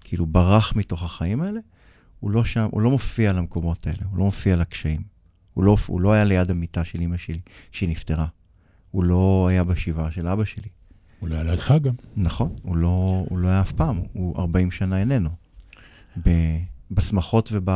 כאילו, 0.00 0.26
ברח 0.26 0.76
מתוך 0.76 1.02
החיים 1.02 1.42
האלה, 1.42 1.60
הוא 2.20 2.30
לא 2.30 2.44
שם, 2.44 2.68
הוא 2.70 2.82
לא 2.82 2.90
מופיע 2.90 3.32
למקומות 3.32 3.86
האלה, 3.86 4.02
הוא 4.10 4.18
לא 4.18 4.24
מופיע 4.24 4.56
לקשיים. 4.56 5.02
הוא 5.54 5.64
לא, 5.64 5.76
הוא 5.86 6.00
לא 6.00 6.12
היה 6.12 6.24
ליד 6.24 6.50
המיטה 6.50 6.84
של 6.84 7.00
אימא 7.00 7.16
שלי 7.16 7.40
כשהיא 7.72 7.88
נפטרה. 7.88 8.26
הוא 8.90 9.04
לא 9.04 9.46
היה 9.50 9.64
בשבעה 9.64 10.10
של 10.10 10.28
אבא 10.28 10.44
שלי. 10.44 10.68
הוא 11.18 11.28
לא 11.28 11.34
היה 11.34 11.44
לידך 11.44 11.74
גם. 11.82 11.94
נכון, 12.16 12.52
הוא 12.62 12.76
לא, 12.76 13.24
הוא 13.28 13.38
לא 13.38 13.48
היה 13.48 13.60
אף 13.60 13.72
פעם, 13.72 14.00
הוא 14.12 14.38
40 14.38 14.70
שנה 14.70 15.00
איננו. 15.00 15.30
ב, 16.24 16.30
בשמחות 16.90 17.50
וב, 17.52 17.68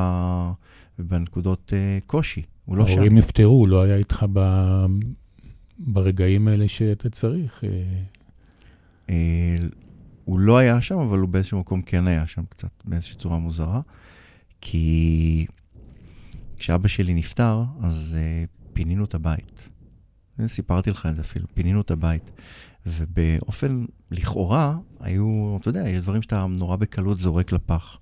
ובנקודות 0.99 1.73
uh, 1.73 2.07
קושי, 2.07 2.43
הוא 2.65 2.77
לא 2.77 2.87
שם. 2.87 2.93
ההורים 2.93 3.19
נפטרו, 3.19 3.53
הוא 3.53 3.69
לא 3.69 3.83
היה 3.83 3.97
איתך 3.97 4.27
ב, 4.33 4.41
ברגעים 5.79 6.49
האלה 6.49 6.69
שאתה 6.69 7.11
צריך. 7.11 7.65
Uh, 9.07 9.11
הוא 10.25 10.39
לא 10.39 10.59
היה 10.59 10.81
שם, 10.81 10.99
אבל 10.99 11.19
הוא 11.19 11.29
באיזשהו 11.29 11.61
מקום 11.61 11.83
כן 11.83 12.07
היה 12.07 12.27
שם 12.27 12.43
קצת, 12.49 12.71
באיזושהי 12.85 13.17
צורה 13.17 13.39
מוזרה. 13.39 13.81
כי 14.61 15.47
כשאבא 16.59 16.89
שלי 16.89 17.15
נפטר, 17.15 17.65
אז 17.81 18.17
uh, 18.19 18.73
פינינו 18.73 19.05
את 19.05 19.15
הבית. 19.15 19.69
סיפרתי 20.49 20.90
לך 20.90 21.07
את 21.07 21.16
זה 21.16 21.22
אפילו, 21.22 21.47
פינינו 21.55 21.80
את 21.80 21.90
הבית. 21.90 22.30
ובאופן, 22.86 23.84
לכאורה, 24.11 24.76
היו, 25.01 25.57
אתה 25.61 25.68
יודע, 25.68 25.88
יש 25.88 26.01
דברים 26.01 26.22
שאתה 26.22 26.47
נורא 26.59 26.76
בקלות 26.76 27.18
זורק 27.18 27.53
לפח. 27.53 27.99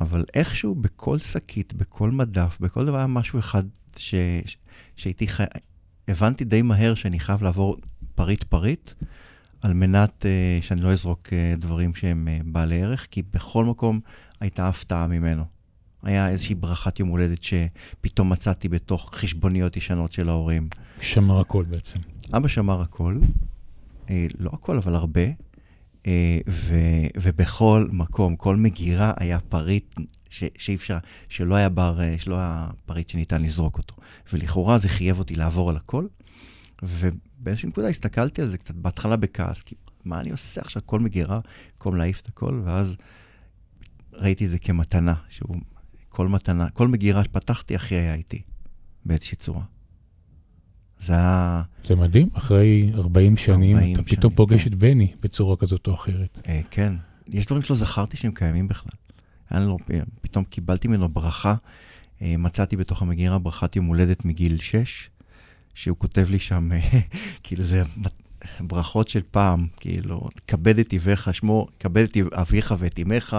אבל 0.00 0.24
איכשהו 0.34 0.74
בכל 0.74 1.18
שקית, 1.18 1.72
בכל 1.72 2.10
מדף, 2.10 2.58
בכל 2.60 2.86
דבר 2.86 2.96
היה 2.96 3.06
משהו 3.06 3.38
אחד 3.38 3.62
ש... 3.96 4.14
שהייתי 4.96 5.28
חי... 5.28 5.44
הבנתי 6.08 6.44
די 6.44 6.62
מהר 6.62 6.94
שאני 6.94 7.20
חייב 7.20 7.42
לעבור 7.42 7.76
פריט-פריט, 8.14 8.90
על 9.62 9.74
מנת 9.74 10.24
אה, 10.24 10.64
שאני 10.64 10.80
לא 10.80 10.92
אזרוק 10.92 11.28
אה, 11.28 11.60
דברים 11.60 11.94
שהם 11.94 12.28
אה, 12.28 12.42
בעלי 12.46 12.82
ערך, 12.82 13.06
כי 13.10 13.22
בכל 13.22 13.64
מקום 13.64 14.00
הייתה 14.40 14.68
הפתעה 14.68 15.06
ממנו. 15.06 15.53
היה 16.04 16.28
איזושהי 16.28 16.54
ברכת 16.54 17.00
יום 17.00 17.08
הולדת 17.08 17.42
שפתאום 17.42 18.32
מצאתי 18.32 18.68
בתוך 18.68 19.10
חשבוניות 19.14 19.76
ישנות 19.76 20.12
של 20.12 20.28
ההורים. 20.28 20.68
שמר 21.00 21.40
הכל 21.40 21.64
בעצם. 21.64 21.98
אבא 22.32 22.48
שמר 22.48 22.80
הכל, 22.80 23.18
אה, 24.10 24.26
לא 24.38 24.50
הכל, 24.52 24.78
אבל 24.78 24.94
הרבה, 24.94 25.24
אה, 26.06 26.38
ו, 26.48 26.74
ובכל 27.16 27.88
מקום, 27.92 28.36
כל 28.36 28.56
מגירה 28.56 29.12
היה 29.16 29.40
פריט 29.40 29.94
ש, 30.30 30.44
שאי 30.58 30.74
אפשר, 30.74 30.98
שלא 31.28 31.54
היה 31.54 31.68
בר, 31.68 32.00
אה, 32.00 32.14
שלא 32.18 32.34
היה 32.34 32.68
פריט 32.86 33.10
שניתן 33.10 33.42
לזרוק 33.42 33.78
אותו. 33.78 33.94
ולכאורה 34.32 34.78
זה 34.78 34.88
חייב 34.88 35.18
אותי 35.18 35.34
לעבור 35.34 35.70
על 35.70 35.76
הכל, 35.76 36.06
ובאיזושהי 36.82 37.68
נקודה 37.68 37.88
הסתכלתי 37.88 38.42
על 38.42 38.48
זה 38.48 38.58
קצת 38.58 38.74
בהתחלה 38.74 39.16
בכעס, 39.16 39.62
כי 39.62 39.74
מה 40.04 40.20
אני 40.20 40.30
עושה 40.30 40.60
עכשיו, 40.60 40.82
כל 40.86 41.00
מגירה, 41.00 41.40
במקום 41.72 41.96
להעיף 41.96 42.20
את 42.20 42.28
הכל, 42.28 42.62
ואז 42.64 42.96
ראיתי 44.12 44.46
את 44.46 44.50
זה 44.50 44.58
כמתנה, 44.58 45.14
שהוא 45.28 45.56
כל 46.14 46.28
מתנה, 46.28 46.70
כל 46.70 46.88
מגירה 46.88 47.24
שפתחתי, 47.24 47.76
אחי 47.76 47.94
היה 47.94 48.14
איתי, 48.14 48.42
באיזושהי 49.04 49.36
צורה. 49.36 49.62
זה 50.98 51.12
היה... 51.12 51.62
זה 51.86 51.94
מדהים, 51.94 52.28
אחרי 52.32 52.90
40 52.94 53.36
שנים 53.36 53.76
40 53.76 53.94
אתה 53.94 54.02
שנים, 54.02 54.18
פתאום 54.18 54.34
פוגש 54.34 54.62
כן. 54.62 54.70
את 54.70 54.74
בני 54.74 55.12
בצורה 55.20 55.56
כזאת 55.56 55.86
או 55.86 55.94
אחרת. 55.94 56.40
אה, 56.48 56.60
כן, 56.70 56.94
יש 57.30 57.46
דברים 57.46 57.62
שלא 57.62 57.76
זכרתי 57.76 58.16
שהם 58.16 58.32
קיימים 58.32 58.68
בכלל. 58.68 58.92
לו, 59.50 59.76
אה, 59.92 60.00
פתאום 60.20 60.44
קיבלתי 60.44 60.88
ממנו 60.88 61.08
ברכה, 61.08 61.54
אה, 62.22 62.34
מצאתי 62.38 62.76
בתוך 62.76 63.02
המגירה 63.02 63.38
ברכת 63.38 63.76
יום 63.76 63.86
הולדת 63.86 64.24
מגיל 64.24 64.58
6, 64.58 65.10
שהוא 65.74 65.96
כותב 65.98 66.26
לי 66.30 66.38
שם, 66.38 66.72
אה, 66.72 67.00
כאילו 67.42 67.62
זה 67.62 67.82
ברכות 68.60 69.08
של 69.08 69.20
פעם, 69.30 69.66
כאילו, 69.76 70.28
כבד 70.48 70.78
את 70.78 70.92
איביך, 70.92 71.34
שמו, 71.34 71.66
כבד 71.80 72.02
את 72.02 72.16
אביך 72.32 72.74
ואת 72.78 72.98
אמך, 72.98 73.36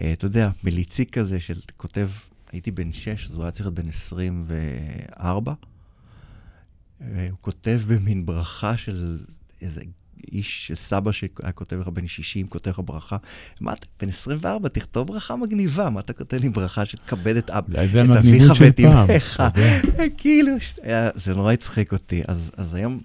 אה, 0.00 0.12
אתה 0.12 0.26
יודע, 0.26 0.50
מליצי 0.64 1.06
כזה 1.06 1.40
של 1.40 1.60
כותב, 1.76 2.08
הייתי 2.52 2.70
בן 2.70 2.92
6, 2.92 3.26
אז 3.30 3.34
הוא 3.34 3.42
היה 3.42 3.50
צריך 3.50 3.66
להיות 3.66 3.74
בן 3.74 3.88
24. 3.88 5.52
הוא 7.00 7.38
כותב 7.40 7.80
במין 7.88 8.26
ברכה 8.26 8.76
של 8.76 9.18
איזה 9.62 9.80
איש, 10.32 10.72
סבא 10.74 11.12
שהיה 11.12 11.52
כותב 11.54 11.80
לך 11.80 11.88
בן 11.88 12.06
60, 12.06 12.46
כותב 12.46 12.70
לך 12.70 12.80
ברכה. 12.84 13.16
מה 13.60 13.72
אתה, 13.72 13.86
בן 14.00 14.08
24, 14.08 14.68
תכתוב 14.68 15.06
ברכה 15.06 15.36
מגניבה, 15.36 15.90
מה 15.90 16.00
אתה 16.00 16.12
כותב 16.12 16.36
לי 16.36 16.48
ברכה 16.48 16.86
שתכבד 16.86 17.36
את, 17.36 17.50
אב, 17.50 17.76
את 17.76 18.16
אביך 18.18 18.52
ואת 18.60 18.80
אמך? 18.80 19.42
כאילו, 20.18 20.52
זה 21.14 21.34
נורא 21.34 21.52
הצחיק 21.52 21.92
אותי. 21.92 22.22
אז, 22.28 22.50
אז 22.56 22.74
היום 22.74 23.00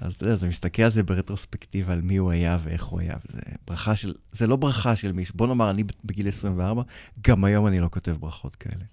אז 0.00 0.12
אתה 0.12 0.24
יודע, 0.24 0.36
זה 0.36 0.48
מסתכל 0.48 0.82
על 0.82 0.90
זה 0.90 1.02
ברטרוספקטיבה, 1.02 1.92
על 1.92 2.00
מי 2.00 2.16
הוא 2.16 2.30
היה 2.30 2.58
ואיך 2.62 2.84
הוא 2.84 3.00
היה. 3.00 3.14
זה 3.28 3.40
ברכה 3.66 3.96
של, 3.96 4.14
זה 4.32 4.46
לא 4.46 4.56
ברכה 4.56 4.96
של 4.96 5.12
מישהו. 5.12 5.34
בוא 5.36 5.46
נאמר, 5.46 5.70
אני 5.70 5.84
בגיל 6.04 6.28
24, 6.28 6.82
גם 7.26 7.44
היום 7.44 7.66
אני 7.66 7.80
לא 7.80 7.88
כותב 7.92 8.16
ברכות 8.20 8.56
כאלה. 8.56 8.84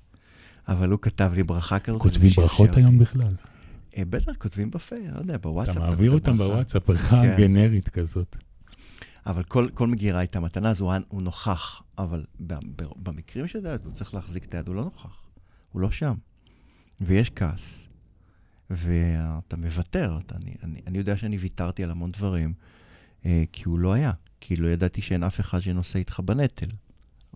אבל 0.68 0.90
הוא 0.90 1.00
כתב 1.02 1.32
לי 1.36 1.44
ברכה 1.44 1.80
כזאת. 1.80 2.02
כותבים 2.02 2.32
ברכות 2.36 2.78
היום 2.78 3.00
בכלל? 3.00 3.36
אה, 3.98 4.06
בטח, 4.10 4.32
כותבים 4.38 4.72
בפה, 4.72 4.96
לא 5.14 5.20
יודע, 5.20 5.38
בוואטסאפ. 5.38 5.78
אתה 5.78 5.86
מעביר 5.86 6.12
אותם 6.12 6.38
בוואטסאפ, 6.38 6.88
ברכה 6.88 7.22
כן. 7.22 7.36
גנרית 7.38 7.90
כזאת. 7.90 8.38
אבל 9.26 9.44
כל, 9.44 9.68
כל 9.74 9.88
מגירה 9.88 10.20
הייתה 10.20 10.40
מתנה, 10.40 10.70
אז 10.70 10.80
הוא, 10.80 10.94
הוא 11.08 11.22
נוכח. 11.22 11.82
אבל 11.98 12.24
במקרים 12.98 13.48
של 13.48 13.62
זה, 13.62 13.76
הוא 13.84 13.94
צריך 13.94 14.14
להחזיק 14.14 14.46
את 14.46 14.54
היד, 14.54 14.68
הוא 14.68 14.76
לא 14.76 14.84
נוכח. 14.84 15.22
הוא 15.72 15.82
לא 15.82 15.92
שם. 15.92 16.14
ויש 17.02 17.32
כעס. 17.36 17.88
ואתה 18.74 19.58
מוותר. 19.58 20.18
אתה, 20.26 20.36
אני, 20.36 20.54
אני, 20.64 20.82
אני 20.88 20.98
יודע 20.98 21.18
שאני 21.18 21.38
ויתרתי 21.38 21.84
על 21.84 21.92
המון 21.92 22.12
דברים, 22.12 22.54
אה, 23.26 23.44
כי 23.52 23.64
הוא 23.66 23.80
לא 23.80 23.94
היה. 23.94 24.12
כי 24.42 24.56
לא 24.56 24.68
ידעתי 24.68 25.02
שאין 25.02 25.24
אף 25.24 25.40
אחד 25.40 25.60
שנושא 25.60 26.00
איתך 26.00 26.20
בנטל. 26.20 26.68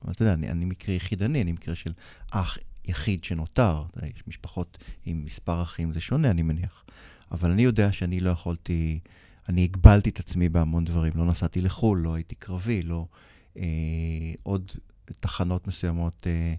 אבל 0.04 0.12
אתה 0.12 0.24
יודע, 0.24 0.34
אני, 0.34 0.50
אני 0.50 0.66
מקרה 0.66 0.96
יחידני, 0.96 1.42
אני 1.42 1.52
מקרה 1.52 1.76
של 1.76 1.94
אח 2.32 2.58
יחיד 2.86 3.24
שנותר. 3.24 3.84
יש 4.16 4.24
משפחות 4.28 4.78
עם 5.06 5.26
מספר 5.26 5.62
אחים, 5.62 5.92
זה 5.92 6.00
שונה, 6.00 6.32
אני 6.32 6.42
מניח. 6.42 6.84
אבל 7.32 7.52
אני 7.52 7.62
יודע 7.62 7.92
שאני 7.92 8.20
לא 8.20 8.30
יכולתי, 8.30 9.00
אני 9.50 9.64
הגבלתי 9.64 10.10
את 10.10 10.20
עצמי 10.20 10.50
בהמון 10.50 10.86
דברים. 10.86 11.14
לא 11.16 11.26
נסעתי 11.26 11.62
לחו"ל, 11.62 12.00
לא 12.00 12.14
הייתי 12.14 12.36
קרבי, 12.36 12.82
לא... 12.82 13.06
אה, 13.58 13.64
עוד 14.44 14.72
תחנות 15.20 15.68
מסוימות 15.68 16.28
אה, 16.28 16.54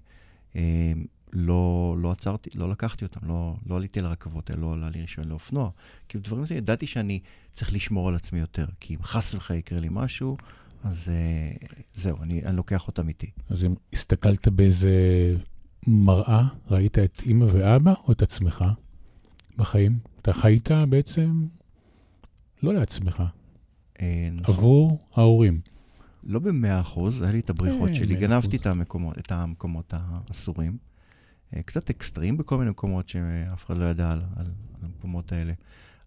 אה, 0.57 0.93
לא, 1.33 1.95
לא 1.99 2.11
עצרתי, 2.11 2.51
לא 2.55 2.71
לקחתי 2.71 3.05
אותם, 3.05 3.29
לא, 3.29 3.57
לא 3.67 3.77
עליתי 3.77 4.01
לרכבות 4.01 4.51
לא 4.51 4.73
עלה 4.73 4.91
לי 4.91 5.01
רישיון 5.01 5.29
לאופנוע. 5.29 5.71
כאילו 6.09 6.25
דברים 6.25 6.47
כאלה, 6.47 6.59
ידעתי 6.59 6.87
שאני 6.87 7.21
צריך 7.53 7.73
לשמור 7.75 8.09
על 8.09 8.15
עצמי 8.15 8.41
יותר, 8.41 8.67
כי 8.81 8.95
אם 8.95 9.03
חס 9.03 9.35
וחלילה 9.35 9.59
יקרה 9.59 9.81
לי 9.81 9.89
משהו, 9.91 10.37
אז 10.85 11.09
uh, 11.09 11.67
זהו, 11.95 12.23
אני, 12.23 12.45
אני 12.45 12.57
לוקח 12.57 12.87
אותם 12.87 13.09
איתי. 13.09 13.31
אז 13.51 13.65
אם 13.65 13.75
הסתכלת 13.93 14.49
באיזה 14.49 14.91
מראה, 15.87 16.49
ראית 16.71 16.99
את 16.99 17.23
אימא 17.27 17.47
ואבא 17.53 17.95
או 18.05 18.13
את 18.13 18.23
עצמך 18.23 18.65
בחיים? 19.57 19.99
אתה 20.23 20.33
חיית 20.33 20.71
בעצם 20.89 21.47
לא 22.63 22.75
לעצמך, 22.75 23.23
אה, 24.01 24.29
נכון. 24.33 24.55
עבור 24.55 24.99
ההורים. 25.15 25.61
לא 26.25 26.39
במאה 26.39 26.81
אחוז, 26.81 27.23
היה 27.23 27.33
לי 27.33 27.39
את 27.39 27.51
הבריחות 27.51 27.89
אה, 27.89 27.95
שלי, 27.95 28.17
גנבתי 28.17 28.57
את 28.57 28.67
המקומות, 28.67 29.19
את 29.19 29.33
המקומות 29.33 29.95
האסורים. 29.97 30.88
אה, 31.57 31.63
קצת 31.63 31.91
אקסטרים 31.91 32.37
בכל 32.37 32.59
מיני 32.59 32.71
מקומות 32.71 33.09
שאף 33.09 33.67
אחד 33.67 33.79
לא 33.79 33.85
ידע 33.85 34.11
על, 34.11 34.23
על, 34.37 34.47
על 34.47 34.85
המקומות 34.85 35.33
האלה. 35.33 35.53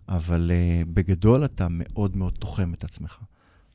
אבל 0.10 0.52
uh, 0.52 0.86
בגדול 0.94 1.46
אתה 1.46 1.68
מאוד 1.70 2.18
מאוד 2.18 2.34
תוחם 2.40 2.74
את 2.74 2.84
עצמך. 2.84 3.20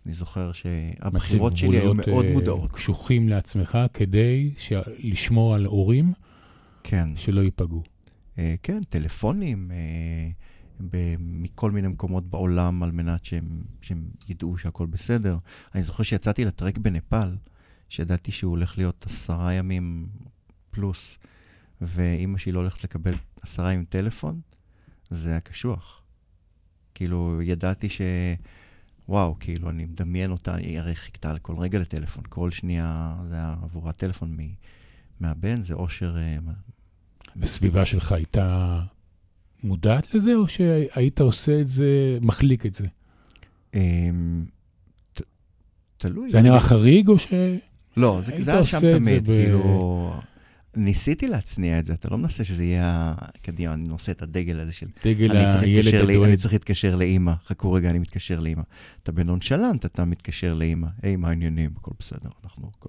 אני 0.07 0.15
זוכר 0.15 0.53
שהבחירות 0.53 1.57
שלי 1.57 1.79
היו 1.79 1.95
מאוד 1.95 2.25
uh, 2.25 2.33
מודעות. 2.33 2.73
קשוחים 2.73 3.29
לעצמך 3.29 3.79
כדי 3.93 4.55
לשמור 4.99 5.55
על 5.55 5.67
הורים? 5.67 6.13
כן. 6.83 7.09
שלא 7.17 7.41
ייפגעו. 7.41 7.83
אה, 8.39 8.55
כן, 8.63 8.83
טלפונים 8.89 9.71
אה, 9.71 10.29
ב- 10.91 11.17
מכל 11.19 11.71
מיני 11.71 11.89
מקומות 11.89 12.31
בעולם 12.31 12.83
על 12.83 12.93
מנת 12.93 13.25
שהם, 13.25 13.63
שהם 13.81 14.09
ידעו 14.29 14.59
שהכל 14.59 14.87
בסדר. 14.87 15.39
אני 15.75 15.83
זוכר 15.83 16.03
שיצאתי 16.03 16.45
לטרק 16.45 16.79
בנפאל, 16.79 17.37
שידעתי 17.89 18.33
שהוא 18.33 18.51
הולך 18.51 18.79
להיות 18.79 19.07
עשרה 19.07 19.53
ימים 19.53 20.07
פלוס, 20.71 21.19
ואימא 21.81 22.39
שלי 22.39 22.53
לא 22.53 22.59
הולכת 22.59 22.85
לקבל 22.85 23.15
עשרה 23.43 23.73
ימים 23.73 23.85
טלפון, 23.85 24.41
זה 25.11 25.31
היה 25.31 25.41
קשוח. 25.41 26.03
כאילו, 26.95 27.43
ידעתי 27.43 27.89
ש... 27.89 28.01
וואו, 29.09 29.37
כאילו, 29.41 29.71
אני 29.71 29.85
מדמיין 29.85 30.31
אותה, 30.31 30.55
היא 30.55 30.79
הרי 30.79 30.95
חיכתה 30.95 31.33
לכל 31.33 31.57
רגע 31.59 31.79
לטלפון. 31.79 32.25
כל 32.29 32.51
שנייה 32.51 33.17
זה 33.29 33.35
היה 33.35 33.57
עבורה 33.63 33.93
טלפון 33.93 34.37
מ- 34.41 34.55
מהבן, 35.21 35.63
זה 35.63 35.75
אושר 35.75 36.17
אה, 36.17 36.39
הסביבה 37.43 37.85
שלך 37.85 38.13
הייתה 38.13 38.81
מודעת 39.63 40.15
לזה, 40.15 40.35
או 40.35 40.49
שהיית 40.49 41.21
עושה 41.21 41.61
את 41.61 41.69
זה, 41.69 42.19
מחליק 42.21 42.67
את 42.67 42.75
זה? 42.75 42.87
אמ, 43.75 44.45
תלוי. 45.99 46.33
זה 46.33 46.43
נראה 46.43 46.61
חריג, 46.61 47.09
או 47.09 47.19
ש... 47.19 47.27
לא, 47.97 48.21
זה 48.23 48.53
היה 48.53 48.65
שם 48.65 48.81
תמיד, 48.99 49.27
כאילו... 49.27 50.21
ניסיתי 50.77 51.29
להצניע 51.29 51.79
את 51.79 51.87
זה, 51.87 51.93
אתה 51.95 52.09
לא 52.11 52.19
מנסה 52.19 52.45
שזה 52.45 52.65
יהיה, 52.65 53.15
קדימה, 53.43 53.75
אני 53.75 53.85
נושא 53.85 54.13
את 54.13 54.23
הדגל 54.23 54.61
הזה 54.61 54.73
של... 54.73 54.87
דגל 55.05 55.37
הילד 55.37 55.95
הדואג. 55.95 56.29
אני 56.29 56.37
צריך 56.37 56.53
להתקשר 56.53 56.97
לאימא. 56.97 57.33
חכו 57.47 57.73
רגע, 57.73 57.91
אני 57.91 57.99
מתקשר 57.99 58.41
לאימא. 58.41 58.63
אתה 59.03 59.13
בנונשלנט, 59.13 59.85
אתה 59.85 60.05
מתקשר 60.05 60.55
לאימא. 60.55 60.89
היי, 61.03 61.17
מה 61.17 61.29
העניינים? 61.29 61.71
הכל 61.77 61.91
בסדר, 61.99 62.31
אנחנו 62.45 62.71
הכל... 62.79 62.89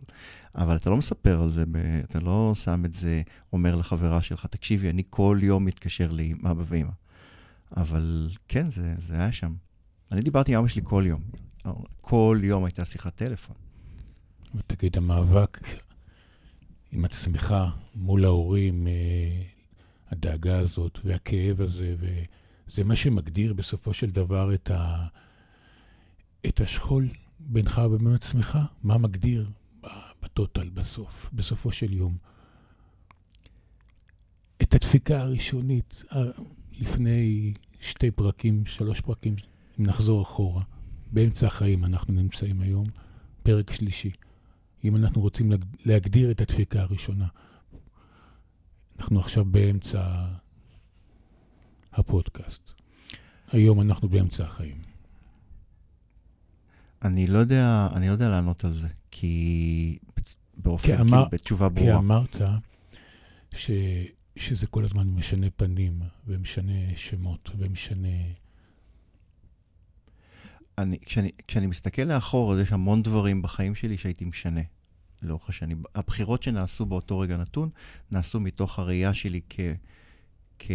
אבל 0.56 0.76
אתה 0.76 0.90
לא 0.90 0.98
מספר 0.98 1.42
על 1.42 1.50
זה. 1.50 1.64
אתה 2.10 2.20
לא 2.20 2.54
שם 2.56 2.86
את 2.86 2.94
זה, 2.94 3.22
אומר 3.54 3.76
לחברה 3.76 4.22
שלך, 4.22 4.46
תקשיבי, 4.46 4.90
אני 4.90 5.04
כל 5.10 5.40
יום 5.42 5.66
מתקשר 5.66 6.08
לאמא, 6.12 6.52
אבא 6.52 6.64
ואמא. 6.68 6.92
אבל 7.78 8.30
כן, 8.48 8.70
זה, 8.70 8.94
זה 8.98 9.14
היה 9.14 9.32
שם. 9.32 9.54
אני 10.12 10.22
דיברתי 10.22 10.56
עם 10.56 10.60
אבא 10.60 10.68
שלי 10.68 10.82
כל 10.86 11.04
יום. 11.08 11.22
כל 12.02 12.40
יום 12.44 12.66
הייתה 12.66 12.86
שיחת 12.86 13.16
טלפון. 13.16 13.56
ותגיד, 14.56 14.98
המאבק 14.98 15.60
עם 16.92 17.06
עצמך 17.06 17.56
מול 17.96 18.26
ההורים, 18.26 18.88
אה, 18.88 19.42
הדאגה 20.10 20.60
הזאת 20.60 21.00
והכאב 21.04 21.62
הזה, 21.62 21.96
וזה 22.00 22.84
מה 22.84 22.96
שמגדיר 22.96 23.54
בסופו 23.54 23.94
של 23.94 24.12
דבר 24.12 24.54
את, 24.54 24.72
ה... 24.72 25.08
את 26.46 26.62
השכול 26.62 27.08
בינך 27.40 27.82
ובין 27.92 28.14
עצמך? 28.14 28.60
מה 28.84 28.98
מגדיר 28.98 29.50
בטוטל 30.24 30.70
בסוף, 30.70 31.30
בסופו 31.34 31.72
של 31.72 31.94
יום? 31.94 32.18
את 34.62 34.74
הדפיקה 34.74 35.22
הראשונית, 35.22 36.04
ה- 36.12 36.42
לפני 36.80 37.54
שתי 37.80 38.12
פרקים, 38.12 38.66
שלוש 38.66 39.02
פרקים, 39.02 39.36
אם 39.80 39.86
נחזור 39.86 40.22
אחורה, 40.22 40.62
באמצע 41.12 41.48
החיים 41.48 41.86
אנחנו 41.86 42.14
נמצאים 42.14 42.62
היום, 42.62 42.88
פרק 43.44 43.72
שלישי. 43.72 44.12
אם 44.84 44.96
אנחנו 44.96 45.22
רוצים 45.22 45.52
להג- 45.52 45.66
להגדיר 45.86 46.32
את 46.32 46.42
הדפיקה 46.42 46.82
הראשונה. 46.82 47.28
אנחנו 49.00 49.20
עכשיו 49.20 49.46
באמצע 49.46 50.26
הפודקאסט. 51.94 52.62
היום 53.52 53.82
אנחנו 53.82 54.10
באמצע 54.10 54.46
החיים. 54.46 54.82
אני 57.06 57.28
לא 57.28 57.38
יודע, 57.38 57.90
אני 57.96 58.08
לא 58.08 58.12
יודע 58.12 58.30
לענות 58.30 58.66
על 58.66 58.72
זה, 58.72 58.88
כי 59.12 59.98
באופן, 60.58 60.88
כי 60.88 60.94
כאילו, 60.94 61.02
אמר- 61.10 61.28
בתשובה 61.32 61.70
כי 61.70 61.76
ברורה. 61.76 61.98
אמרת 61.98 62.36
ש, 63.52 63.72
שזה 64.36 64.68
כל 64.68 64.86
הזמן 64.86 65.08
משנה 65.08 65.48
פנים, 65.56 66.00
ומשנה 66.28 66.74
שמות, 66.96 67.50
ומשנה... 67.58 68.08
אני, 70.78 71.00
כשאני, 71.06 71.32
כשאני 71.48 71.68
מסתכל 71.68 72.02
לאחור, 72.02 72.54
אז 72.54 72.60
יש 72.60 72.72
המון 72.72 73.04
דברים 73.04 73.42
בחיים 73.42 73.76
שלי 73.76 73.98
שהייתי 73.98 74.26
משנה 74.26 74.62
לאורך 75.22 75.50
השנים. 75.50 75.84
הבחירות 75.96 76.44
שנעשו 76.44 76.86
באותו 76.86 77.20
רגע 77.20 77.38
נתון, 77.38 77.70
נעשו 78.12 78.40
מתוך 78.40 78.80
הראייה 78.80 79.14
שלי 79.14 79.42
כ, 79.50 79.60
כ, 80.60 80.72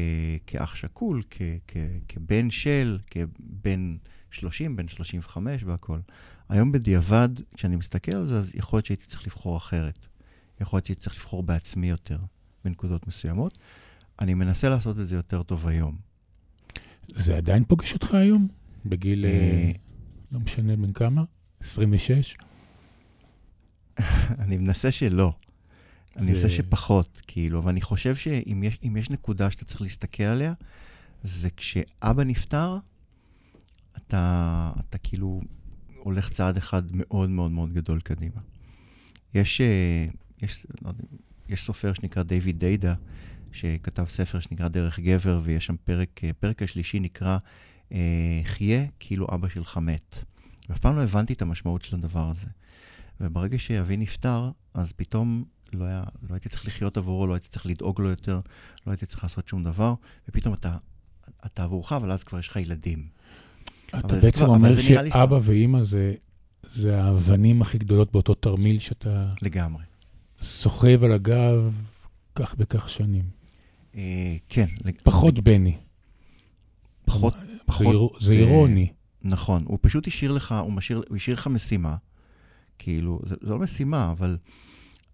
כאח 0.46 0.74
שכול, 0.74 1.22
כ, 1.30 1.42
כ, 1.68 1.76
כבן 2.08 2.50
של, 2.50 2.98
כבן 3.06 3.96
30, 4.30 4.76
בן 4.76 4.88
35 4.88 5.64
והכול. 5.64 6.02
היום 6.48 6.72
בדיעבד, 6.72 7.28
כשאני 7.54 7.76
מסתכל 7.76 8.12
על 8.12 8.28
זה, 8.28 8.38
אז 8.38 8.52
יכול 8.54 8.76
להיות 8.76 8.86
שהייתי 8.86 9.06
צריך 9.06 9.26
לבחור 9.26 9.56
אחרת. 9.56 10.06
יכול 10.60 10.76
להיות 10.76 10.86
שהייתי 10.86 11.02
צריך 11.02 11.16
לבחור 11.16 11.42
בעצמי 11.42 11.90
יותר, 11.90 12.18
בנקודות 12.64 13.06
מסוימות. 13.06 13.58
אני 14.20 14.34
מנסה 14.34 14.68
לעשות 14.68 14.98
את 14.98 15.06
זה 15.06 15.16
יותר 15.16 15.42
טוב 15.42 15.66
היום. 15.66 15.96
זה 17.08 17.36
עדיין 17.36 17.64
פוגש 17.64 17.94
אותך 17.94 18.14
היום? 18.14 18.48
בגיל, 18.86 19.26
אה, 19.26 19.72
לא 20.32 20.40
משנה 20.40 20.76
בן 20.76 20.92
כמה? 20.92 21.24
26? 21.60 22.36
אני 24.38 24.56
מנסה 24.58 24.92
שלא. 24.92 25.32
אני 26.16 26.24
זה- 26.26 26.32
מנסה 26.32 26.50
שפחות, 26.50 27.20
כאילו, 27.26 27.58
אבל 27.58 27.70
אני 27.70 27.80
חושב 27.80 28.16
שאם 28.16 28.62
יש, 28.64 28.78
יש 28.96 29.10
נקודה 29.10 29.50
שאתה 29.50 29.64
צריך 29.64 29.82
להסתכל 29.82 30.22
עליה, 30.22 30.52
זה 31.22 31.48
כשאבא 31.56 32.24
נפטר, 32.24 32.78
אתה, 33.96 34.72
אתה 34.80 34.98
כאילו 34.98 35.40
הולך 36.02 36.30
צעד 36.30 36.56
אחד 36.56 36.82
מאוד 36.92 37.30
מאוד 37.30 37.50
מאוד 37.50 37.72
גדול 37.72 38.00
קדימה. 38.00 38.40
יש, 39.34 39.60
אה, 39.60 40.06
יש, 40.42 40.66
לא 40.82 40.88
יודע, 40.88 41.04
יש 41.48 41.62
סופר 41.62 41.92
שנקרא 41.92 42.22
דיוויד 42.22 42.58
דיידה, 42.58 42.94
שכתב 43.52 44.04
ספר 44.08 44.40
שנקרא 44.40 44.68
דרך 44.68 45.00
גבר, 45.00 45.40
ויש 45.44 45.66
שם 45.66 45.76
פרק, 45.84 46.24
אה, 46.24 46.32
פרק 46.32 46.62
השלישי 46.62 47.00
נקרא 47.00 47.28
אה, 47.28 47.38
חיה 48.44 48.84
כאילו 49.00 49.26
אבא 49.34 49.48
שלך 49.48 49.76
מת. 49.78 50.24
ואף 50.68 50.78
פעם 50.78 50.96
לא 50.96 51.00
הבנתי 51.02 51.32
את 51.32 51.42
המשמעות 51.42 51.82
של 51.82 51.96
הדבר 51.96 52.30
הזה. 52.30 52.46
וברגע 53.20 53.58
שאבי 53.58 53.96
נפטר, 53.96 54.50
אז 54.74 54.92
פתאום 54.92 55.44
לא, 55.72 55.84
היה, 55.84 56.02
לא 56.28 56.34
הייתי 56.34 56.48
צריך 56.48 56.66
לחיות 56.66 56.96
עבורו, 56.96 57.26
לא 57.26 57.32
הייתי 57.34 57.48
צריך 57.48 57.66
לדאוג 57.66 58.00
לו 58.00 58.08
יותר, 58.08 58.40
לא 58.86 58.92
הייתי 58.92 59.06
צריך 59.06 59.22
לעשות 59.22 59.48
שום 59.48 59.64
דבר, 59.64 59.94
ופתאום 60.28 60.54
אתה, 60.54 60.76
אתה 61.46 61.64
עבורך, 61.64 61.92
אבל 61.92 62.10
אז 62.10 62.24
כבר 62.24 62.38
יש 62.38 62.48
לך 62.48 62.56
ילדים. 62.56 63.06
אתה 63.88 64.08
בעצם 64.08 64.30
כבר- 64.30 64.46
אומר 64.46 64.70
לי 64.76 64.82
שאבא 64.82 65.26
כבר- 65.26 65.38
ואימא 65.42 65.82
זה, 65.84 66.14
זה 66.72 67.02
האבנים 67.02 67.62
הכי 67.62 67.78
גדולות 67.78 68.12
באותו 68.12 68.34
תרמיל 68.34 68.78
שאתה 68.80 69.30
לגמרי. 69.42 69.82
סוחב 70.42 71.04
על 71.04 71.12
הגב 71.12 71.72
כך 72.34 72.54
וכך 72.58 72.88
שנים. 72.88 73.24
אה, 73.94 74.36
כן. 74.48 74.66
לג- 74.84 75.00
פחות 75.02 75.40
בני. 75.40 75.76
פחות, 77.04 77.34
פחות, 77.66 78.12
זה 78.20 78.32
אה, 78.32 78.38
אירוני. 78.38 78.92
נכון. 79.22 79.64
הוא 79.66 79.78
פשוט 79.80 80.06
השאיר 80.06 80.32
לך, 80.32 80.54
הוא, 80.62 80.72
משאיר, 80.72 81.02
הוא 81.08 81.16
השאיר 81.16 81.36
לך 81.36 81.46
משימה. 81.46 81.96
כאילו, 82.78 83.20
זה 83.24 83.34
לא 83.40 83.58
משימה, 83.58 84.10
אבל 84.10 84.38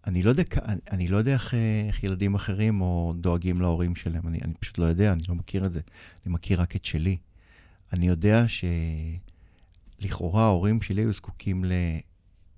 אני 0.07 0.23
לא 0.23 0.31
יודע, 0.31 0.43
אני 0.91 1.09
לא 1.09 1.17
יודע 1.17 1.33
איך, 1.33 1.55
אה, 1.55 1.85
איך 1.87 2.05
ילדים 2.05 2.35
אחרים 2.35 2.81
או 2.81 3.15
דואגים 3.17 3.61
להורים 3.61 3.97
שלהם. 3.97 4.29
אני, 4.29 4.39
אני 4.45 4.55
פשוט 4.55 4.79
לא 4.79 4.85
יודע, 4.85 5.13
אני 5.13 5.23
לא 5.29 5.35
מכיר 5.35 5.67
את 5.67 5.73
זה. 5.73 5.81
אני 6.27 6.35
מכיר 6.35 6.61
רק 6.61 6.77
את 6.77 6.85
שלי. 6.85 7.17
אני 7.93 8.09
יודע 8.09 8.45
שלכאורה 9.99 10.43
ההורים 10.43 10.83
שלי 10.83 11.03
היו 11.03 11.13
זקוקים 11.13 11.65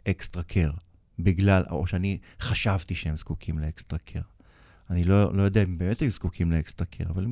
לאקסטרה 0.06 0.42
קר, 0.42 0.70
בגלל, 1.18 1.62
או 1.70 1.86
שאני 1.86 2.18
חשבתי 2.40 2.94
שהם 2.94 3.16
זקוקים 3.16 3.58
לאקסטרה 3.58 3.98
קר. 3.98 4.20
אני 4.90 5.04
לא, 5.04 5.34
לא 5.34 5.42
יודע 5.42 5.62
אם 5.62 5.78
באמת 5.78 6.00
היו 6.00 6.10
זקוקים 6.10 6.52
לאקסטרה 6.52 6.86
קר, 6.86 7.10
אבל 7.10 7.26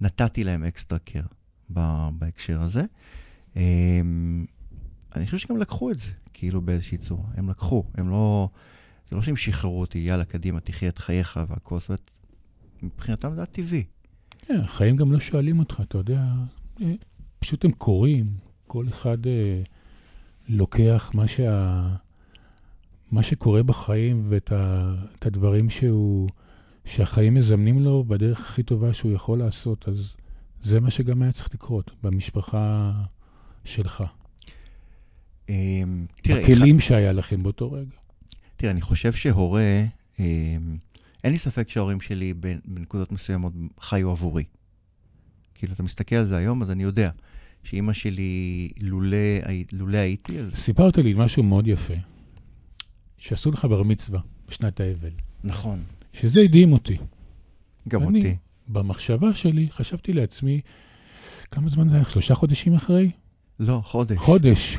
נתתי 0.00 0.44
להם 0.44 0.64
אקסטרה 0.64 0.98
קר 0.98 1.22
בהקשר 2.12 2.60
הזה. 2.62 2.84
אמ, 3.56 4.44
אני 5.16 5.24
חושב 5.24 5.38
שגם 5.38 5.56
לקחו 5.56 5.90
את 5.90 5.98
זה, 5.98 6.10
כאילו 6.34 6.60
באיזושהי 6.60 6.98
צורה. 6.98 7.24
הם 7.34 7.50
לקחו, 7.50 7.84
הם 7.94 8.10
לא... 8.10 8.48
זה 9.10 9.16
לא 9.16 9.22
שהם 9.22 9.36
שחררו 9.36 9.80
אותי, 9.80 9.98
יאללה, 9.98 10.24
קדימה, 10.24 10.60
תחיה 10.60 10.88
את 10.88 10.98
חייך 10.98 11.40
והכל. 11.48 11.80
זאת 11.80 11.88
אומרת, 11.88 12.10
מבחינתם 12.82 13.34
זה 13.34 13.40
היה 13.40 13.46
טבעי. 13.46 13.84
כן, 14.38 14.60
החיים 14.60 14.96
גם 14.96 15.12
לא 15.12 15.20
שואלים 15.20 15.58
אותך, 15.58 15.80
אתה 15.80 15.98
יודע, 15.98 16.24
אה, 16.82 16.94
פשוט 17.38 17.64
הם 17.64 17.72
קורים. 17.72 18.34
כל 18.66 18.88
אחד 18.88 19.26
אה, 19.26 19.62
לוקח 20.48 21.10
מה, 21.14 21.28
שה, 21.28 21.86
מה 23.10 23.22
שקורה 23.22 23.62
בחיים 23.62 24.26
ואת 24.28 24.52
ה, 24.52 24.94
הדברים 25.22 25.70
שהוא, 25.70 26.28
שהחיים 26.84 27.34
מזמנים 27.34 27.80
לו 27.80 28.04
בדרך 28.04 28.40
הכי 28.40 28.62
טובה 28.62 28.94
שהוא 28.94 29.12
יכול 29.12 29.38
לעשות, 29.38 29.88
אז 29.88 30.14
זה 30.62 30.80
מה 30.80 30.90
שגם 30.90 31.22
היה 31.22 31.32
צריך 31.32 31.48
לקרות 31.54 31.90
במשפחה 32.02 32.92
שלך. 33.64 34.04
אמ, 35.48 36.06
תראה, 36.22 36.42
בכלים 36.42 36.80
שהיה 36.80 37.12
לכם 37.12 37.42
באותו 37.42 37.72
רגע. 37.72 37.96
תראה, 38.56 38.72
אני 38.72 38.80
חושב 38.80 39.12
שהורה, 39.12 39.84
אמ, 40.18 40.24
אין 41.24 41.32
לי 41.32 41.38
ספק 41.38 41.68
שההורים 41.70 42.00
שלי 42.00 42.34
בנ- 42.40 42.60
בנקודות 42.64 43.12
מסוימות 43.12 43.52
חיו 43.80 44.10
עבורי. 44.10 44.44
כאילו, 45.54 45.72
אתה 45.72 45.82
מסתכל 45.82 46.16
על 46.16 46.26
זה 46.26 46.36
היום, 46.36 46.62
אז 46.62 46.70
אני 46.70 46.82
יודע 46.82 47.10
שאימא 47.64 47.92
שלי, 47.92 48.68
לולא, 48.80 49.16
לולא 49.72 49.98
הייתי, 49.98 50.38
אז 50.38 50.54
סיפרת 50.54 50.98
לי 50.98 51.14
משהו 51.16 51.42
מאוד 51.42 51.66
יפה, 51.66 51.94
שעשו 53.18 53.50
לך 53.50 53.64
בר 53.64 53.82
מצווה 53.82 54.20
בשנת 54.48 54.80
האבל, 54.80 55.10
נכון. 55.44 55.82
שזה 56.12 56.40
הדהים 56.40 56.72
אותי. 56.72 56.96
גם 57.88 58.08
אני, 58.08 58.18
אותי. 58.18 58.36
במחשבה 58.72 59.34
שלי, 59.34 59.68
חשבתי 59.70 60.12
לעצמי, 60.12 60.60
כמה 61.50 61.70
זמן 61.70 61.88
זה 61.88 61.96
היה? 61.96 62.04
שלושה 62.04 62.34
חודשים 62.34 62.74
אחרי? 62.74 63.10
לא, 63.60 63.80
חודש. 63.84 64.18
חודש. 64.18 64.78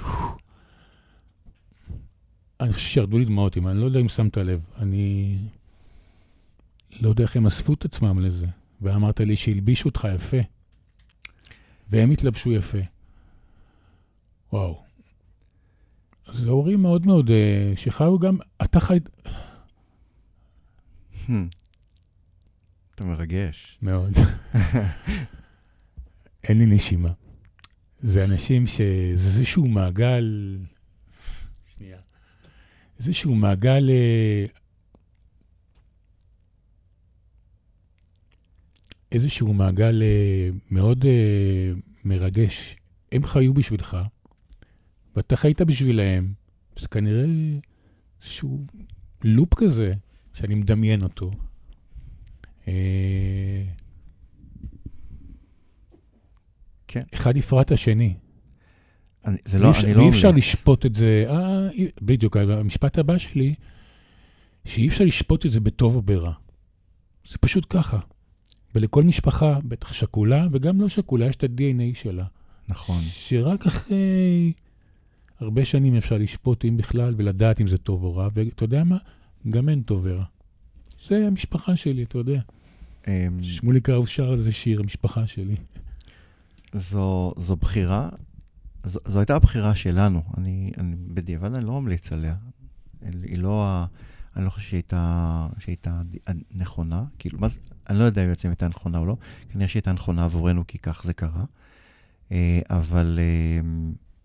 אני 2.60 2.74
חושב 2.74 2.88
שירדו 2.88 3.20
לי 3.20 3.26
דמעות, 3.26 3.58
אם 3.58 3.68
אני 3.68 3.80
לא 3.80 3.86
יודע 3.86 4.00
אם 4.00 4.10
שמת 4.10 4.38
לב. 4.38 4.66
אני 4.78 5.38
לא 7.02 7.10
יודע 7.10 7.24
איך 7.24 7.36
הם 7.36 7.48
אספו 7.48 7.74
את 7.74 7.86
עצמם 7.86 8.20
לזה. 8.20 8.46
ואמרת 8.82 9.20
לי 9.20 9.36
שהלבישו 9.36 9.90
אותך 9.90 10.08
יפה. 10.16 10.38
והם 11.90 12.12
התלבשו 12.12 12.52
יפה. 12.52 12.78
וואו. 14.54 14.84
זה 16.34 16.50
הורים 16.50 16.82
מאוד 16.82 17.06
מאוד, 17.06 17.30
אה, 17.30 17.74
שחיו 17.76 18.20
גם, 18.20 18.38
אתה 18.64 18.80
חי... 18.80 18.98
אתה 23.02 23.10
מרגש. 23.10 23.78
מאוד. 23.82 24.14
אין 26.48 26.58
לי 26.60 26.66
נשימה. 26.66 27.12
זה 28.00 28.24
אנשים 28.24 28.68
ש... 28.68 28.82
זה 29.14 29.28
איזשהו 29.40 29.68
מעגל... 29.68 30.58
שנייה. 31.66 31.98
איזשהו 33.00 33.36
מעגל... 33.36 33.90
אה, 33.90 34.46
איזשהו 39.12 39.54
מעגל 39.54 40.02
אה, 40.04 40.50
מאוד 40.72 41.06
אה, 41.06 41.72
מרגש. 42.04 42.76
הם 43.12 43.24
חיו 43.24 43.54
בשבילך, 43.54 43.98
ואתה 45.16 45.36
חיית 45.36 45.62
בשבילהם. 45.62 46.34
זה 46.80 46.88
כנראה 46.88 47.26
איזשהו 48.22 48.66
לופ 49.24 49.54
כזה, 49.54 49.94
שאני 50.34 50.56
מדמיין 50.56 51.04
אותו. 51.04 51.32
אה, 52.68 53.64
כן. 56.88 57.04
אחד 57.14 57.38
יפרע 57.38 57.62
את 57.62 57.72
השני. 57.72 58.14
אני, 59.26 59.38
זה 59.46 59.60
לא, 59.60 59.70
אפשר- 59.72 59.88
אני 59.88 59.94
לא 59.94 60.00
ואי 60.02 60.10
אפשר. 60.10 60.32
לשפוט 60.32 60.86
את 60.86 60.96
זה, 60.96 61.26
אה, 61.30 61.70
אי- 61.72 61.88
בדיוק, 62.02 62.38
המשפט 62.38 62.98
הבא 62.98 63.18
שלי, 63.18 63.54
שאי 64.66 64.88
אפשר 64.88 65.04
לשפוט 65.04 65.46
את 65.46 65.52
זה 65.52 65.60
בטוב 65.60 65.96
או 65.96 66.02
ברע. 66.02 66.34
זה 67.30 67.38
פשוט 67.38 67.66
ככה. 67.70 68.00
ולכל 68.76 69.04
משפחה, 69.04 69.60
בטח 69.64 69.94
שכולה, 69.94 70.48
וגם 70.52 70.82
לא 70.82 70.90
שכולה, 70.90 71.26
יש 71.28 71.36
את 71.36 71.44
ה-DNA 71.44 72.00
שלה. 72.00 72.26
נכון. 72.70 73.02
שרק 73.02 73.66
אחרי 73.66 74.54
הרבה 75.40 75.66
שנים 75.66 75.96
אפשר 75.96 76.18
לשפוט, 76.18 76.66
אם 76.66 76.78
בכלל, 76.78 77.14
ולדעת 77.18 77.62
אם 77.62 77.68
זה 77.68 77.78
טוב 77.78 78.04
או 78.04 78.16
רע, 78.16 78.30
ואתה 78.34 78.64
יודע 78.64 78.84
מה? 78.84 78.98
גם 79.50 79.70
אין 79.70 79.82
טוב 79.82 80.02
ורע. 80.04 80.24
זה 81.10 81.28
המשפחה 81.28 81.76
שלי, 81.76 82.04
אתה 82.04 82.18
יודע. 82.18 82.42
אמ, 83.08 83.44
שמולי 83.44 83.82
קרב 83.82 84.06
שר 84.06 84.32
על 84.32 84.42
זה 84.42 84.52
שיר, 84.52 84.80
המשפחה 84.80 85.28
שלי. 85.28 85.56
זו, 86.74 87.34
זו 87.38 87.56
בחירה, 87.56 88.10
זו, 88.84 89.00
זו 89.06 89.20
הייתה 89.20 89.36
הבחירה 89.36 89.76
שלנו. 89.76 90.24
אני, 90.38 90.72
אני 90.78 90.96
בדיעבד 91.08 91.54
אני 91.54 91.66
לא 91.66 91.82
ממליץ 91.82 92.12
עליה. 92.12 92.36
היא 93.24 93.38
לא, 93.40 93.66
ה- 93.68 93.86
אני 94.36 94.46
לא 94.46 94.50
חושב 94.50 94.68
שהיא 94.70 94.78
הייתה, 94.78 95.48
שהייתה 95.60 96.02
נכונה. 96.52 97.04
כאילו, 97.20 97.40
מה 97.40 97.48
זה, 97.48 97.60
אני 97.90 98.00
לא 98.00 98.04
יודע 98.04 98.24
אם 98.24 98.30
בעצם 98.30 98.50
הייתה 98.50 98.68
נכונה 98.68 98.98
או 98.98 99.06
לא. 99.06 99.18
כנראה 99.50 99.68
שהיא 99.68 99.80
הייתה 99.80 99.92
נכונה 99.94 100.24
עבורנו, 100.26 100.68
כי 100.68 100.78
כך 100.78 101.02
זה 101.04 101.14
קרה. 101.14 101.44
אה, 102.32 102.60
אבל 102.70 103.20
אה, 103.22 103.62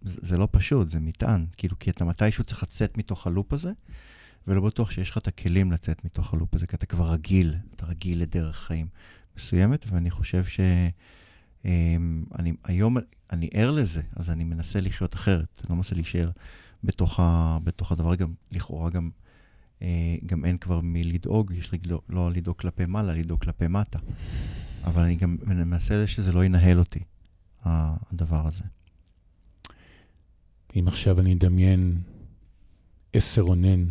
זה, 0.02 0.20
זה 0.22 0.38
לא 0.38 0.48
פשוט, 0.50 0.90
זה 0.90 1.00
מטען. 1.00 1.46
כאילו, 1.56 1.78
כי 1.78 1.90
אתה 1.90 2.04
מתישהו 2.04 2.44
צריך 2.44 2.62
לצאת 2.62 2.98
מתוך 2.98 3.26
הלופ 3.26 3.52
הזה, 3.52 3.72
ולא 4.48 4.60
בטוח 4.60 4.90
שיש 4.90 5.10
לך 5.10 5.18
את 5.18 5.28
הכלים 5.28 5.72
לצאת 5.72 6.04
מתוך 6.04 6.34
הלופ 6.34 6.54
הזה, 6.54 6.66
כי 6.66 6.76
אתה 6.76 6.86
כבר 6.86 7.12
רגיל, 7.12 7.56
אתה 7.74 7.86
רגיל 7.86 8.22
לדרך 8.22 8.56
חיים 8.56 8.86
מסוימת, 9.36 9.86
ואני 9.88 10.10
חושב 10.10 10.44
ש... 10.44 10.60
אמ, 11.64 12.24
אני, 12.38 12.52
היום 12.64 12.96
אני 13.32 13.48
ער 13.52 13.70
לזה, 13.70 14.00
אז 14.16 14.30
אני 14.30 14.44
מנסה 14.44 14.80
לחיות 14.80 15.14
אחרת. 15.14 15.60
אני 15.60 15.70
לא 15.70 15.76
מנסה 15.76 15.94
להישאר 15.94 16.30
בתוך, 16.84 17.20
ה, 17.20 17.58
בתוך 17.64 17.92
הדבר, 17.92 18.14
גם 18.14 18.34
לכאורה 18.52 18.90
גם, 18.90 19.10
אה, 19.82 20.16
גם 20.26 20.44
אין 20.44 20.58
כבר 20.58 20.80
מי 20.80 21.04
לדאוג, 21.04 21.52
יש 21.56 21.72
לי 21.72 21.78
לא, 21.86 22.00
לא 22.08 22.32
לדאוג 22.32 22.56
כלפי 22.56 22.86
מעלה, 22.86 23.14
לדאוג 23.14 23.40
כלפי 23.40 23.68
מטה. 23.68 23.98
אבל 24.84 25.02
אני 25.02 25.16
גם 25.16 25.36
מנסה 25.42 26.06
שזה 26.06 26.32
לא 26.32 26.44
ינהל 26.44 26.78
אותי, 26.78 27.00
הדבר 27.64 28.46
הזה. 28.46 28.64
אם 30.76 30.88
עכשיו 30.88 31.20
אני 31.20 31.34
אדמיין 31.34 32.00
עשר 33.12 33.42
רונן 33.42 33.86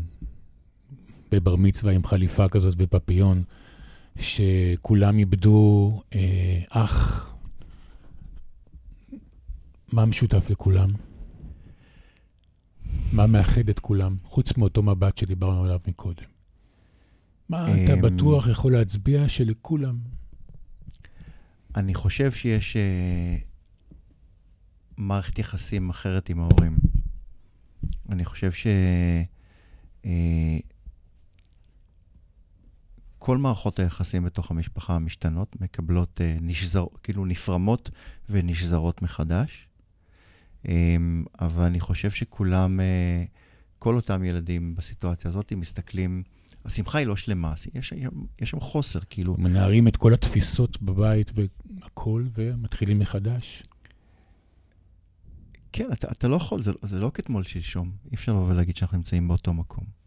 בבר 1.36 1.56
מצווה 1.56 1.94
עם 1.94 2.04
חליפה 2.04 2.50
כזאת 2.50 2.76
בפפיון, 2.76 3.44
שכולם 4.20 5.18
איבדו 5.18 6.02
אה, 6.16 6.62
אח, 6.70 7.30
מה 9.94 10.06
משותף 10.06 10.50
לכולם? 10.50 10.90
מה 13.12 13.28
מאחד 13.28 13.70
את 13.70 13.80
כולם, 13.80 14.18
חוץ 14.24 14.58
מאותו 14.58 14.84
מבט 14.84 15.18
שדיברנו 15.18 15.64
עליו 15.64 15.80
מקודם? 15.88 16.26
מה 17.50 17.84
אתה 17.84 17.94
אמ, 17.94 18.02
בטוח 18.02 18.48
יכול 18.48 18.72
להצביע 18.72 19.30
שלכולם? 19.30 19.98
אני 21.76 21.94
חושב 21.94 22.32
שיש 22.32 22.78
אה, 22.78 23.38
מערכת 24.98 25.40
יחסים 25.40 25.90
אחרת 25.90 26.30
עם 26.30 26.40
ההורים. 26.40 26.78
אני 28.10 28.26
חושב 28.26 28.52
ש... 28.52 28.68
אה, 30.06 30.58
כל 33.26 33.38
מערכות 33.38 33.80
היחסים 33.80 34.24
בתוך 34.24 34.52
המשפחה 34.52 34.96
המשתנות, 34.96 35.62
מקבלות, 35.62 36.22
אה, 36.22 36.38
נשזר, 36.42 36.86
כאילו 37.04 37.26
נפרמות 37.26 37.90
ונשזרות 38.30 39.02
מחדש. 39.02 39.68
אה, 40.68 40.96
אבל 41.40 41.64
אני 41.64 41.80
חושב 41.80 42.12
שכולם, 42.12 42.80
אה, 42.80 43.24
כל 43.80 43.96
אותם 43.96 44.24
ילדים 44.24 44.76
בסיטואציה 44.76 45.30
הזאת, 45.30 45.54
מסתכלים, 45.54 46.24
השמחה 46.66 46.98
היא 46.98 47.08
לא 47.08 47.16
שלמה, 47.16 47.54
יש, 47.74 47.94
יש 48.42 48.50
שם 48.50 48.60
חוסר, 48.60 49.00
כאילו, 49.10 49.36
מנערים 49.38 49.88
את 49.88 49.98
כל 49.98 50.14
התפיסות 50.14 50.82
בבית 50.82 51.32
והכול, 51.36 52.30
ומתחילים 52.34 53.00
מחדש. 53.00 53.64
כן, 55.72 55.90
אתה, 55.94 56.08
אתה 56.12 56.28
לא 56.28 56.36
יכול, 56.36 56.62
זה, 56.62 56.72
זה 56.82 57.00
לא 57.00 57.12
כתמול 57.14 57.44
שלשום. 57.44 57.92
אי 58.12 58.16
אפשר 58.16 58.32
לבוא 58.32 58.48
ולהגיד 58.50 58.78
שאנחנו 58.78 58.98
נמצאים 58.98 59.28
באותו 59.28 59.54
מקום. 59.54 60.05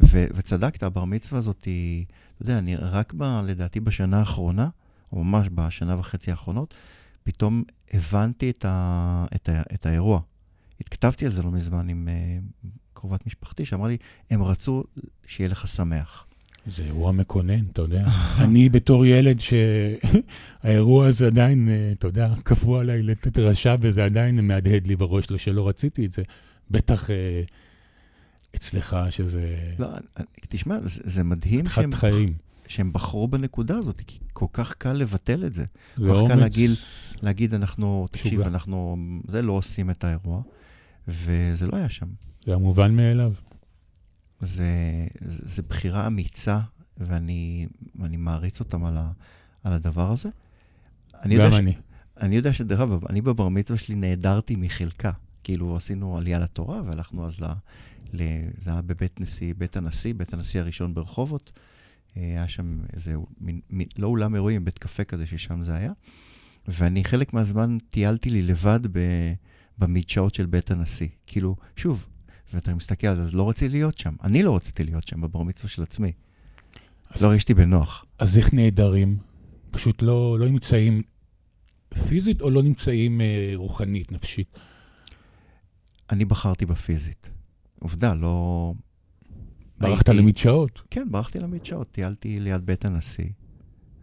ו, 0.00 0.24
וצדקת, 0.34 0.82
הבר 0.82 1.04
מצווה 1.04 1.38
הזאת 1.38 1.64
היא, 1.64 2.04
אתה 2.34 2.42
יודע, 2.42 2.58
אני 2.58 2.76
רק 2.76 3.12
ב, 3.16 3.40
לדעתי 3.46 3.80
בשנה 3.80 4.18
האחרונה, 4.18 4.68
או 5.12 5.24
ממש 5.24 5.48
בשנה 5.54 5.98
וחצי 5.98 6.30
האחרונות, 6.30 6.74
פתאום 7.24 7.62
הבנתי 7.92 8.50
את, 8.50 8.64
ה, 8.68 9.26
את, 9.34 9.48
ה, 9.48 9.62
את 9.74 9.86
האירוע. 9.86 10.20
התכתבתי 10.80 11.26
על 11.26 11.32
זה 11.32 11.42
לא 11.42 11.50
מזמן 11.50 11.88
עם 11.88 12.08
uh, 12.08 12.66
קרובת 12.92 13.26
משפחתי, 13.26 13.64
שאמרה 13.64 13.88
לי, 13.88 13.96
הם 14.30 14.42
רצו 14.42 14.84
שיהיה 15.26 15.50
לך 15.50 15.68
שמח. 15.68 16.26
זה 16.76 16.82
אירוע 16.82 17.12
מקונן, 17.12 17.64
אתה 17.72 17.82
יודע. 17.82 18.08
אני 18.44 18.68
בתור 18.68 19.06
ילד 19.06 19.38
שהאירוע 19.40 21.06
הזה 21.08 21.26
עדיין, 21.26 21.68
אה, 21.68 21.92
אתה 21.92 22.06
יודע, 22.06 22.34
קבוע 22.42 22.80
עליי 22.80 23.02
לתת 23.02 23.38
רשע, 23.38 23.76
וזה 23.80 24.04
עדיין 24.04 24.46
מהדהד 24.46 24.86
לי 24.86 24.96
בראש, 24.96 25.30
לא 25.30 25.38
שלא 25.38 25.68
רציתי 25.68 26.06
את 26.06 26.12
זה. 26.12 26.22
בטח 26.70 27.10
אה, 27.10 27.42
אצלך, 28.56 28.96
שזה 29.10 29.74
לא, 29.78 29.88
תשמע, 30.48 30.80
זה, 30.80 31.00
זה 31.04 31.24
מדהים 31.24 31.66
שהם, 31.66 31.92
חיים. 31.92 32.34
שהם 32.66 32.92
בחרו 32.92 33.28
בנקודה 33.28 33.76
הזאת, 33.76 34.02
כי 34.06 34.18
כל 34.32 34.46
כך 34.52 34.74
קל 34.74 34.92
לבטל 34.92 35.46
את 35.46 35.54
זה. 35.54 35.64
זה 35.96 36.04
כך 36.14 36.28
קל 36.28 36.34
להגיד, 36.34 36.70
להגיד, 37.22 37.54
אנחנו, 37.54 38.08
תקשיב, 38.10 38.32
משוגע. 38.32 38.46
אנחנו, 38.46 38.96
זה 39.28 39.42
לא 39.42 39.52
עושים 39.52 39.90
את 39.90 40.04
האירוע, 40.04 40.42
וזה 41.08 41.66
לא 41.66 41.76
היה 41.76 41.88
שם. 41.88 42.06
זה 42.46 42.54
המובן 42.54 42.96
מאליו. 42.96 43.32
זה, 44.40 44.64
זה, 45.20 45.38
זה 45.42 45.62
בחירה 45.62 46.06
אמיצה, 46.06 46.60
ואני, 46.98 47.66
מעריץ 47.94 48.60
אותם 48.60 48.84
על, 48.84 48.96
ה, 48.98 49.10
על 49.64 49.72
הדבר 49.72 50.10
הזה. 50.12 50.28
אני 51.22 51.38
גם 51.38 51.50
ש- 51.50 51.54
אני. 51.54 51.74
אני 52.20 52.36
יודע 52.36 52.52
שדרך 52.52 52.80
אגב, 52.80 53.04
אני 53.10 53.20
בבר 53.20 53.48
מצווה 53.48 53.78
שלי 53.78 53.94
נעדרתי 53.94 54.56
מחלקה. 54.56 55.10
כאילו, 55.44 55.76
עשינו 55.76 56.18
עלייה 56.18 56.38
לתורה, 56.38 56.82
והלכנו 56.86 57.26
אז 57.26 57.40
ל... 57.40 57.46
זה 58.58 58.70
היה 58.70 58.82
בבית 58.82 59.20
נשיא, 59.20 59.54
בית 59.58 59.76
הנשיא, 59.76 60.14
בית 60.14 60.32
הנשיא 60.34 60.60
הראשון 60.60 60.94
ברחובות. 60.94 61.52
אה, 62.16 62.22
היה 62.22 62.48
שם 62.48 62.78
איזה, 62.92 63.14
מין, 63.40 63.60
מין, 63.70 63.86
לא 63.98 64.06
אולם 64.06 64.34
אירועים, 64.34 64.64
בית 64.64 64.78
קפה 64.78 65.04
כזה 65.04 65.26
ששם 65.26 65.62
זה 65.62 65.74
היה. 65.74 65.92
ואני 66.68 67.04
חלק 67.04 67.32
מהזמן 67.34 67.78
טיילתי 67.90 68.30
לי 68.30 68.42
לבד 68.42 68.80
ב, 68.92 68.98
במדשאות 69.78 70.34
של 70.34 70.46
בית 70.46 70.70
הנשיא. 70.70 71.08
כאילו, 71.26 71.56
שוב, 71.76 72.06
ואתה 72.54 72.74
מסתכל 72.74 73.06
על 73.06 73.16
זה, 73.16 73.22
אז 73.22 73.34
לא 73.34 73.50
רציתי 73.50 73.72
להיות 73.72 73.98
שם. 73.98 74.14
אני 74.24 74.42
לא 74.42 74.56
רציתי 74.56 74.84
להיות 74.84 75.08
שם 75.08 75.20
בבר 75.20 75.42
מצווה 75.42 75.68
של 75.68 75.82
עצמי. 75.82 76.12
אז- 77.10 77.22
לא 77.22 77.28
הרגישתי 77.28 77.54
בנוח. 77.54 78.04
אז 78.18 78.38
איך 78.38 78.52
נעדרים? 78.54 79.18
פשוט 79.70 80.02
לא 80.02 80.38
לא 80.38 80.48
נמצאים 80.48 81.02
פיזית 82.08 82.40
או 82.40 82.50
לא 82.50 82.62
נמצאים 82.62 83.20
אה, 83.20 83.52
רוחנית, 83.54 84.12
נפשית? 84.12 84.48
אני 86.10 86.24
בחרתי 86.24 86.66
בפיזית. 86.66 87.30
עובדה, 87.86 88.14
לא... 88.14 88.74
ברחת 89.78 90.08
הייתי- 90.08 90.22
למדשאות. 90.22 90.82
כן, 90.90 91.08
ברחתי 91.10 91.38
למדשאות, 91.38 91.92
טיילתי 91.92 92.40
ליד 92.40 92.66
בית 92.66 92.84
הנשיא, 92.84 93.24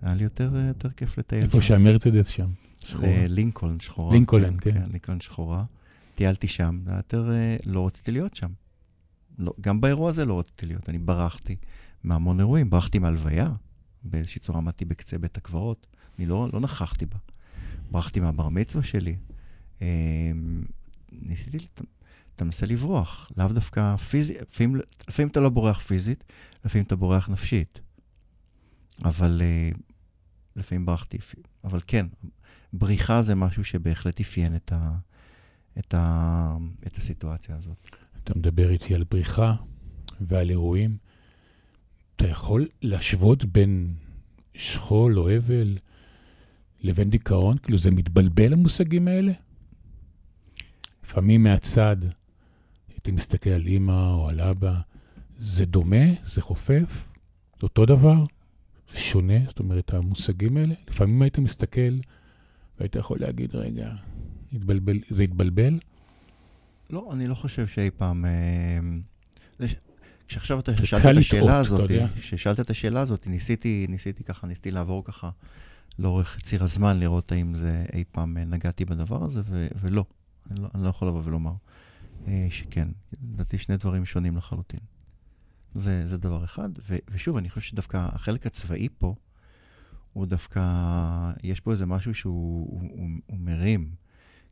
היה 0.01 0.15
לי 0.15 0.23
יותר, 0.23 0.55
אה, 0.55 0.61
יותר 0.67 0.89
כיף 0.89 1.17
לטייל. 1.17 1.43
איפה 1.43 1.61
שהמרצדס 1.61 2.27
שם. 2.27 2.49
שחורה. 2.83 3.07
לינקולן 3.27 3.79
שחורה. 3.79 4.13
לינקולן, 4.13 4.57
כן. 4.61 4.71
כן, 4.71 4.89
לינקולן 4.91 5.19
שחורה. 5.19 5.63
טיילתי 6.15 6.47
שם, 6.47 6.79
זה 6.85 6.91
יותר, 6.91 7.31
אה, 7.31 7.55
לא 7.65 7.87
רציתי 7.87 8.11
להיות 8.11 8.35
שם. 8.35 8.51
לא, 9.39 9.53
גם 9.61 9.81
באירוע 9.81 10.09
הזה 10.09 10.25
לא 10.25 10.39
רציתי 10.39 10.65
להיות, 10.65 10.89
אני 10.89 10.97
ברחתי 10.97 11.55
מהמון 12.03 12.39
אירועים, 12.39 12.69
ברחתי 12.69 12.99
מהלוויה, 12.99 13.51
באיזושהי 14.03 14.41
צורה 14.41 14.59
עמדתי 14.59 14.85
בקצה 14.85 15.17
בית 15.17 15.37
הקברות, 15.37 15.87
אני 16.19 16.25
לא, 16.25 16.49
לא 16.53 16.59
נכחתי 16.59 17.05
בה. 17.05 17.17
ברחתי 17.91 18.19
מהבר 18.19 18.49
מצווה 18.49 18.83
שלי. 18.83 19.15
אה, 19.81 19.87
ניסיתי, 21.11 21.57
אתה 22.35 22.45
מנסה 22.45 22.65
לברוח, 22.65 23.27
לאו 23.37 23.47
דווקא 23.47 23.97
פיזית, 23.97 24.41
לפעמים, 24.41 24.79
לפעמים 25.07 25.29
אתה 25.29 25.39
לא 25.39 25.49
בורח 25.49 25.79
פיזית, 25.79 26.23
לפעמים 26.65 26.85
אתה 26.85 26.95
בורח 26.95 27.29
נפשית. 27.29 27.79
אבל 29.03 29.41
אה, 29.41 29.69
לפעמים 30.55 30.85
ברחתי, 30.85 31.17
אבל 31.63 31.79
כן, 31.87 32.05
בריחה 32.73 33.21
זה 33.21 33.35
משהו 33.35 33.63
שבהחלט 33.63 34.19
אפיין 34.19 34.55
את, 34.55 34.71
ה, 34.71 34.91
את, 35.79 35.93
ה, 35.93 36.57
את 36.87 36.97
הסיטואציה 36.97 37.55
הזאת. 37.55 37.77
אתה 38.23 38.33
מדבר 38.35 38.69
איתי 38.69 38.95
על 38.95 39.03
בריחה 39.03 39.55
ועל 40.21 40.49
אירועים. 40.49 40.97
אתה 42.15 42.27
יכול 42.27 42.67
להשוות 42.81 43.45
בין 43.45 43.93
שכול 44.55 45.19
או 45.19 45.37
אבל 45.37 45.77
לבין 46.81 47.09
דיכאון? 47.09 47.57
כאילו, 47.57 47.77
זה 47.77 47.91
מתבלבל 47.91 48.53
המושגים 48.53 49.07
האלה? 49.07 49.31
לפעמים 51.03 51.43
מהצד, 51.43 51.97
הייתי 53.03 53.11
מסתכל 53.11 53.49
על 53.49 53.67
אימא 53.67 54.11
או 54.13 54.29
על 54.29 54.41
אבא, 54.41 54.73
זה 55.39 55.65
דומה? 55.65 56.05
זה 56.25 56.41
חופף? 56.41 57.07
זה 57.59 57.63
אותו 57.63 57.85
דבר? 57.85 58.23
זה 58.93 58.99
שונה? 58.99 59.45
זאת 59.47 59.59
אומרת, 59.59 59.93
המושגים 59.93 60.57
האלה? 60.57 60.73
לפעמים 60.89 61.21
היית 61.21 61.39
מסתכל 61.39 61.99
והיית 62.79 62.95
יכול 62.95 63.19
להגיד, 63.19 63.55
רגע, 63.55 63.91
התבלבל, 64.53 64.99
זה 65.09 65.23
התבלבל? 65.23 65.79
לא, 66.89 67.09
אני 67.13 67.27
לא 67.27 67.35
חושב 67.35 67.67
שאי 67.67 67.89
פעם... 67.97 68.25
אה, 68.25 69.67
כשעכשיו 70.27 70.59
אתה 70.59 70.85
שאלת 70.85 71.05
את 71.05 71.17
השאלה 71.17 71.57
הזאת, 71.57 71.91
כששאלת 72.15 72.59
את 72.59 72.69
השאלה 72.69 73.01
הזאת, 73.01 73.27
ניסיתי, 73.27 73.85
ניסיתי 73.89 74.23
ככה, 74.23 74.47
ניסיתי 74.47 74.71
לעבור 74.71 75.03
ככה 75.05 75.29
לאורך 75.99 76.39
ציר 76.41 76.63
הזמן, 76.63 76.99
לראות 76.99 77.31
האם 77.31 77.53
זה 77.53 77.85
אי 77.93 78.03
פעם 78.11 78.37
אה, 78.37 78.45
נגעתי 78.45 78.85
בדבר 78.85 79.23
הזה, 79.23 79.41
ו- 79.45 79.67
ולא. 79.81 80.05
אני 80.51 80.61
לא, 80.61 80.67
אני 80.75 80.83
לא 80.83 80.89
יכול 80.89 81.07
לבוא 81.07 81.21
ולומר 81.25 81.53
שכן. 82.49 82.87
לדעתי 83.23 83.57
שני 83.57 83.77
דברים 83.77 84.05
שונים 84.05 84.37
לחלוטין. 84.37 84.79
זה, 85.73 86.07
זה 86.07 86.17
דבר 86.17 86.43
אחד. 86.43 86.69
ו- 86.89 86.97
ושוב, 87.11 87.37
אני 87.37 87.49
חושב 87.49 87.61
שדווקא 87.61 88.07
החלק 88.11 88.45
הצבאי 88.45 88.87
פה, 88.97 89.15
הוא 90.13 90.25
דווקא, 90.25 90.61
יש 91.43 91.59
פה 91.59 91.71
איזה 91.71 91.85
משהו 91.85 92.13
שהוא 92.13 92.67
הוא, 92.71 92.81
הוא, 92.81 93.09
הוא 93.25 93.39
מרים. 93.39 93.95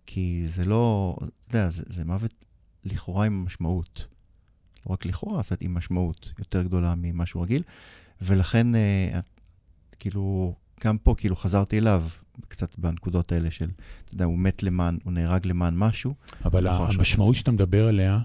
כי 0.06 0.44
זה 0.48 0.66
לא, 0.66 1.16
אתה 1.18 1.58
יודע, 1.58 1.70
זה, 1.70 1.84
זה 1.88 2.06
מוות 2.06 2.46
לכאורה 2.84 3.26
עם 3.26 3.46
משמעות. 3.46 4.08
לא 4.86 4.94
רק 4.94 5.06
לכאורה, 5.06 5.42
זאת 5.42 5.52
אומרת, 5.52 5.62
עם 5.62 5.74
משמעות 5.74 6.34
יותר 6.40 6.64
גדולה 6.64 6.94
ממשהו 6.98 7.42
רגיל, 7.42 7.64
ולכן, 8.22 8.76
אה, 8.76 9.20
כאילו, 10.00 10.56
גם 10.84 10.98
פה, 10.98 11.16
כאילו, 11.18 11.36
חזרתי 11.36 11.78
אליו 11.78 12.04
קצת 12.48 12.80
בנקודות 12.80 13.32
האלה 13.32 13.52
של, 13.52 13.70
אתה 14.06 14.14
יודע, 14.14 14.26
הוא 14.26 14.38
מת 14.38 14.64
למען, 14.64 14.98
הוא 15.04 15.14
נהרג 15.14 15.48
למען 15.48 15.74
משהו. 15.78 16.14
אבל 16.46 16.68
המשמעות 16.68 17.36
שאתה 17.36 17.52
מדבר 17.52 17.88
עליה, 17.88 18.20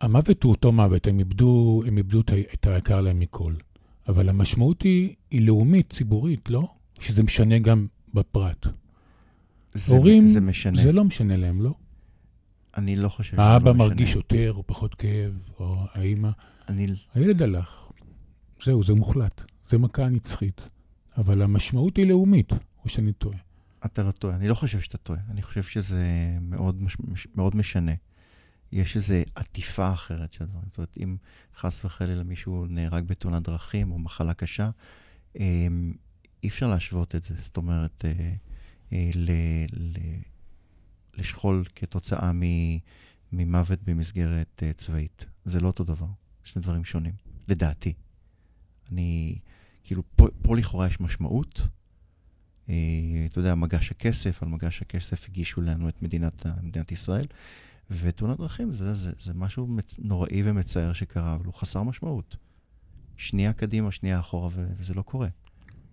המוות 0.00 0.42
הוא 0.42 0.52
אותו 0.52 0.72
מוות, 0.72 1.08
הם 1.08 1.18
איבדו, 1.18 1.82
הם 1.86 1.98
איבדו 1.98 2.20
את 2.54 2.66
היקר 2.66 3.00
להם 3.00 3.20
מכל. 3.20 3.54
אבל 4.08 4.28
המשמעות 4.28 4.82
היא, 4.82 5.14
היא 5.30 5.46
לאומית, 5.46 5.90
ציבורית, 5.90 6.50
לא? 6.50 6.68
שזה 7.00 7.22
משנה 7.22 7.58
גם 7.58 7.86
בפרט. 8.14 8.66
זה, 9.72 9.94
הורים, 9.94 10.26
זה 10.26 10.40
משנה. 10.40 10.82
זה 10.82 10.92
לא 10.92 11.04
משנה 11.04 11.36
להם, 11.36 11.62
לא? 11.62 11.74
אני 12.76 12.96
לא 12.96 13.08
חושב 13.08 13.28
שזה 13.28 13.36
לא 13.36 13.42
משנה. 13.42 13.52
האבא 13.52 13.72
מרגיש 13.72 14.14
יותר 14.14 14.52
או 14.56 14.66
פחות 14.66 14.94
כאב, 14.94 15.32
או 15.60 15.76
האימא. 15.92 16.30
אני... 16.68 16.86
הילד 17.14 17.42
הלך. 17.42 17.78
זהו, 18.64 18.84
זה 18.84 18.94
מוחלט. 18.94 19.44
זה 19.68 19.78
מכה 19.78 20.08
נצחית. 20.08 20.68
אבל 21.16 21.42
המשמעות 21.42 21.96
היא 21.96 22.06
לאומית, 22.06 22.52
או 22.84 22.88
שאני 22.88 23.12
טועה. 23.12 23.38
אתה 23.84 24.02
לא 24.02 24.10
טועה. 24.10 24.36
אני 24.36 24.48
לא 24.48 24.54
חושב 24.54 24.80
שאתה 24.80 24.98
טועה. 24.98 25.20
אני 25.30 25.42
חושב 25.42 25.62
שזה 25.62 26.04
מאוד, 26.40 26.82
מש... 26.82 26.96
מאוד 27.34 27.56
משנה. 27.56 27.92
יש 28.72 28.96
איזו 28.96 29.14
עטיפה 29.34 29.92
אחרת 29.92 30.32
של 30.32 30.44
הדברים. 30.44 30.64
זאת 30.68 30.78
אומרת, 30.78 30.94
אם 30.96 31.16
חס 31.56 31.84
וחלילה 31.84 32.22
מישהו 32.22 32.66
נהרג 32.66 33.04
בתאונת 33.04 33.42
דרכים 33.42 33.92
או 33.92 33.98
מחלה 33.98 34.34
קשה, 34.34 34.70
אמ, 35.38 35.92
אי 36.42 36.48
אפשר 36.48 36.70
להשוות 36.70 37.14
את 37.14 37.22
זה. 37.22 37.34
זאת 37.38 37.56
אומרת, 37.56 38.04
אה, 38.04 38.34
אה, 38.92 39.10
ל, 39.14 39.30
ל, 39.72 39.98
לשכול 41.14 41.64
כתוצאה 41.74 42.30
ממוות 43.32 43.82
במסגרת 43.82 44.62
אה, 44.62 44.72
צבאית. 44.72 45.26
זה 45.44 45.60
לא 45.60 45.66
אותו 45.66 45.84
דבר, 45.84 46.08
שני 46.44 46.62
דברים 46.62 46.84
שונים, 46.84 47.14
לדעתי. 47.48 47.92
אני, 48.92 49.38
כאילו, 49.84 50.02
פה, 50.16 50.26
פה 50.42 50.56
לכאורה 50.56 50.86
יש 50.86 51.00
משמעות. 51.00 51.60
אה, 52.68 52.74
אתה 53.26 53.38
יודע, 53.38 53.54
מגש 53.54 53.90
הכסף, 53.90 54.42
על 54.42 54.48
מגש 54.48 54.82
הכסף 54.82 55.28
הגישו 55.28 55.60
לנו 55.60 55.88
את 55.88 56.02
מדינת, 56.02 56.46
מדינת 56.62 56.92
ישראל, 56.92 57.26
ותאונת 57.90 58.38
דרכים 58.38 58.72
זה, 58.72 58.94
זה, 58.94 59.10
זה 59.20 59.34
משהו 59.34 59.66
מצ, 59.66 59.96
נוראי 59.98 60.42
ומצער 60.44 60.92
שקרה, 60.92 61.34
אבל 61.34 61.44
הוא 61.44 61.54
חסר 61.54 61.82
משמעות. 61.82 62.36
שנייה 63.16 63.52
קדימה, 63.52 63.92
שנייה 63.92 64.20
אחורה, 64.20 64.48
ו, 64.52 64.66
וזה 64.78 64.94
לא 64.94 65.02
קורה. 65.02 65.28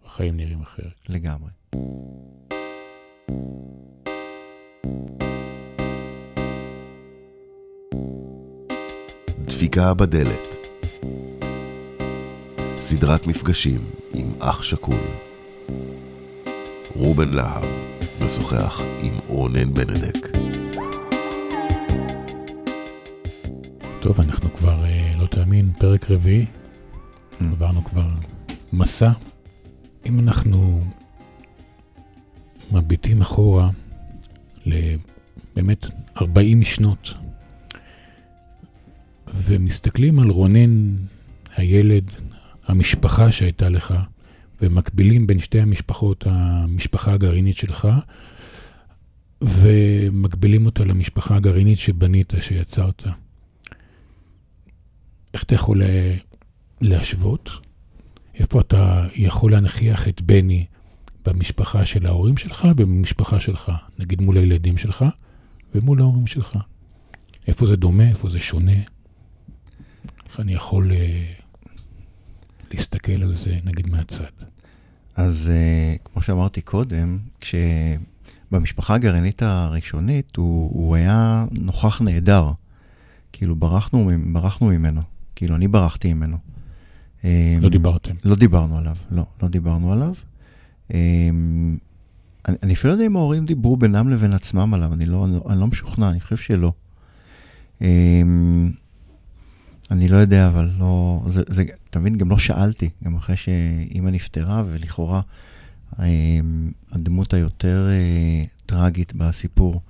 החיים 0.06 0.38
נראים 0.38 0.62
אחרת. 0.62 1.10
לגמרי. 1.10 1.52
דפיקה 9.46 9.94
בדלת 9.94 10.49
סדרת 12.90 13.28
מפגשים 13.28 13.80
עם 14.14 14.32
אח 14.40 14.64
שכול 14.64 14.98
רובן 16.96 17.30
להב 17.30 17.66
משוחח 18.22 18.82
עם 19.02 19.14
רונן 19.28 19.74
בנדק 19.74 20.38
טוב, 24.00 24.22
אנחנו 24.22 24.54
כבר, 24.54 24.86
אה, 24.86 25.12
לא 25.22 25.28
תאמין, 25.28 25.72
פרק 25.80 26.12
רביעי, 26.12 26.46
mm. 26.46 27.44
עברנו 27.52 27.84
כבר 27.84 28.08
מסע. 28.74 29.12
אם 30.06 30.20
אנחנו 30.20 30.84
מביטים 32.72 33.22
אחורה 33.22 33.70
לבאמת 34.66 35.86
40 36.22 36.64
שנות, 36.64 37.14
ומסתכלים 39.36 40.20
על 40.20 40.30
רונן, 40.30 40.96
הילד, 41.56 42.12
המשפחה 42.70 43.32
שהייתה 43.32 43.70
לך, 43.70 43.94
ומקבילים 44.62 45.28
בין 45.28 45.40
שתי 45.40 45.60
המשפחות, 45.60 46.24
המשפחה 46.28 47.14
הגרעינית 47.14 47.58
שלך, 47.58 47.88
ומקבילים 49.42 50.66
אותה 50.66 50.84
למשפחה 50.84 51.36
הגרעינית 51.36 51.78
שבנית, 51.78 52.34
שיצרת. 52.40 53.04
איך 55.34 55.44
אתה 55.44 55.56
יכול 55.56 55.82
להשוות? 56.82 57.50
איפה 58.36 58.62
אתה 58.62 59.08
יכול 59.16 59.52
להנכיח 59.52 60.08
את 60.08 60.22
בני 60.22 60.66
במשפחה 61.26 61.86
של 61.86 62.06
ההורים 62.06 62.38
שלך 62.38 62.68
ובמשפחה 62.78 63.40
שלך, 63.40 63.72
נגיד 64.00 64.22
מול 64.22 64.38
הילדים 64.38 64.78
שלך 64.78 65.06
ומול 65.76 66.00
ההורים 66.00 66.28
שלך. 66.28 66.58
איפה 67.48 67.68
זה 67.68 67.76
דומה, 67.76 68.10
איפה 68.10 68.30
זה 68.30 68.42
שונה, 68.42 68.78
איך 70.30 70.40
אני 70.40 70.54
יכול 70.54 70.92
uh, 70.92 71.39
להסתכל 72.74 73.24
על 73.24 73.36
זה, 73.36 73.60
נגיד, 73.64 73.90
מהצד. 73.90 74.24
אז 75.16 75.52
uh, 75.52 76.10
כמו 76.12 76.22
שאמרתי 76.22 76.62
קודם, 76.62 77.18
כשבמשפחה 77.42 78.96
הגרעינית 78.96 79.42
הראשונית 79.42 80.36
הוא, 80.36 80.70
הוא 80.74 80.96
היה 80.96 81.46
נוכח 81.52 82.02
נהדר. 82.02 82.52
כאילו 83.34 83.56
ברחנו, 83.56 84.12
ברחנו 84.34 84.68
ממנו, 84.68 85.02
כאילו 85.36 85.56
אני 85.56 85.68
ברחתי 85.68 86.14
ממנו. 86.14 86.38
לא 87.62 87.70
דיברתם. 87.70 88.14
לא 88.26 88.36
דיברנו 88.36 88.78
עליו, 88.78 88.96
לא, 89.12 89.24
לא 89.44 89.48
דיברנו 89.48 89.94
עליו. 89.94 90.14
אמ, 90.94 91.78
אני, 92.48 92.58
אני 92.64 92.74
אפילו 92.74 92.90
לא 92.90 92.96
יודע 92.96 93.06
אם 93.06 93.16
ההורים 93.16 93.46
דיברו 93.46 93.78
בינם 93.78 94.10
לבין 94.10 94.34
עצמם 94.34 94.74
עליו, 94.74 94.94
אני 94.94 95.06
לא, 95.06 95.26
אני, 95.26 95.38
אני 95.50 95.60
לא 95.60 95.68
משוכנע, 95.68 96.10
אני 96.10 96.22
חושב 96.22 96.38
שלא. 96.38 96.74
אמ, 97.82 98.72
אני 99.92 100.08
לא 100.08 100.18
יודע, 100.18 100.48
אבל 100.48 100.70
לא, 100.78 101.22
זה, 101.28 101.42
זה, 101.48 101.64
אתה 101.90 102.00
מבין, 102.00 102.18
גם 102.18 102.30
לא 102.30 102.38
שאלתי, 102.38 102.90
גם 103.04 103.16
אחרי 103.16 103.38
שאימא 103.38 104.10
נפטרה, 104.10 104.64
ולכאורה 104.68 105.22
אמ, 106.00 106.72
הדמות 106.92 107.34
היותר 107.34 107.88
אה, 107.90 108.46
טרגית 108.66 109.14
בסיפור 109.14 109.82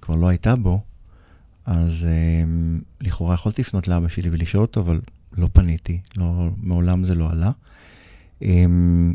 כבר 0.00 0.16
לא 0.16 0.28
הייתה 0.28 0.56
בו, 0.56 0.82
אז 1.66 2.06
לכאורה 3.00 3.34
יכולתי 3.34 3.62
לפנות 3.62 3.88
לאבא 3.88 4.08
שלי 4.08 4.30
ולשאול 4.30 4.62
אותו, 4.62 4.80
אבל 4.80 5.00
לא 5.36 5.48
פניתי, 5.52 6.00
לא, 6.16 6.48
מעולם 6.62 7.04
זה 7.04 7.14
לא 7.14 7.30
עלה. 7.30 7.50
אמ, 8.42 9.14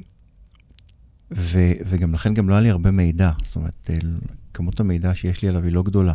ו, 1.31 1.59
וגם 1.85 2.13
לכן 2.13 2.33
גם 2.33 2.49
לא 2.49 2.53
היה 2.53 2.61
לי 2.61 2.69
הרבה 2.69 2.91
מידע. 2.91 3.31
זאת 3.43 3.55
אומרת, 3.55 3.89
אה, 3.89 3.97
כמות 4.53 4.79
המידע 4.79 5.15
שיש 5.15 5.41
לי 5.41 5.49
עליו 5.49 5.63
היא 5.63 5.73
לא 5.73 5.83
גדולה. 5.83 6.13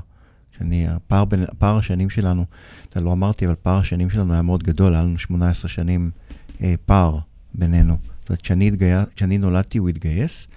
שאני, 0.58 0.88
הפער, 0.88 1.24
בין, 1.24 1.42
הפער 1.42 1.76
השנים 1.76 2.10
שלנו, 2.10 2.44
אתה 2.90 3.00
לא 3.00 3.12
אמרתי, 3.12 3.46
אבל 3.46 3.54
פער 3.62 3.78
השנים 3.78 4.10
שלנו 4.10 4.32
היה 4.32 4.42
מאוד 4.42 4.62
גדול, 4.62 4.94
היה 4.94 5.02
לנו 5.02 5.18
18 5.18 5.68
שנים 5.68 6.10
אה, 6.62 6.74
פער 6.86 7.18
בינינו. 7.54 7.96
זאת 8.20 8.28
אומרת, 8.28 8.42
כשאני, 8.42 8.68
התגי... 8.68 8.92
כשאני 9.16 9.38
נולדתי 9.38 9.78
הוא 9.78 9.88
התגייס, 9.88 10.48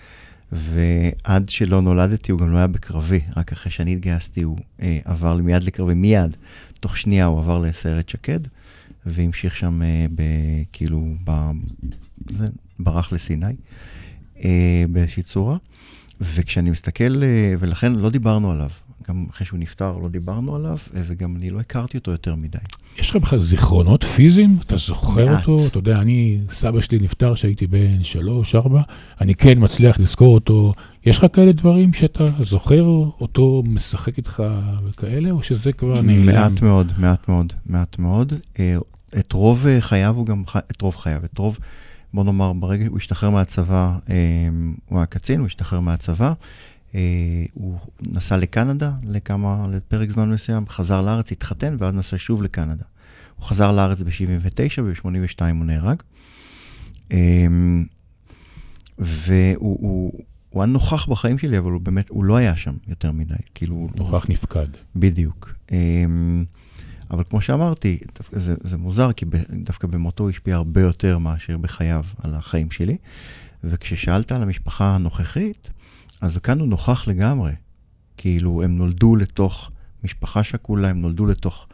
ועד 0.52 1.50
שלא 1.50 1.82
נולדתי 1.82 2.32
הוא 2.32 2.40
גם 2.40 2.52
לא 2.52 2.58
היה 2.58 2.68
בקרבי, 2.68 3.20
רק 3.38 3.52
אחרי 3.52 3.72
שאני 3.72 3.94
התגייסתי 3.94 4.42
הוא 4.42 4.58
אה, 4.82 5.00
עבר 5.06 5.38
מיד 5.38 5.64
לקרבי, 5.64 5.94
מיד, 5.94 6.38
תוך 6.80 6.98
שנייה 6.98 7.26
הוא 7.26 7.40
עבר 7.40 7.58
לסיירת 7.58 8.10
שקד, 8.10 8.40
והמשיך 9.06 9.56
שם 9.56 9.82
אה, 9.82 10.06
ב, 10.16 10.22
כאילו, 10.72 11.14
ב, 11.24 11.52
זה, 12.30 12.48
ברח 12.80 13.14
לסיני 13.14 13.56
אה, 14.44 14.84
באיזושהי 14.90 15.24
צורה. 15.24 15.58
וכשאני 16.22 16.70
מסתכל, 16.70 17.24
אה, 17.24 17.54
ולכן 17.60 17.92
לא 17.92 18.10
דיברנו 18.10 18.52
עליו, 18.52 18.70
גם 19.10 19.26
אחרי 19.30 19.48
שהוא 19.48 19.60
נפטר 19.60 19.98
לא 19.98 20.08
דיברנו 20.08 20.56
עליו, 20.56 20.78
אה, 20.96 21.02
וגם 21.06 21.36
אני 21.36 21.50
לא 21.50 21.60
הכרתי 21.60 21.98
אותו 21.98 22.12
יותר 22.12 22.36
מדי. 22.36 22.58
יש 22.98 23.10
לך 23.10 23.16
בכלל 23.16 23.42
זיכרונות 23.42 24.04
פיזיים? 24.04 24.58
אתה 24.62 24.78
זוכר 24.78 25.26
מעט. 25.26 25.48
אותו? 25.48 25.68
אתה 25.68 25.78
יודע, 25.78 26.00
אני, 26.00 26.40
סבא 26.50 26.82
שלי 26.82 27.00
נפטר 27.00 27.36
כשהייתי 27.36 27.68
בן 27.68 28.04
שלוש, 28.04 28.56
ארבע, 28.56 28.82
אני 29.22 29.36
כן 29.36 29.54
מצליח 29.58 30.00
לזכור 30.00 30.34
אותו. 30.34 30.74
יש 31.06 31.18
לך 31.18 31.26
כאלה 31.34 31.52
דברים 31.52 31.94
שאתה 31.94 32.30
זוכר 32.44 32.84
אותו 33.22 33.64
משחק 33.66 34.18
איתך 34.18 34.44
וכאלה, 34.86 35.32
או 35.32 35.44
שזה 35.44 35.74
כבר 35.74 36.02
נעלם? 36.02 36.26
מעט 36.26 36.62
מאוד, 36.62 36.92
מעט 36.98 37.30
מאוד, 37.30 37.54
מעט 37.66 38.00
מאוד. 38.00 38.34
אה, 38.60 38.78
את 39.20 39.34
רוב 39.34 39.68
אה, 39.68 39.82
חייו 39.82 40.16
הוא 40.16 40.26
גם, 40.26 40.44
את 40.72 40.82
רוב 40.82 40.96
חייו, 40.96 41.22
את 41.26 41.38
רוב, 41.38 41.60
בוא 42.14 42.24
נאמר, 42.24 42.54
ברגע 42.54 42.86
שהוא 42.86 42.98
השתחרר 42.98 43.30
מהצבא, 43.30 43.98
הוא 44.90 44.98
היה 45.00 45.06
קצין, 45.06 45.40
הוא 45.40 45.48
השתחרר 45.48 45.80
מהצבא, 45.80 46.34
הוא 47.54 47.78
נסע 48.02 48.38
לקנדה 48.38 48.92
לכמה, 49.04 49.68
לפרק 49.72 50.10
זמן 50.10 50.30
מסוים, 50.30 50.68
חזר 50.68 51.02
לארץ, 51.02 51.32
התחתן, 51.32 51.76
ואז 51.80 51.94
נסע 51.94 52.18
שוב 52.18 52.44
לקנדה. 52.44 52.84
הוא 53.36 53.46
חזר 53.46 53.72
לארץ 53.72 54.02
ב-79, 54.02 54.82
וב-82 54.84 55.06
הוא 55.42 55.66
נהרג. 55.66 56.02
אה, 57.12 57.46
והוא 59.00 59.78
הוא, 59.82 60.12
הוא 60.50 60.62
היה 60.64 60.72
נוכח 60.72 61.10
בחיים 61.10 61.38
שלי, 61.38 61.58
אבל 61.58 61.72
הוא 61.72 61.82
באמת, 61.82 62.10
הוא 62.10 62.24
לא 62.24 62.36
היה 62.38 62.56
שם 62.56 62.74
יותר 62.88 63.12
מדי. 63.12 63.34
כאילו, 63.56 63.76
הוא- 63.76 63.90
נוכח 63.96 64.26
נפקד. 64.30 64.68
בדיוק. 64.96 65.54
אמ, 65.72 66.46
אבל 67.12 67.24
כמו 67.30 67.42
שאמרתי, 67.42 68.00
זה, 68.32 68.56
זה 68.64 68.78
מוזר, 68.78 69.12
כי 69.12 69.26
דווקא 69.64 69.88
במותו 69.88 70.24
הוא 70.24 70.30
השפיע 70.30 70.56
הרבה 70.56 70.82
יותר 70.82 71.18
מאשר 71.18 71.58
בחייו 71.58 72.04
על 72.24 72.36
החיים 72.36 72.72
שלי. 72.72 72.98
וכששאלת 73.64 74.32
על 74.32 74.42
המשפחה 74.42 74.96
הנוכחית, 74.96 75.70
אז 76.22 76.38
כאן 76.38 76.60
הוא 76.60 76.68
נוכח 76.68 77.08
לגמרי. 77.08 77.52
כאילו, 78.18 78.64
הם 78.64 78.78
נולדו 78.78 79.16
לתוך 79.16 79.72
משפחה 80.04 80.44
שכולה, 80.44 80.90
הם 80.90 81.02
נולדו 81.02 81.26
לתוך 81.26 81.68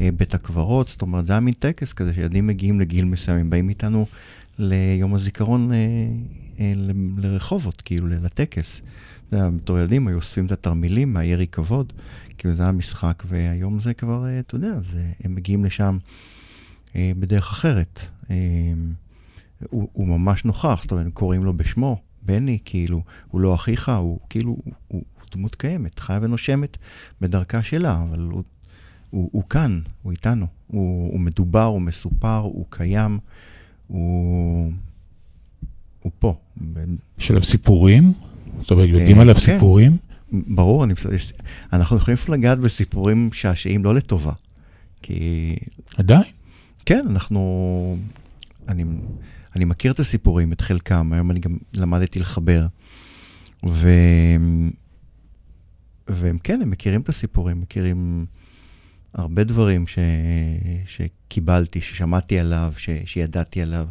אה, 0.00 0.08
בית 0.16 0.34
הקברות, 0.34 0.88
זאת 0.88 1.02
אומרת, 1.02 1.26
זה 1.26 1.32
היה 1.32 1.40
מין 1.40 1.54
טקס 1.54 1.92
כזה, 1.92 2.14
שילדים 2.14 2.46
מגיעים 2.46 2.80
לגיל 2.80 3.04
מסוים, 3.04 3.38
הם 3.38 3.50
באים 3.50 3.68
איתנו 3.68 4.06
ליום 4.58 5.14
הזיכרון 5.14 5.72
אה, 5.72 5.76
אה, 6.60 6.72
ל- 6.76 6.92
לרחובות, 7.18 7.80
כאילו, 7.80 8.08
לטקס. 8.08 8.82
בתור 9.32 9.78
ילדים 9.78 10.08
היו 10.08 10.16
אוספים 10.16 10.46
את 10.46 10.52
התרמילים 10.52 11.12
מהירי 11.12 11.46
כבוד, 11.46 11.92
כאילו 12.38 12.54
זה 12.54 12.62
היה 12.62 12.72
משחק, 12.72 13.22
והיום 13.26 13.80
זה 13.80 13.94
כבר, 13.94 14.26
אה, 14.26 14.38
אתה 14.38 14.54
יודע, 14.54 14.80
זה, 14.80 15.12
הם 15.24 15.34
מגיעים 15.34 15.64
לשם 15.64 15.98
אה, 16.96 17.12
בדרך 17.18 17.50
אחרת. 17.50 18.00
אה, 18.30 18.36
הוא, 19.70 19.88
הוא 19.92 20.08
ממש 20.08 20.44
נוכח, 20.44 20.78
זאת 20.82 20.92
אומרת, 20.92 21.12
קוראים 21.12 21.44
לו 21.44 21.56
בשמו, 21.56 22.00
בני, 22.22 22.58
כאילו, 22.64 23.02
הוא 23.30 23.40
לא 23.40 23.54
אחיך, 23.54 23.88
הוא 23.88 24.20
כאילו, 24.30 24.50
הוא, 24.50 24.64
הוא 24.88 25.02
דמות 25.32 25.54
קיימת, 25.54 25.98
חיה 25.98 26.18
ונושמת 26.22 26.78
בדרכה 27.20 27.62
שלה, 27.62 28.02
אבל 28.02 28.18
הוא, 28.18 28.42
הוא, 29.10 29.28
הוא 29.32 29.42
כאן, 29.50 29.80
הוא 30.02 30.12
איתנו, 30.12 30.46
הוא, 30.66 31.12
הוא 31.12 31.20
מדובר, 31.20 31.64
הוא 31.64 31.80
מסופר, 31.80 32.38
הוא 32.38 32.66
קיים, 32.70 33.18
הוא, 33.86 34.72
הוא 36.02 36.12
פה. 36.18 36.36
יש 37.18 37.30
עליו 37.30 37.42
סיפורים? 37.42 38.12
זאת 38.60 38.70
אומרת, 38.70 38.88
יודעים 38.88 39.16
אה, 39.16 39.22
עליו 39.22 39.34
כן. 39.34 39.40
סיפורים? 39.40 39.96
ברור, 40.32 40.84
אני, 40.84 40.94
אנחנו 41.72 41.96
יכולים 41.96 42.14
אפילו 42.14 42.34
לגעת 42.34 42.58
בסיפורים 42.58 43.30
שעשעים 43.32 43.84
לא 43.84 43.94
לטובה. 43.94 44.32
כי 45.02 45.56
עדיין. 45.96 46.22
כן, 46.86 47.06
אנחנו... 47.10 47.96
אני, 48.68 48.84
אני 49.56 49.64
מכיר 49.64 49.92
את 49.92 49.98
הסיפורים, 49.98 50.52
את 50.52 50.60
חלקם, 50.60 51.12
היום 51.12 51.30
אני 51.30 51.40
גם 51.40 51.56
למדתי 51.74 52.18
לחבר. 52.18 52.66
ו... 53.66 53.88
והם 56.08 56.38
כן, 56.38 56.62
הם 56.62 56.70
מכירים 56.70 57.00
את 57.00 57.08
הסיפורים, 57.08 57.60
מכירים 57.60 58.26
הרבה 59.14 59.44
דברים 59.44 59.86
ש... 59.86 59.98
שקיבלתי, 60.86 61.80
ששמעתי 61.80 62.38
עליו, 62.38 62.72
ש... 62.76 62.90
שידעתי 63.04 63.62
עליו. 63.62 63.86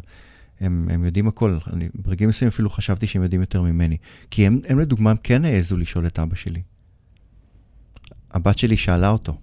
הם, 0.60 0.88
הם 0.90 1.04
יודעים 1.04 1.28
הכל. 1.28 1.58
אני 1.72 1.88
ברגעים 1.94 2.28
מסוימים 2.28 2.48
אפילו 2.48 2.70
חשבתי 2.70 3.06
שהם 3.06 3.22
יודעים 3.22 3.40
יותר 3.40 3.62
ממני. 3.62 3.96
כי 4.30 4.46
הם, 4.46 4.60
הם 4.68 4.78
לדוגמה, 4.78 5.10
הם 5.10 5.16
כן 5.22 5.44
העזו 5.44 5.76
לשאול 5.76 6.06
את 6.06 6.18
אבא 6.18 6.34
שלי. 6.34 6.62
הבת 8.30 8.58
שלי 8.58 8.76
שאלה 8.76 9.10
אותו, 9.10 9.38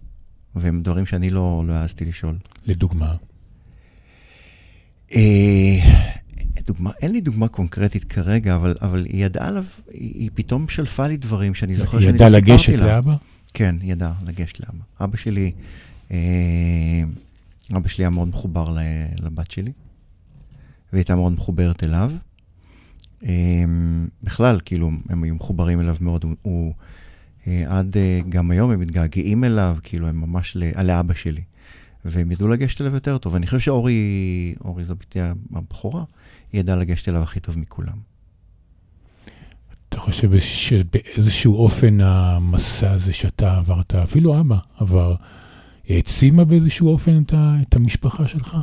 והם 0.56 0.82
דברים 0.82 1.06
שאני 1.06 1.30
לא, 1.30 1.64
לא 1.68 1.74
העזתי 1.74 2.06
לשאול. 2.06 2.38
לדוגמה. 2.66 3.16
אה, 5.16 5.80
דוגמה, 6.68 6.92
אין 7.02 7.12
לי 7.12 7.22
דוגמה 7.22 7.48
קונקרטית 7.48 8.04
כרגע, 8.04 8.56
אבל, 8.56 8.76
אבל 8.82 9.06
היא 9.06 9.26
ידעה 9.26 9.48
עליו, 9.48 9.64
היא, 9.92 10.14
היא 10.16 10.30
פתאום 10.34 10.68
שלפה 10.68 11.08
לי 11.08 11.18
דברים 11.18 11.54
שאני 11.54 11.76
זוכר 11.76 11.98
היא 11.98 12.06
שאני 12.06 12.16
ידעה 12.16 12.28
לא 12.28 12.34
סיפרתי 12.34 12.52
לגשת 12.52 12.74
לה. 12.74 12.88
לאבא? 12.88 13.16
כן, 13.54 13.76
היא 13.82 13.92
ידעה 13.92 14.14
לגשת 14.28 14.60
לאבא. 14.60 14.84
אבא 15.02 15.18
שלי, 15.18 15.52
אה, 16.12 16.18
אבא 17.78 17.88
שלי 17.88 18.04
היה 18.04 18.10
מאוד 18.10 18.28
מחובר 18.28 18.70
ל- 18.70 18.80
לבת 19.26 19.52
שלי, 19.52 19.72
והיא 20.94 21.00
הייתה 21.00 21.16
מאוד 21.16 21.32
מחוברת 21.34 21.84
אליו. 21.84 22.12
אה, 23.26 23.64
בכלל, 24.24 24.60
כאילו, 24.66 24.92
הם 25.10 25.24
היו 25.24 25.36
מחוברים 25.36 25.80
אליו 25.80 25.96
מאוד. 26.02 26.24
הוא, 26.24 26.34
הוא 26.42 26.74
אה, 27.48 27.64
עד 27.68 27.98
אה, 27.98 28.20
גם 28.30 28.52
היום 28.52 28.72
הם 28.72 28.80
מתגעגעים 28.80 29.44
אליו, 29.44 29.78
כאילו, 29.84 30.08
הם 30.08 30.22
ממש 30.22 30.58
לאבא 30.84 31.14
שלי. 31.14 31.42
והם 32.06 32.32
ידעו 32.32 32.48
לגשת 32.48 32.82
אליו 32.82 32.94
יותר 32.94 33.18
טוב. 33.18 33.36
אני 33.36 33.46
חושב 33.46 33.60
שאורי, 33.60 34.56
אורי 34.64 34.84
זו 34.84 34.96
בתי 34.96 35.20
הבכורה, 35.54 36.04
היא 36.52 36.60
ידעה 36.60 36.76
לגשת 36.76 37.10
אליו 37.10 37.22
הכי 37.24 37.40
טוב 37.40 37.60
מכולם. 37.60 37.98
אתה 39.90 40.00
חושב 40.00 40.40
שבאיזשהו 40.40 41.56
אופן 41.56 42.02
המסע 42.02 42.92
הזה 42.92 43.14
שאתה 43.14 43.54
עברת, 43.54 43.96
אפילו 43.96 44.40
אבא 44.40 44.58
עבר, 44.78 45.16
העצימה 45.90 46.46
באיזשהו 46.46 46.90
אופן 46.90 47.22
את, 47.24 47.34
את 47.62 47.76
המשפחה 47.76 48.28
שלך? 48.28 48.58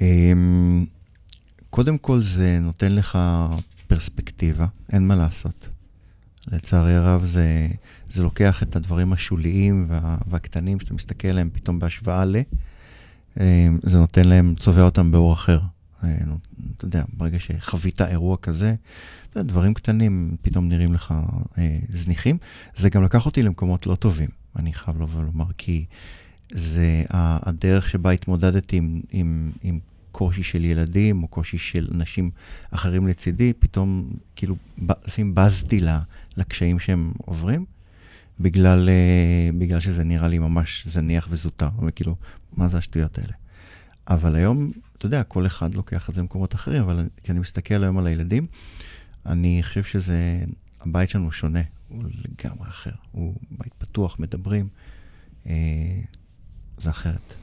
אמ, 0.00 0.86
קודם 1.70 1.98
כל 1.98 2.20
זה 2.20 2.58
נותן 2.60 2.92
לך 2.92 3.18
פרספקטיבה, 3.86 4.66
אין 4.92 5.06
מה 5.06 5.16
לעשות. 5.16 5.68
לצערי 6.48 6.94
הרב 6.94 7.24
זה, 7.24 7.68
זה 8.08 8.22
לוקח 8.22 8.62
את 8.62 8.76
הדברים 8.76 9.12
השוליים 9.12 9.86
וה, 9.88 10.16
והקטנים 10.26 10.80
שאתה 10.80 10.94
מסתכל 10.94 11.28
עליהם 11.28 11.50
פתאום 11.52 11.78
בהשוואה 11.78 12.24
ל... 12.24 12.36
אמ, 13.40 13.78
זה 13.82 13.98
נותן 13.98 14.24
להם, 14.24 14.54
צובע 14.58 14.82
אותם 14.82 15.10
באור 15.10 15.32
אחר. 15.32 15.60
אה, 16.04 16.18
אתה 16.76 16.84
יודע, 16.84 17.04
ברגע 17.12 17.40
שחווית 17.40 18.02
אירוע 18.02 18.36
כזה, 18.36 18.74
דברים 19.36 19.74
קטנים 19.74 20.36
פתאום 20.42 20.68
נראים 20.68 20.94
לך 20.94 21.14
אה, 21.58 21.78
זניחים. 21.88 22.38
זה 22.76 22.90
גם 22.90 23.02
לקח 23.02 23.26
אותי 23.26 23.42
למקומות 23.42 23.86
לא 23.86 23.94
טובים, 23.94 24.28
אני 24.56 24.72
חייב 24.72 25.02
לבוא 25.02 25.20
ולומר, 25.20 25.44
כי 25.58 25.84
זה 26.50 27.04
הדרך 27.08 27.88
שבה 27.88 28.10
התמודדתי 28.10 28.76
עם, 28.76 29.00
עם, 29.10 29.52
עם 29.62 29.78
קושי 30.12 30.42
של 30.42 30.64
ילדים, 30.64 31.22
או 31.22 31.28
קושי 31.28 31.58
של 31.58 31.88
אנשים 31.94 32.30
אחרים 32.70 33.08
לצידי, 33.08 33.52
פתאום, 33.52 34.10
כאילו, 34.36 34.56
לפעמים 35.06 35.34
בזתי 35.34 35.80
לקשיים 36.36 36.78
שהם 36.78 37.12
עוברים, 37.18 37.64
בגלל, 38.40 38.88
אה, 38.88 39.50
בגלל 39.58 39.80
שזה 39.80 40.04
נראה 40.04 40.28
לי 40.28 40.38
ממש 40.38 40.86
זניח 40.86 41.26
וזוטר, 41.30 41.68
וכאילו, 41.86 42.16
מה 42.56 42.68
זה 42.68 42.78
השטויות 42.78 43.18
האלה? 43.18 43.32
אבל 44.08 44.36
היום, 44.36 44.72
אתה 44.98 45.06
יודע, 45.06 45.22
כל 45.22 45.46
אחד 45.46 45.74
לוקח 45.74 46.08
את 46.08 46.14
זה 46.14 46.20
למקומות 46.20 46.54
אחרים, 46.54 46.82
אבל 46.82 47.08
כשאני 47.22 47.38
מסתכל 47.38 47.84
היום 47.84 47.98
על 47.98 48.06
הילדים, 48.06 48.46
אני 49.26 49.60
חושב 49.62 49.84
שזה, 49.84 50.44
הבית 50.80 51.08
שלנו 51.08 51.32
שונה, 51.32 51.62
הוא 51.88 52.04
לגמרי 52.04 52.68
אחר. 52.68 52.90
הוא 53.12 53.34
בית 53.50 53.74
פתוח, 53.78 54.18
מדברים, 54.18 54.68
אה, 55.46 55.52
זה 56.78 56.90
אחרת. 56.90 57.34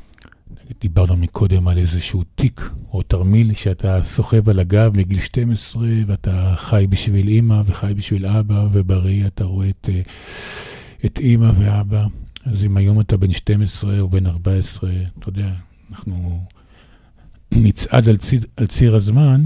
דיברנו 0.82 1.18
מקודם 1.18 1.68
על 1.68 1.78
איזשהו 1.78 2.24
תיק 2.36 2.62
או 2.93 3.02
תרמיל 3.02 3.54
שאתה 3.54 4.04
סוחב 4.04 4.50
על 4.50 4.60
הגב 4.60 4.97
מגיל 4.97 5.20
12 5.20 5.88
ואתה 6.08 6.54
חי 6.58 6.86
בשביל 6.89 7.28
אימא 7.28 7.62
וחי 7.66 7.93
בשביל 7.95 8.26
אבא 8.26 8.68
ובראי 8.74 9.28
אתה 9.28 9.43
רואה 9.43 9.70
את, 9.70 9.89
אה, 9.93 10.02
את 11.06 11.20
אימא 11.20 11.52
ואבא. 11.60 12.06
אז 12.45 12.64
אם 12.64 12.78
היום 12.78 13.00
אתה 13.00 13.18
בן 13.18 13.32
12 13.32 14.00
או 14.00 14.10
בן 14.10 14.28
14, 14.28 14.91
אתה 15.20 15.30
יודע, 15.30 15.52
אנחנו... 15.91 16.45
נצעד 17.52 18.10
על 18.10 18.18
ציר, 18.18 18.41
על 18.58 18.68
ציר 18.68 18.95
הזמן, 18.95 19.43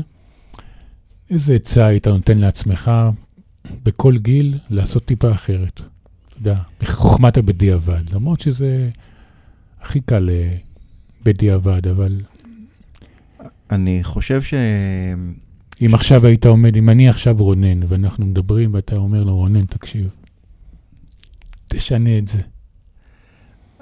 איזה 1.29 1.53
עצה 1.53 1.85
היית 1.85 2.07
נותן 2.07 2.37
לעצמך 2.37 2.91
בכל 3.83 4.17
גיל 4.17 4.57
לעשות 4.69 5.05
טיפה 5.05 5.31
אחרת? 5.31 5.79
אתה 5.79 6.37
יודע, 6.39 6.61
בחוכמת 6.81 7.37
הבדיעבד, 7.37 8.13
למרות 8.13 8.39
שזה 8.39 8.89
הכי 9.81 10.01
קל 10.01 10.29
אה, 10.29 10.55
בדיעבד, 11.25 11.87
אבל 11.87 12.21
אני 13.71 14.03
חושב 14.03 14.41
ש... 14.41 14.53
אם 15.81 15.93
עכשיו 15.93 16.25
היית 16.25 16.45
עומד, 16.45 16.75
אם 16.75 16.89
אני 16.89 17.09
עכשיו 17.09 17.35
רונן, 17.37 17.83
ואנחנו 17.87 18.25
מדברים, 18.25 18.73
ואתה 18.73 18.95
אומר 18.95 19.23
לו, 19.23 19.35
רונן, 19.35 19.65
תקשיב, 19.65 20.09
תשנה 21.67 22.17
את 22.17 22.27
זה. 22.27 22.41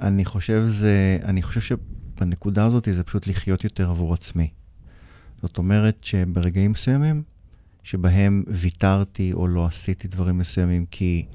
אני 0.02 0.26
חושב 0.26 0.64
זה, 0.68 1.18
אני 1.24 1.42
חושב 1.42 1.62
שבנקודה 1.62 2.66
הזאת 2.66 2.88
זה 2.92 3.04
פשוט 3.04 3.28
לחיות 3.28 3.64
יותר 3.64 3.90
עבור 3.90 4.14
עצמי. 4.14 4.48
זאת 5.42 5.58
אומרת 5.58 5.98
שברגעים 6.02 6.72
מסוימים, 6.72 7.24
שבהם 7.84 8.44
ויתרתי 8.48 9.34
או 9.34 9.48
לא 9.48 9.66
עשיתי 9.66 10.08
דברים 10.08 10.38
מסוימים 10.38 10.86
כי 10.92 11.26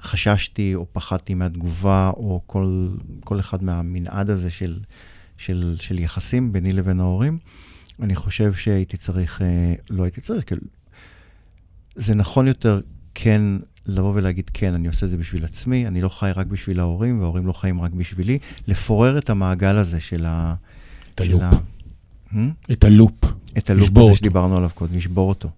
חששתי 0.00 0.74
או 0.74 0.86
פחדתי 0.92 1.34
מהתגובה, 1.34 2.10
או 2.16 2.40
כל, 2.46 2.88
כל 3.20 3.40
אחד 3.40 3.64
מהמנעד 3.64 4.30
הזה 4.30 4.50
של, 4.50 4.78
של, 5.38 5.76
של 5.80 5.98
יחסים 5.98 6.52
ביני 6.52 6.72
לבין 6.72 7.00
ההורים, 7.00 7.38
אני 8.02 8.14
חושב 8.14 8.54
שהייתי 8.54 8.96
צריך, 8.96 9.42
אה, 9.42 9.74
לא 9.90 10.02
הייתי 10.02 10.20
צריך, 10.20 10.44
כאילו, 10.46 10.62
זה 11.94 12.14
נכון 12.14 12.46
יותר 12.46 12.80
כן 13.14 13.42
לבוא 13.86 14.12
ולהגיד, 14.14 14.50
כן, 14.54 14.74
אני 14.74 14.88
עושה 14.88 15.06
את 15.06 15.10
זה 15.10 15.16
בשביל 15.16 15.44
עצמי, 15.44 15.86
אני 15.86 16.00
לא 16.00 16.08
חי 16.08 16.30
רק 16.36 16.46
בשביל 16.46 16.80
ההורים, 16.80 17.20
וההורים 17.20 17.46
לא 17.46 17.52
חיים 17.52 17.80
רק 17.80 17.92
בשבילי, 17.92 18.38
לפורר 18.68 19.18
את 19.18 19.30
המעגל 19.30 19.76
הזה 19.76 20.00
של 20.00 20.24
ה... 20.26 20.54
את 21.14 21.20
הלופ. 21.20 21.42
ה... 21.42 21.50
Hmm? 22.32 22.72
את 22.72 22.84
הלופ. 22.84 23.24
את 23.58 23.70
הלופ 23.70 23.88
הזה 23.90 24.00
אותו. 24.00 24.14
שדיברנו 24.14 24.56
עליו 24.56 24.70
קודם, 24.74 24.96
לשבור 24.96 25.28
אותו. 25.28 25.50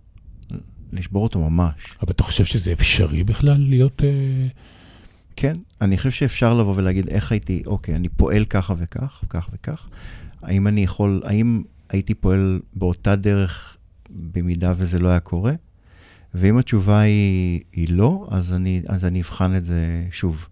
לשבור 0.93 1.22
אותו 1.22 1.51
ממש. 1.51 1.74
אבל 2.03 2.11
אתה 2.11 2.22
חושב 2.22 2.45
שזה 2.45 2.72
אפשרי 2.72 3.24
בכלל 3.24 3.61
להיות... 3.68 4.03
אה, 4.05 4.47
כן, 5.41 5.53
אני 5.80 5.99
חושב 5.99 6.11
שאפשר 6.11 6.55
לבוא 6.55 6.74
ולהגיד 6.76 7.09
איך 7.09 7.32
הייתי, 7.32 7.62
אוקיי, 7.66 7.95
אני 7.95 8.09
פועל 8.09 8.45
ככה 8.45 8.74
וכך, 8.78 9.24
כך 9.28 9.49
וכך. 9.53 9.89
האם 10.43 10.66
אני 10.66 10.84
יכול, 10.84 11.22
האם 11.24 11.62
הייתי 11.89 12.14
פועל 12.14 12.61
באותה 12.74 13.16
דרך 13.16 13.76
במידה 14.11 14.72
וזה 14.76 14.99
לא 14.99 15.09
היה 15.09 15.20
קורה? 15.20 15.53
ואם 16.34 16.59
התשובה 16.59 17.01
היא, 17.01 17.61
היא 17.72 17.89
לא, 17.91 18.26
אז 18.30 18.53
אני, 18.53 18.82
אז 18.89 19.05
אני 19.05 19.20
אבחן 19.20 19.57
את 19.57 19.64
זה 19.64 20.07
שוב. 20.11 20.49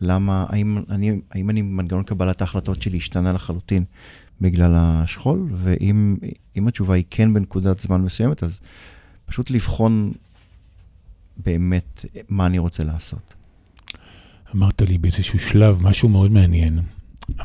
למה, 0.00 0.46
האם 0.48 0.78
אני, 0.90 1.20
האם 1.30 1.50
אני, 1.50 1.62
מנגנון 1.62 2.02
קבלת 2.02 2.40
ההחלטות 2.40 2.82
שלי 2.82 2.96
השתנה 2.96 3.32
לחלוטין 3.32 3.84
בגלל 4.40 4.72
השכול? 4.76 5.48
ואם 5.52 6.16
אם 6.56 6.68
התשובה 6.68 6.94
היא 6.94 7.04
כן 7.10 7.34
בנקודת 7.34 7.80
זמן 7.80 8.02
מסוימת, 8.02 8.42
אז 8.42 8.60
פשוט 9.26 9.50
לבחון 9.50 10.12
באמת 11.36 12.04
מה 12.28 12.46
אני 12.46 12.58
רוצה 12.58 12.84
לעשות. 12.84 13.39
אמרת 14.54 14.82
לי 14.82 14.98
באיזשהו 14.98 15.38
שלב 15.38 15.82
משהו 15.82 16.08
מאוד 16.08 16.30
מעניין. 16.30 16.80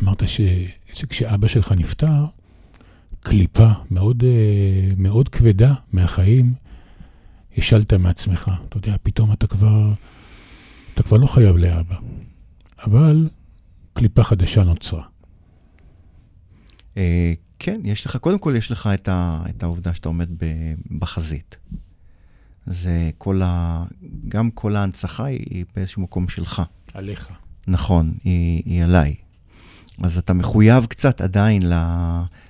אמרת 0.04 0.28
ש, 0.28 0.42
שכשאבא 0.94 1.48
שלך 1.48 1.72
נפטר, 1.72 2.26
קליפה 3.20 3.70
מאוד, 3.92 4.24
אה, 4.24 4.94
מאוד 4.98 5.30
כבדה 5.30 5.74
מהחיים, 5.92 6.54
השלת 7.58 7.94
מעצמך. 7.94 8.52
אתה 8.70 8.78
יודע, 8.78 8.96
פתאום 9.04 9.32
אתה 9.32 9.48
כבר, 9.48 9.94
אתה 10.94 11.04
כבר 11.04 11.18
לא 11.18 11.28
חייב 11.28 11.58
לאבא. 11.58 11.96
אבל 12.84 13.30
קליפה 13.94 14.24
חדשה 14.24 14.64
נוצרה. 14.64 15.04
אה, 16.98 17.34
כן, 17.60 17.82
יש 17.84 18.06
לך, 18.06 18.18
קודם 18.18 18.40
כל 18.40 18.54
יש 18.58 18.72
לך 18.72 18.90
את, 18.94 19.08
ה, 19.08 19.44
את 19.50 19.64
העובדה 19.64 19.94
שאתה 19.94 20.10
עומד 20.10 20.30
ב, 20.38 20.46
בחזית. 21.00 21.58
זה 22.66 23.10
כל 23.18 23.42
ה... 23.44 23.84
גם 24.28 24.52
כל 24.52 24.76
ההנצחה 24.76 25.26
היא, 25.26 25.66
באיזשהו 25.76 26.02
מקום 26.02 26.30
שלך. 26.30 26.62
עליך. 26.96 27.28
נכון, 27.68 28.14
היא, 28.24 28.64
היא 28.66 28.84
עליי. 28.84 29.16
אז 30.04 30.18
אתה 30.18 30.34
מחויב 30.34 30.86
קצת 30.86 31.22
עדיין 31.22 31.62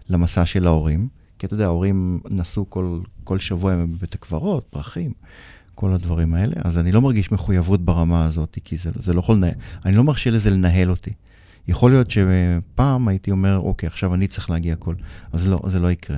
למסע 0.09 0.45
של 0.45 0.67
ההורים, 0.67 1.07
כי 1.39 1.45
אתה 1.45 1.53
יודע, 1.53 1.65
ההורים 1.65 2.19
נסעו 2.29 2.69
כל, 2.69 2.99
כל 3.23 3.39
שבוע 3.39 3.73
הם 3.73 3.93
בבית 3.93 4.13
הקברות, 4.13 4.65
פרחים, 4.69 5.11
כל 5.75 5.93
הדברים 5.93 6.33
האלה, 6.33 6.55
אז 6.63 6.77
אני 6.77 6.91
לא 6.91 7.01
מרגיש 7.01 7.31
מחויבות 7.31 7.85
ברמה 7.85 8.25
הזאת, 8.25 8.57
כי 8.63 8.77
זה, 8.77 8.91
זה 8.95 9.13
לא 9.13 9.19
יכול 9.19 9.35
לנהל, 9.35 9.53
אני 9.85 9.95
לא 9.95 10.03
מרשה 10.03 10.29
לזה 10.29 10.49
לנהל 10.49 10.89
אותי. 10.89 11.13
יכול 11.67 11.91
להיות 11.91 12.11
שפעם 12.11 13.07
הייתי 13.07 13.31
אומר, 13.31 13.59
אוקיי, 13.59 13.87
עכשיו 13.87 14.13
אני 14.13 14.27
צריך 14.27 14.49
להגיע 14.49 14.73
הכל, 14.73 14.95
אז 15.33 15.47
לא, 15.47 15.59
זה 15.67 15.79
לא 15.79 15.91
יקרה. 15.91 16.17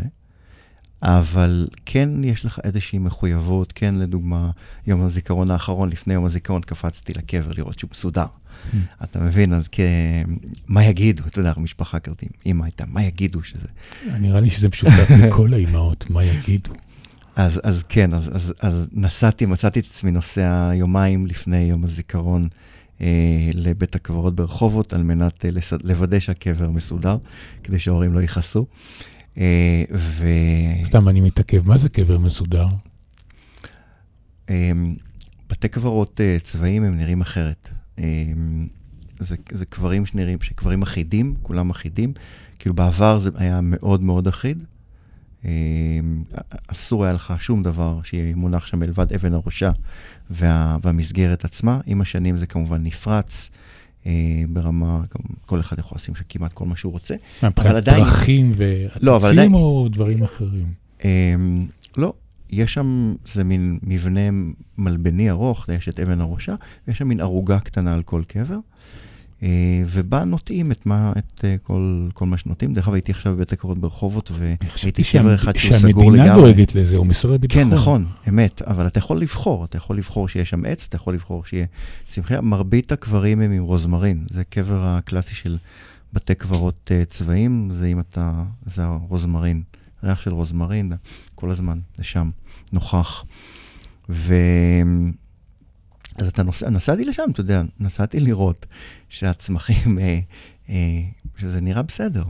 אבל 1.04 1.68
כן 1.86 2.10
יש 2.24 2.46
לך 2.46 2.60
איזושהי 2.64 3.00
מחויבות, 3.00 3.74
כן, 3.76 3.96
לדוגמה, 3.96 4.52
יום 4.88 5.02
הזיכרון 5.02 5.52
האחרון, 5.52 5.90
לפני 5.90 6.14
יום 6.14 6.26
הזיכרון 6.26 6.62
קפצתי 6.62 7.14
לקבר 7.14 7.52
לראות 7.58 7.80
שהוא 7.80 7.90
מסודר. 7.92 8.26
אתה 9.04 9.20
מבין? 9.20 9.54
אז 9.54 9.70
כ... 9.72 9.80
מה 10.68 10.84
יגידו? 10.86 11.24
אתה 11.28 11.40
יודע, 11.40 11.54
משפחה 11.58 12.00
כזאת, 12.00 12.24
אמא 12.46 12.64
הייתה, 12.64 12.84
מה 12.88 13.04
יגידו 13.04 13.44
שזה... 13.44 13.68
נראה 14.20 14.40
לי 14.40 14.50
שזה 14.50 14.68
משותף 14.68 15.08
לכל 15.10 15.54
האימהות, 15.54 16.10
מה 16.10 16.24
יגידו? 16.24 16.74
אז, 17.36 17.62
אז 17.64 17.84
כן, 17.90 18.14
אז, 18.14 18.36
אז, 18.36 18.54
אז 18.60 18.88
נסעתי, 18.92 19.46
מצאתי 19.46 19.80
את 19.80 19.86
עצמי 19.86 20.12
נוסע 20.12 20.72
יומיים 20.74 21.28
לפני 21.28 21.58
יום 21.58 21.84
הזיכרון 21.84 22.48
אה, 23.02 23.08
לבית 23.54 23.96
הקברות 23.96 24.36
ברחובות, 24.36 24.94
על 24.94 25.04
מנת 25.04 25.46
אה, 25.46 25.52
לס... 25.52 25.74
לוודא 25.84 26.20
שהקבר 26.20 26.70
מסודר, 26.70 27.18
כדי 27.64 27.80
שההורים 27.80 28.14
לא 28.14 28.22
יכעסו. 28.22 28.60
אה, 28.60 29.17
ו... 29.92 30.28
סתם 30.86 31.10
אני 31.10 31.22
מתעכב, 31.22 31.68
מה 31.68 31.78
זה 31.78 31.90
קבר 31.90 32.20
מסודר? 32.20 32.66
אה, 34.50 34.72
בתי 35.50 35.68
קברות 35.68 36.22
אה, 36.22 36.38
צבאיים 36.42 36.84
הם 36.84 36.98
נראים 36.98 37.22
אחרת. 37.22 37.70
אה, 38.00 38.06
זה, 39.20 39.36
זה 39.52 39.66
קברים 39.66 40.06
שנראים, 40.06 40.42
שקברים 40.42 40.82
אחידים, 40.82 41.36
כולם 41.42 41.70
אחידים. 41.70 42.14
כאילו 42.60 42.76
בעבר 42.76 43.20
זה 43.20 43.30
היה 43.36 43.60
מאוד 43.64 44.02
מאוד 44.04 44.28
אחיד. 44.28 44.64
אה, 45.46 45.52
אסור 46.68 47.06
היה 47.06 47.14
לך 47.14 47.34
שום 47.40 47.64
דבר 47.64 48.00
שיהיה 48.04 48.36
מונח 48.36 48.68
שם 48.68 48.80
מלבד 48.80 49.14
אבן 49.14 49.34
הראשה 49.34 49.72
וה, 50.30 50.78
והמסגרת 50.84 51.46
עצמה. 51.46 51.80
עם 51.86 52.02
השנים 52.02 52.38
זה 52.38 52.48
כמובן 52.48 52.84
נפרץ. 52.84 53.50
אה, 54.08 54.12
ברמה, 54.50 55.02
כל 55.46 55.60
אחד 55.60 55.80
יכול 55.80 55.96
לשים 55.96 56.16
שם 56.16 56.24
כמעט 56.30 56.54
כל 56.54 56.66
מה 56.66 56.76
שהוא 56.76 56.92
רוצה. 56.94 57.16
מבחינת 57.44 57.76
עדיין- 57.76 58.04
פרחים 58.04 58.54
לא, 59.02 59.18
אבל 59.18 59.26
עדיין- 59.30 59.38
ועציצים 59.40 59.54
או 59.54 59.88
דברים 59.92 60.24
אחרים? 60.24 60.66
אמ, 61.06 61.66
לא, 61.98 62.14
יש 62.50 62.74
שם, 62.74 63.16
זה 63.26 63.44
מין 63.44 63.80
מבנה 63.84 64.22
מלבני 64.78 65.30
ארוך, 65.30 65.70
יש 65.70 65.90
את 65.90 66.00
אבן 66.00 66.22
הראשה, 66.22 66.56
ויש 66.88 66.98
שם 66.98 67.08
מין 67.08 67.20
ערוגה 67.20 67.60
קטנה 67.60 67.94
על 67.94 68.04
כל 68.04 68.22
קבר, 68.28 68.58
ובה 69.88 70.26
נוטעים 70.26 70.72
את, 70.72 70.86
מה, 70.86 71.14
את 71.18 71.46
אה, 71.46 71.56
כל, 71.64 72.08
כל 72.14 72.26
מה 72.26 72.38
שנוטעים. 72.38 72.74
דרך 72.74 72.88
אגב, 72.88 72.94
הייתי 72.94 73.12
עכשיו 73.12 73.36
בבית 73.36 73.52
הקברות 73.52 73.78
ברחובות, 73.78 74.32
והייתי 74.34 75.04
קבר 75.12 75.36
אחד 75.36 75.56
שהוא 75.56 75.74
סגור 75.74 76.04
שהמדינה 76.04 76.26
לגמרי. 76.26 76.54
דואגת 76.54 76.76
לזה, 76.76 76.98
או 76.98 77.06
משרד 77.06 77.34
הביטחון. 77.34 77.64
כן, 77.64 77.70
נכון, 77.70 78.06
אמת, 78.30 78.62
אבל 78.62 78.88
אתה 78.88 79.00
יכול 79.00 79.20
לבחור, 79.22 79.66
אתה 79.66 79.78
יכול 79.78 79.98
לבחור 79.98 80.30
שיהיה 80.30 80.46
שם 80.46 80.66
עץ, 80.66 80.86
אתה 80.90 80.96
יכול 80.96 81.14
לבחור 81.14 81.46
שיהיה 81.46 81.66
צמחייה. 82.08 82.42
מרבית 82.42 82.92
הקברים 82.92 83.42
הם 83.42 83.52
עם 83.52 83.64
רוזמרין, 83.64 84.26
זה 84.30 84.44
קבר 84.44 84.80
הקלאסי 84.86 85.36
של 85.36 85.58
בתי 86.14 86.36
קברות 86.36 86.92
uh, 86.92 87.06
צבאיים, 87.06 87.68
זה 87.72 87.88
אם 87.88 88.00
אתה, 88.00 88.44
זה 88.66 88.84
הרוזמרין, 88.84 89.62
ריח 90.04 90.22
של 90.22 90.34
רוזמרין, 90.34 90.92
כל 91.36 91.52
הזמן, 91.52 91.78
זה 91.98 92.04
שם, 92.04 92.30
נוכח. 92.74 93.26
ו... 94.10 94.34
אז 96.18 96.28
אתה 96.28 96.44
נוסע, 96.44 96.70
נסעתי 96.70 97.06
לשם, 97.06 97.24
אתה 97.32 97.42
יודע, 97.42 97.64
נסעתי 97.80 98.20
לראות 98.20 98.66
שהצמחים, 99.10 100.00
אה, 100.00 100.20
אה, 100.70 101.02
שזה 101.38 101.62
נראה 101.62 101.84
בסדר. 101.84 102.24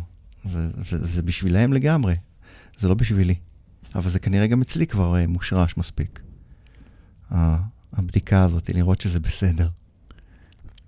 זה, 0.44 0.68
זה, 0.70 1.06
זה 1.06 1.22
בשבילהם 1.22 1.74
לגמרי, 1.74 2.16
זה 2.78 2.88
לא 2.88 2.94
בשבילי. 2.94 3.36
אבל 3.96 4.10
זה 4.10 4.20
כנראה 4.20 4.48
גם 4.48 4.62
אצלי 4.62 4.88
כבר 4.88 5.16
אה, 5.18 5.28
מושרש 5.28 5.78
מספיק. 5.78 6.20
ה- 7.32 7.58
הבדיקה 7.94 8.44
הזאת, 8.44 8.70
לראות 8.70 9.02
שזה 9.02 9.20
בסדר. 9.20 9.70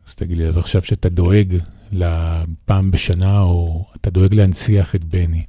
אז 0.08 0.16
תגיד 0.16 0.38
לי, 0.38 0.48
אז 0.48 0.58
עכשיו 0.58 0.82
שאתה 0.82 1.10
דואג 1.10 1.56
לפעם 1.92 2.92
בשנה, 2.92 3.40
או 3.42 3.86
אתה 3.96 4.10
דואג 4.10 4.34
להנציח 4.34 4.96
את 4.96 5.04
בני, 5.04 5.46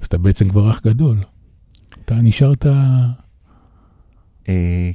אז 0.00 0.06
אתה 0.06 0.18
בעצם 0.18 0.48
כבר 0.48 0.70
אח 0.70 0.80
גדול. 0.80 1.18
אתה 2.04 2.14
נשארת 2.14 2.66
אה, 4.48 4.90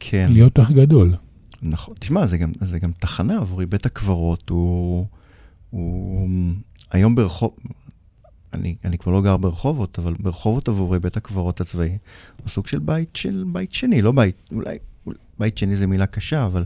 כן, 0.00 0.28
להיות 0.32 0.58
אח 0.58 0.70
גדול. 0.70 1.14
נכון. 1.62 1.94
תשמע, 1.98 2.26
זה 2.26 2.38
גם, 2.38 2.52
זה 2.60 2.78
גם 2.78 2.90
תחנה 2.98 3.38
עבורי. 3.38 3.66
בית 3.66 3.86
הקברות 3.86 4.48
הוא... 4.48 5.06
הוא 5.70 6.28
היום 6.90 7.14
ברחוב... 7.14 7.50
אני, 8.54 8.76
אני 8.84 8.98
כבר 8.98 9.12
לא 9.12 9.22
גר 9.22 9.36
ברחובות, 9.36 9.98
אבל 9.98 10.14
ברחובות 10.20 10.68
עבורי 10.68 10.98
בית 10.98 11.16
הקברות 11.16 11.60
הצבאי 11.60 11.98
הוא 12.42 12.48
סוג 12.48 12.66
של 12.66 12.78
בית 12.78 13.16
של 13.16 13.44
בית 13.52 13.72
שני, 13.72 14.02
לא 14.02 14.12
בית, 14.12 14.36
אולי, 14.52 14.78
אולי 15.06 15.18
בית 15.38 15.58
שני 15.58 15.76
זה 15.76 15.86
מילה 15.86 16.06
קשה, 16.06 16.46
אבל, 16.46 16.64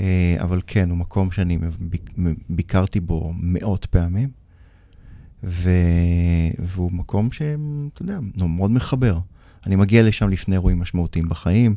אה, 0.00 0.36
אבל 0.42 0.60
כן, 0.66 0.90
הוא 0.90 0.98
מקום 0.98 1.30
שאני 1.30 1.58
ביק, 1.80 2.10
ביקרתי 2.50 3.00
בו 3.00 3.32
מאות 3.36 3.86
פעמים, 3.86 4.28
ו... 5.44 5.70
והוא 6.58 6.92
מקום 6.92 7.32
שאתה 7.32 8.02
יודע, 8.02 8.18
מאוד 8.36 8.70
מחבר. 8.70 9.18
אני 9.66 9.76
מגיע 9.76 10.02
לשם 10.02 10.28
לפני 10.28 10.54
אירועים 10.54 10.78
משמעותיים 10.78 11.28
בחיים. 11.28 11.74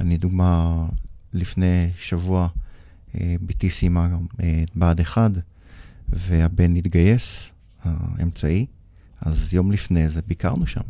אני, 0.00 0.18
דוגמה, 0.18 0.84
לפני 1.32 1.90
שבוע, 1.98 2.48
אה, 3.14 3.34
בתי 3.42 3.70
סיימה 3.70 4.08
אה, 4.42 4.64
בה"ד 4.74 5.00
1, 5.00 5.30
והבן 6.08 6.76
התגייס, 6.76 7.50
האמצעי, 7.82 8.66
אז 9.20 9.54
יום 9.54 9.72
לפני 9.72 10.08
זה 10.08 10.20
ביקרנו 10.26 10.66
שם. 10.66 10.80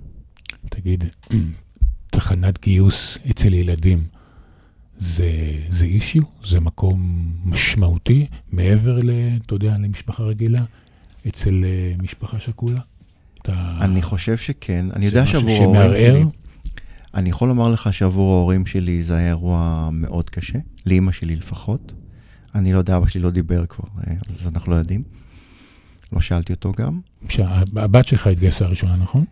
תגיד, 0.68 1.04
תחנת 2.10 2.62
גיוס 2.62 3.18
אצל 3.30 3.54
ילדים, 3.54 4.04
זה, 4.98 5.30
זה 5.70 5.84
אישיו? 5.84 6.22
זה 6.44 6.60
מקום 6.60 7.30
משמעותי 7.44 8.26
מעבר, 8.52 9.00
ל, 9.02 9.10
אתה 9.46 9.54
יודע, 9.54 9.78
למשפחה 9.78 10.22
רגילה? 10.22 10.64
אצל 11.28 11.64
uh, 11.64 12.02
משפחה 12.02 12.40
שכולה? 12.40 12.80
אתה... 13.50 13.84
אני 13.84 14.02
חושב 14.02 14.36
שכן. 14.36 14.86
אני 14.96 15.06
יודע 15.06 15.26
שעבור 15.26 15.76
ההורים 15.76 15.96
שלי... 15.96 16.24
אני 17.14 17.30
יכול 17.30 17.48
לומר 17.48 17.68
לך 17.68 17.92
שעבור 17.92 18.34
ההורים 18.34 18.66
שלי 18.66 19.02
זה 19.02 19.16
היה 19.16 19.28
אירוע 19.28 19.88
מאוד 19.92 20.30
קשה, 20.30 20.58
לאימא 20.86 21.12
שלי 21.12 21.36
לפחות. 21.36 21.92
אני 22.54 22.72
לא 22.72 22.78
יודע, 22.78 22.96
אבא 22.96 23.06
שלי 23.06 23.20
לא 23.20 23.30
דיבר 23.30 23.66
כבר, 23.66 23.88
אה, 24.06 24.14
אז 24.28 24.48
אנחנו 24.54 24.72
לא 24.72 24.76
יודעים. 24.76 25.02
לא 26.12 26.20
שאלתי 26.20 26.52
אותו 26.52 26.72
גם. 26.76 27.00
הבת 27.76 28.06
שלך 28.06 28.26
התגייסה 28.26 28.66
ראשונה, 28.66 28.96
נכון? 28.96 29.24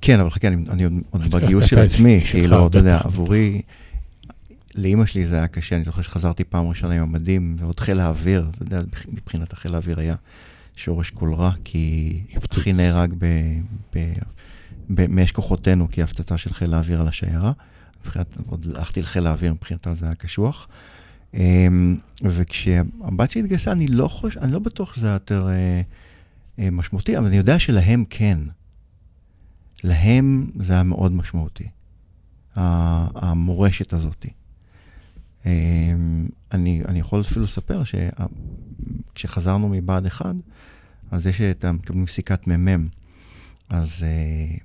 כן, 0.00 0.20
אבל 0.20 0.30
חכה, 0.30 0.48
אני, 0.48 0.64
אני 0.70 0.84
עוד 1.10 1.22
בגיוס 1.30 1.64
של 1.64 1.78
עצמי, 1.78 2.20
כאילו, 2.30 2.66
אתה 2.66 2.78
יודע, 2.78 2.98
עבורי, 3.04 3.62
לאימא 4.74 5.06
שלי 5.06 5.26
זה 5.26 5.36
היה 5.36 5.46
קשה, 5.46 5.76
אני 5.76 5.84
זוכר 5.84 6.02
שחזרתי 6.02 6.44
פעם 6.44 6.68
ראשונה 6.68 6.94
עם 6.94 7.02
המדים, 7.02 7.56
ועוד 7.58 7.80
חיל 7.80 8.00
האוויר, 8.00 8.50
אתה 8.54 8.62
יודע, 8.62 8.80
מבחינת 9.08 9.52
החיל 9.52 9.74
האוויר 9.74 10.00
היה 10.00 10.14
שורש 10.80 11.10
כל 11.10 11.34
רע, 11.34 11.52
כי 11.64 12.22
אחי 12.52 12.72
נהרג 12.72 13.14
מאש 14.90 15.32
כוחותינו, 15.32 15.88
כי 15.90 16.02
הפצצה 16.02 16.38
של 16.38 16.52
חיל 16.52 16.74
האוויר 16.74 17.00
על 17.00 17.08
השיירה. 17.08 17.52
מבחינת, 18.00 18.36
עוד 18.46 18.66
הלכתי 18.74 19.02
לחיל 19.02 19.26
האוויר, 19.26 19.52
מבחינתה 19.52 19.94
זה 19.94 20.06
היה 20.06 20.14
קשוח. 20.14 20.68
אמ, 21.34 21.96
וכשהבת 22.22 23.30
שלי 23.30 23.42
התגייסה, 23.42 23.72
אני 23.72 23.86
לא 23.86 24.08
חושב, 24.08 24.40
אני 24.40 24.52
לא 24.52 24.58
בטוח 24.58 24.94
שזה 24.94 25.06
היה 25.06 25.14
יותר 25.14 25.48
אה, 25.48 25.80
אה, 26.58 26.70
משמעותי, 26.70 27.18
אבל 27.18 27.26
אני 27.26 27.36
יודע 27.36 27.58
שלהם 27.58 28.04
כן. 28.10 28.38
להם 29.84 30.50
זה 30.58 30.72
היה 30.72 30.82
מאוד 30.82 31.12
משמעותי, 31.12 31.68
המורשת 32.54 33.92
הזאת. 33.92 34.26
אמ, 35.46 36.28
אני, 36.52 36.82
אני 36.88 37.00
יכול 37.00 37.20
אפילו 37.20 37.44
לספר 37.44 37.82
שכשחזרנו 39.14 39.68
מבה"ד 39.68 40.06
1, 40.06 40.34
אז 41.10 41.26
יש 41.26 41.40
את, 41.40 41.64
מקבלים 41.64 42.06
סיכת 42.06 42.46
מ"מ. 42.46 42.86
אז 43.68 44.02
אה, 44.02 44.56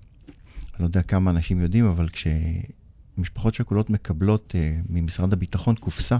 אני 0.75 0.79
לא 0.79 0.85
יודע 0.85 1.01
כמה 1.01 1.31
אנשים 1.31 1.59
יודעים, 1.59 1.85
אבל 1.85 2.07
כשמשפחות 2.09 3.53
שכולות 3.53 3.89
מקבלות 3.89 4.55
אה, 4.57 4.77
ממשרד 4.89 5.33
הביטחון 5.33 5.75
קופסה, 5.75 6.17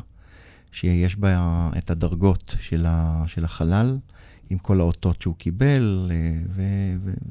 שיש 0.72 1.16
בה 1.16 1.70
את 1.78 1.90
הדרגות 1.90 2.56
של, 2.60 2.86
ה, 2.88 3.24
של 3.28 3.46
החלל, 3.46 3.98
עם 4.50 4.58
כל 4.58 4.80
האותות 4.80 5.22
שהוא 5.22 5.36
קיבל, 5.36 6.12
אה, 6.12 6.16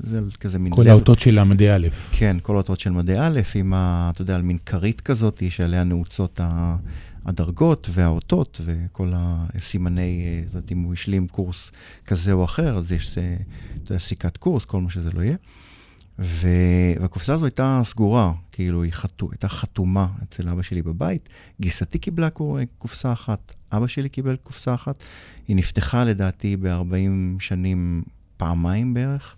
וזה 0.01 0.21
כזה 0.41 0.59
מין... 0.59 0.73
כל 0.73 0.83
לב. 0.83 0.89
האותות 0.89 1.21
של 1.21 1.45
מדעי 1.45 1.77
א'. 1.77 1.89
כן, 2.13 2.37
כל 2.43 2.55
האותות 2.55 2.81
של 2.81 2.91
מדעי 2.91 3.19
א', 3.21 3.41
עם 3.55 3.75
ה... 3.75 4.11
אתה 4.15 4.23
יודע, 4.23 4.35
על 4.35 4.43
מין 4.43 4.59
כרית 4.67 5.01
כזאת, 5.01 5.43
שעליה 5.49 5.85
נעוצות 5.85 6.41
הדרגות 7.25 7.89
והאותות 7.93 8.61
וכל 8.65 9.13
הסימני, 9.15 10.43
זאת 10.45 10.55
אומרת, 10.55 10.73
אם 10.73 10.79
הוא 10.79 10.93
השלים 10.93 11.29
קורס 11.29 11.73
כזה 12.07 12.33
או 12.33 12.45
אחר, 12.45 12.79
אז 12.79 12.93
יש, 12.93 13.19
אה, 13.19 13.99
סיכת 13.99 14.37
קורס, 14.37 14.65
כל 14.65 14.81
מה 14.81 14.91
שזה 14.91 15.13
לא 15.13 15.21
יהיה. 15.21 15.37
ו... 16.19 16.49
והקופסה 17.01 17.35
הזו 17.35 17.45
הייתה 17.45 17.81
סגורה, 17.85 18.33
כאילו 18.53 18.83
היא 18.83 18.93
חתו... 18.93 19.31
הייתה 19.31 19.49
חתומה 19.49 20.09
אצל 20.23 20.49
אבא 20.49 20.63
שלי 20.63 20.83
בבית. 20.83 21.29
גיסתי 21.61 21.99
קיבלה 21.99 22.29
קופסה 22.79 23.13
אחת, 23.13 23.55
אבא 23.73 23.87
שלי 23.87 24.09
קיבל 24.09 24.37
קופסה 24.37 24.75
אחת. 24.75 24.97
היא 25.49 25.57
נפתחה 25.57 26.05
לדעתי 26.05 26.57
ב-40 26.57 27.41
שנים 27.41 28.03
פעמיים 28.37 28.95
בערך. 28.95 29.37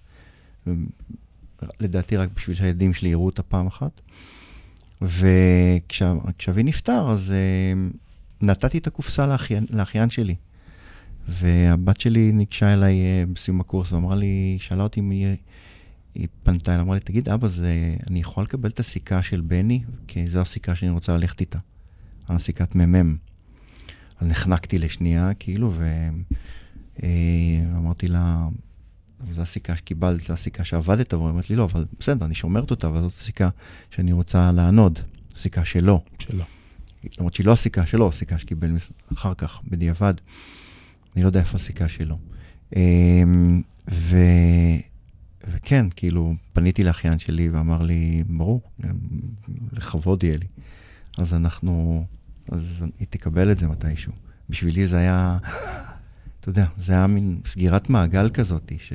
לדעתי 1.81 2.17
רק 2.17 2.29
בשביל 2.37 2.57
שהילדים 2.57 2.95
שלי 2.95 3.09
יראו 3.09 3.27
אותה 3.27 3.43
פעם 3.43 3.67
אחת. 3.67 4.01
וכשאבי 5.03 6.63
נפטר, 6.63 7.11
אז 7.11 7.35
uh, 7.35 7.97
נתתי 8.43 8.79
את 8.79 8.87
הקופסה 8.87 9.27
לאחיין, 9.71 10.11
שלי. 10.11 10.35
והבת 11.29 12.01
שלי 12.01 12.33
ניגשה 12.33 12.73
אליי 12.73 12.95
uh, 12.95 13.33
בסיום 13.33 13.61
הקורס 13.61 13.93
ואמרה 13.93 14.17
לי, 14.17 14.57
שאלה 14.61 14.83
אותי 14.83 15.01
אם 15.01 15.11
היא, 15.11 15.37
היא 16.15 16.29
פנתה 16.43 16.75
אליי, 16.75 16.83
אמרה 16.83 16.95
לי, 16.95 17.01
תגיד, 17.01 17.29
אבא, 17.29 17.49
זה, 17.49 17.95
אני 18.11 18.21
יכול 18.21 18.45
לקבל 18.45 18.69
את 18.69 18.81
הסיכה 18.81 19.23
של 19.23 19.41
בני? 19.41 19.83
כי 20.07 20.27
זו 20.27 20.41
הסיכה 20.41 20.77
שאני 20.77 20.91
רוצה 20.91 21.17
ללכת 21.17 21.41
איתה. 21.41 21.59
הסיכת 22.29 22.75
מ"מ. 22.75 23.17
אז 24.21 24.27
נחנקתי 24.27 24.79
לשנייה, 24.79 25.35
כאילו, 25.35 25.73
ואמרתי 27.03 28.07
אה, 28.07 28.49
לה, 29.21 29.33
זו 29.33 29.43
הסיכה 29.43 29.77
שקיבלת, 29.77 30.21
זו 30.21 30.33
הסיכה 30.33 30.65
שעבדת 30.65 31.13
עבור, 31.13 31.27
היא 31.27 31.35
אמרת 31.35 31.51
לי, 31.51 31.57
לא, 31.57 31.65
אבל 31.65 31.85
בסדר, 32.01 32.27
אני 32.27 32.35
שומרת 32.35 32.71
אותה, 32.71 32.87
אבל 32.87 33.01
זאת 33.01 33.13
הסיכה 33.13 33.49
שאני 33.91 34.13
רוצה 34.13 34.53
לענוד, 34.53 34.99
סיכה 35.37 35.65
שלו. 35.65 36.05
שלו. 36.19 36.45
למרות 37.19 37.35
שהיא 37.35 37.47
לא 37.47 37.53
הסיכה 37.53 37.87
שלו, 37.87 38.09
הסיכה 38.09 38.39
שקיבל 38.39 38.71
אחר 39.13 39.35
כך, 39.35 39.61
בדיעבד. 39.65 40.15
אני 41.17 41.23
לא 41.23 41.29
יודע 41.29 41.41
איפה 41.41 41.57
הסיכה 41.57 41.89
שלו. 41.89 42.19
אמ, 42.77 43.63
ו... 43.91 44.17
וכן, 45.49 45.87
כאילו, 45.97 46.35
פניתי 46.53 46.85
לאחיין 46.85 47.19
שלי 47.19 47.49
ואמר 47.49 47.83
לי, 47.83 48.25
ברור, 48.27 48.61
לכבוד 49.73 50.25
יהיה 50.25 50.37
לי. 50.37 50.47
אז 51.19 51.35
אנחנו, 51.35 52.05
אז 52.49 52.85
היא 52.99 53.07
תקבל 53.11 53.53
את 53.53 53.59
זה 53.59 53.69
מתישהו. 53.69 54.13
בשבילי 54.51 54.87
זה 54.87 54.99
היה 54.99 55.39
אתה 56.47 56.61
יודע, 56.61 56.67
זה 56.77 56.93
היה 56.93 57.07
מין 57.07 57.41
סגירת 57.47 57.91
מעגל 57.91 58.29
כזאת, 58.29 58.73
ש... 58.79 58.93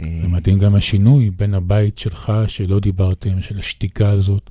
אה, 0.00 0.18
זה 0.22 0.28
מדהים 0.28 0.58
גם 0.58 0.74
השינוי 0.74 1.30
בין 1.30 1.54
הבית 1.54 1.98
שלך, 1.98 2.32
שלא 2.46 2.80
דיברתם, 2.80 3.42
של 3.42 3.58
השתיקה 3.58 4.10
הזאת, 4.10 4.50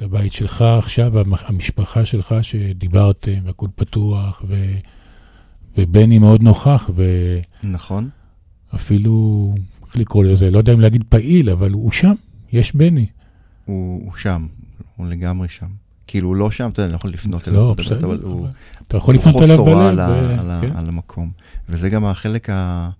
לבית 0.00 0.32
שלך 0.32 0.62
עכשיו, 0.62 1.12
המשפחה 1.46 2.04
שלך 2.04 2.34
שדיברתם, 2.42 3.32
והכול 3.44 3.68
פתוח, 3.76 4.42
ו... 4.48 4.72
ובני 5.76 6.18
מאוד 6.18 6.42
נוכח, 6.42 6.90
ו... 6.94 7.04
נכון. 7.62 8.08
אפילו, 8.74 9.54
איך 9.86 9.96
לקרוא 9.96 10.24
לזה, 10.24 10.50
לא 10.50 10.58
יודע 10.58 10.74
אם 10.74 10.80
להגיד 10.80 11.04
פעיל, 11.08 11.50
אבל 11.50 11.72
הוא 11.72 11.92
שם, 11.92 12.14
יש 12.52 12.74
בני. 12.74 13.06
הוא, 13.64 14.04
הוא 14.04 14.16
שם, 14.16 14.46
הוא 14.96 15.06
לגמרי 15.06 15.48
שם. 15.48 15.68
כאילו, 16.10 16.34
לא 16.34 16.50
שם, 16.50 16.70
אתה 16.72 16.80
יודע, 16.80 16.86
אני 16.86 16.92
לא 16.92 16.96
יכול 16.96 17.10
לפנות 17.10 17.48
אליו, 17.48 17.60
לא, 17.60 17.74
בסדר, 17.74 18.06
אבל 18.06 18.20
הוא... 18.22 18.48
אתה 18.88 18.96
יכול 18.96 19.14
לפנות 19.14 19.36
אליו 19.42 19.64
בלב. 19.64 19.98
על, 20.40 20.60
כן. 20.60 20.76
על 20.76 20.88
המקום. 20.88 21.30
וזה 21.68 21.90
גם 21.90 22.04
החלק, 22.04 22.50
ה, 22.50 22.90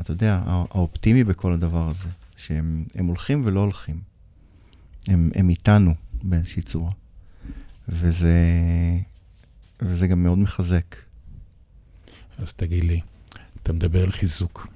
אתה 0.00 0.10
יודע, 0.10 0.40
האופטימי 0.46 1.24
בכל 1.24 1.52
הדבר 1.52 1.88
הזה, 1.88 2.08
שהם 2.36 3.06
הולכים 3.06 3.42
ולא 3.44 3.60
הולכים. 3.60 4.00
הם, 5.08 5.30
הם 5.34 5.48
איתנו 5.48 5.94
באיזושהי 6.22 6.62
צורה. 6.62 6.90
וזה, 7.88 8.38
וזה 9.82 10.06
גם 10.06 10.22
מאוד 10.22 10.38
מחזק. 10.38 10.96
אז 12.38 12.52
תגיד 12.52 12.84
לי, 12.84 13.00
אתה 13.62 13.72
מדבר 13.72 14.02
על 14.02 14.10
חיזוק. 14.10 14.68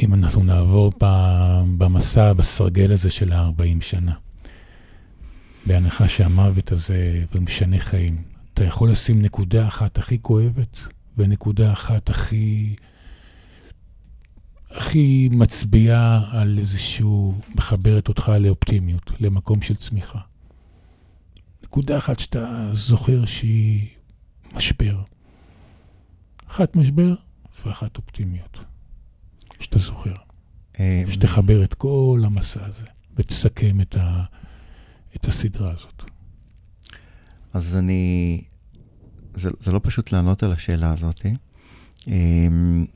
אם 0.00 0.14
אנחנו 0.14 0.42
נעבור 0.42 0.92
במסע, 1.78 2.32
בסרגל 2.32 2.92
הזה 2.92 3.10
של 3.10 3.32
ה-40 3.32 3.80
שנה, 3.80 4.14
בהנחה 5.66 6.08
שהמוות 6.08 6.72
הזה 6.72 7.24
משנה 7.40 7.80
חיים, 7.80 8.22
אתה 8.54 8.64
יכול 8.64 8.90
לשים 8.90 9.22
נקודה 9.22 9.68
אחת 9.68 9.98
הכי 9.98 10.18
כואבת 10.22 10.80
ונקודה 11.16 11.72
אחת 11.72 12.10
הכי... 12.10 12.76
הכי 14.70 15.28
מצביעה 15.32 16.30
על 16.32 16.58
איזשהו, 16.58 17.40
מחברת 17.54 18.08
אותך 18.08 18.32
לאופטימיות, 18.40 19.12
למקום 19.20 19.62
של 19.62 19.76
צמיחה. 19.76 20.20
נקודה 21.62 21.98
אחת 21.98 22.18
שאתה 22.18 22.70
זוכר 22.74 23.26
שהיא 23.26 23.88
משבר. 24.54 25.02
אחת 26.46 26.76
משבר 26.76 27.14
ואחת 27.66 27.96
אופטימיות, 27.96 28.58
שאתה 29.60 29.78
זוכר. 29.78 30.14
אה, 30.80 31.02
שתחבר 31.10 31.64
את 31.64 31.74
כל 31.74 32.22
המסע 32.24 32.64
הזה 32.66 32.86
ותסכם 33.16 33.80
את, 33.80 33.96
ה, 33.96 34.24
את 35.16 35.24
הסדרה 35.24 35.72
הזאת. 35.72 36.02
אז 37.52 37.76
אני... 37.76 38.42
זה, 39.34 39.50
זה 39.60 39.72
לא 39.72 39.80
פשוט 39.82 40.12
לענות 40.12 40.42
על 40.42 40.52
השאלה 40.52 40.92
הזאת. 40.92 41.26
אמ, 42.08 42.86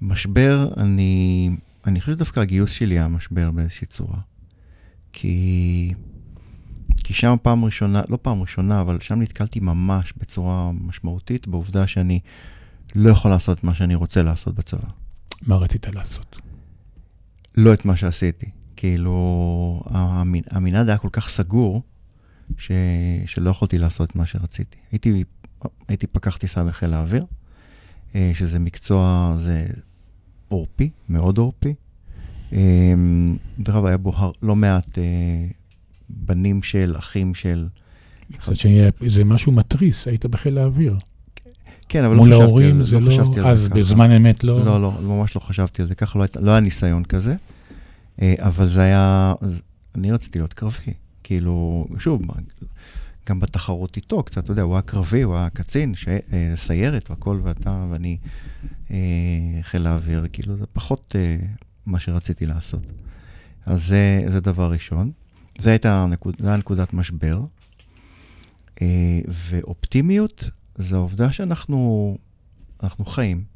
משבר, 0.00 0.68
אני, 0.76 1.50
אני 1.86 2.00
חושב 2.00 2.12
שדווקא 2.12 2.40
הגיוס 2.40 2.70
שלי 2.70 2.94
היה 2.94 3.08
משבר 3.08 3.50
באיזושהי 3.50 3.86
צורה. 3.86 4.18
כי, 5.12 5.94
כי 7.04 7.14
שם 7.14 7.36
פעם 7.42 7.64
ראשונה, 7.64 8.02
לא 8.08 8.18
פעם 8.22 8.40
ראשונה, 8.40 8.80
אבל 8.80 9.00
שם 9.00 9.22
נתקלתי 9.22 9.60
ממש 9.60 10.12
בצורה 10.16 10.72
משמעותית 10.72 11.48
בעובדה 11.48 11.86
שאני 11.86 12.20
לא 12.94 13.10
יכול 13.10 13.30
לעשות 13.30 13.64
מה 13.64 13.74
שאני 13.74 13.94
רוצה 13.94 14.22
לעשות 14.22 14.54
בצבא. 14.54 14.88
מה 15.42 15.56
רצית 15.56 15.86
לעשות? 15.86 16.36
לא 17.56 17.74
את 17.74 17.84
מה 17.84 17.96
שעשיתי. 17.96 18.50
כאילו, 18.86 19.82
המנ- 19.86 20.48
המנעד 20.50 20.88
היה 20.88 20.98
כל 20.98 21.08
כך 21.12 21.28
סגור, 21.28 21.82
ש... 22.58 22.70
שלא 23.26 23.50
יכולתי 23.50 23.78
לעשות 23.78 24.10
את 24.10 24.16
מה 24.16 24.26
שרציתי. 24.26 24.76
הייתי, 24.92 25.24
הייתי 25.88 26.06
פקח 26.06 26.36
טיסה 26.36 26.64
בחיל 26.64 26.94
האוויר, 26.94 27.24
אה, 28.14 28.30
שזה 28.34 28.58
מקצוע, 28.58 29.34
זה 29.36 29.66
עורפי, 30.48 30.90
מאוד 31.08 31.38
עורפי. 31.38 31.74
דרך 33.58 33.74
אגב, 33.74 33.84
היה 33.84 33.96
בו 33.96 34.12
הר- 34.16 34.32
לא 34.42 34.56
מעט 34.56 34.98
אה, 34.98 35.04
בנים 36.10 36.62
של, 36.62 36.94
אחים 36.98 37.34
של... 37.34 37.66
מצד 38.30 38.56
שני, 38.56 38.80
זה 39.08 39.24
משהו 39.24 39.52
מתריס, 39.52 40.08
היית 40.08 40.26
בחיל 40.26 40.58
האוויר. 40.58 40.96
כן, 41.88 42.04
אבל 42.04 42.16
לא 42.16 42.22
מול 42.22 42.28
חשבתי 42.28 42.42
על 42.42 42.48
ההורים 42.48 42.76
זה, 42.76 42.84
זה 42.84 43.00
לא 43.00 43.06
לא... 43.06 43.10
חשבתי 43.10 43.40
על 43.40 43.46
אז 43.46 43.60
זה 43.60 43.68
ככה. 43.70 43.78
בזמן 43.78 44.10
אמת 44.10 44.44
לא... 44.44 44.64
לא, 44.64 44.82
לא, 44.82 44.92
ממש 45.02 45.34
לא 45.36 45.40
חשבתי 45.40 45.82
על 45.82 45.88
זה 45.88 45.94
ככה, 45.94 46.18
לא, 46.18 46.24
הייתה- 46.24 46.40
לא 46.40 46.50
היה 46.50 46.60
ניסיון 46.60 47.04
כזה, 47.04 47.36
אבל 48.38 48.68
זה 48.68 48.80
היה, 48.80 49.34
אני 49.94 50.12
רציתי 50.12 50.38
להיות 50.38 50.52
קרבי. 50.52 50.92
כאילו, 51.22 51.86
שוב, 51.98 52.22
גם 53.28 53.40
בתחרות 53.40 53.96
איתו, 53.96 54.22
קצת, 54.22 54.44
אתה 54.44 54.52
יודע, 54.52 54.62
הוא 54.62 54.74
היה 54.74 54.82
קרבי, 54.82 55.22
הוא 55.22 55.36
היה 55.36 55.50
קצין, 55.50 55.94
ש... 55.94 56.08
אה, 56.08 56.52
סיירת 56.56 57.10
והכל, 57.10 57.40
ואתה 57.42 57.86
ואני 57.90 58.16
אה, 58.90 58.96
חיל 59.62 59.86
האוויר, 59.86 60.26
כאילו, 60.32 60.56
זה 60.56 60.64
פחות 60.72 61.16
אה, 61.18 61.36
מה 61.86 62.00
שרציתי 62.00 62.46
לעשות. 62.46 62.82
אז 63.66 63.84
זה, 63.86 64.24
זה 64.28 64.40
דבר 64.40 64.72
ראשון. 64.72 65.10
זו 65.58 65.70
הייתה 65.70 66.06
נקוד, 66.06 66.42
נקודת 66.42 66.92
משבר. 66.94 67.40
אה, 68.82 69.20
ואופטימיות 69.28 70.50
זה 70.74 70.96
העובדה 70.96 71.32
שאנחנו 71.32 72.18
אנחנו 72.82 73.04
חיים. 73.04 73.51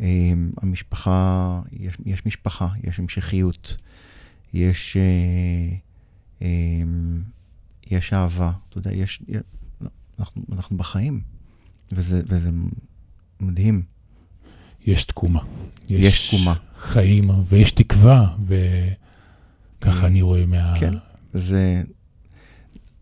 אה, 0.00 0.32
המשפחה, 0.62 1.60
יש, 1.72 1.96
יש 2.04 2.26
משפחה, 2.26 2.68
יש 2.82 2.98
המשכיות, 2.98 3.76
יש, 4.54 4.96
אה, 4.96 5.76
אה, 6.42 6.48
יש 7.90 8.12
אהבה, 8.12 8.52
אתה 8.68 8.78
יודע, 8.78 8.92
יש, 8.92 9.22
אנחנו, 10.18 10.42
אנחנו 10.52 10.76
בחיים, 10.76 11.20
וזה, 11.92 12.22
וזה 12.26 12.50
מדהים. 13.40 13.82
יש 14.86 15.04
תקומה. 15.04 15.40
יש 15.88 16.28
תקומה. 16.28 16.54
חיים, 16.76 17.30
ויש 17.48 17.72
תקווה, 17.72 18.36
וככה 18.46 20.02
אה, 20.02 20.06
אני 20.06 20.22
רואה 20.22 20.46
מה... 20.46 20.74
כן, 20.80 20.92
זה... 21.32 21.82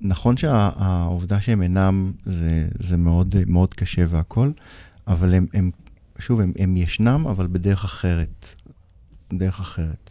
נכון 0.01 0.37
שהעובדה 0.37 1.41
שהם 1.41 1.63
אינם, 1.63 2.13
זה, 2.25 2.69
זה 2.79 2.97
מאוד, 2.97 3.37
מאוד 3.47 3.75
קשה 3.75 4.05
והכול, 4.09 4.53
אבל 5.07 5.35
הם, 5.35 5.47
הם 5.55 5.71
שוב, 6.21 6.41
הם, 6.41 6.53
הם 6.59 6.77
ישנם, 6.77 7.27
אבל 7.31 7.47
בדרך 7.47 7.85
אחרת. 7.85 8.47
דרך 9.33 9.61
אחרת. 9.61 10.11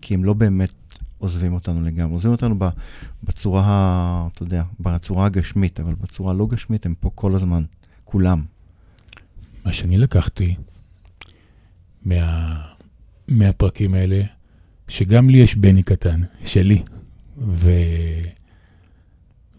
כי 0.00 0.14
הם 0.14 0.24
לא 0.24 0.34
באמת 0.34 0.72
עוזבים 1.18 1.52
אותנו 1.52 1.84
לגמרי. 1.84 2.12
עוזבים 2.12 2.32
אותנו 2.32 2.58
ב, 2.58 2.68
בצורה, 3.24 4.28
אתה 4.32 4.42
יודע, 4.42 4.62
בצורה 4.80 5.26
הגשמית, 5.26 5.80
אבל 5.80 5.94
בצורה 5.94 6.30
הלא 6.30 6.46
גשמית 6.46 6.86
הם 6.86 6.94
פה 7.00 7.10
כל 7.14 7.34
הזמן, 7.34 7.64
כולם. 8.04 8.44
מה 9.64 9.72
שאני 9.72 9.96
לקחתי 9.96 10.54
מה, 12.04 12.60
מהפרקים 13.28 13.94
האלה, 13.94 14.22
שגם 14.88 15.30
לי 15.30 15.38
יש 15.38 15.56
בני 15.56 15.82
קטן, 15.82 16.20
שלי, 16.44 16.82
ו, 17.38 17.70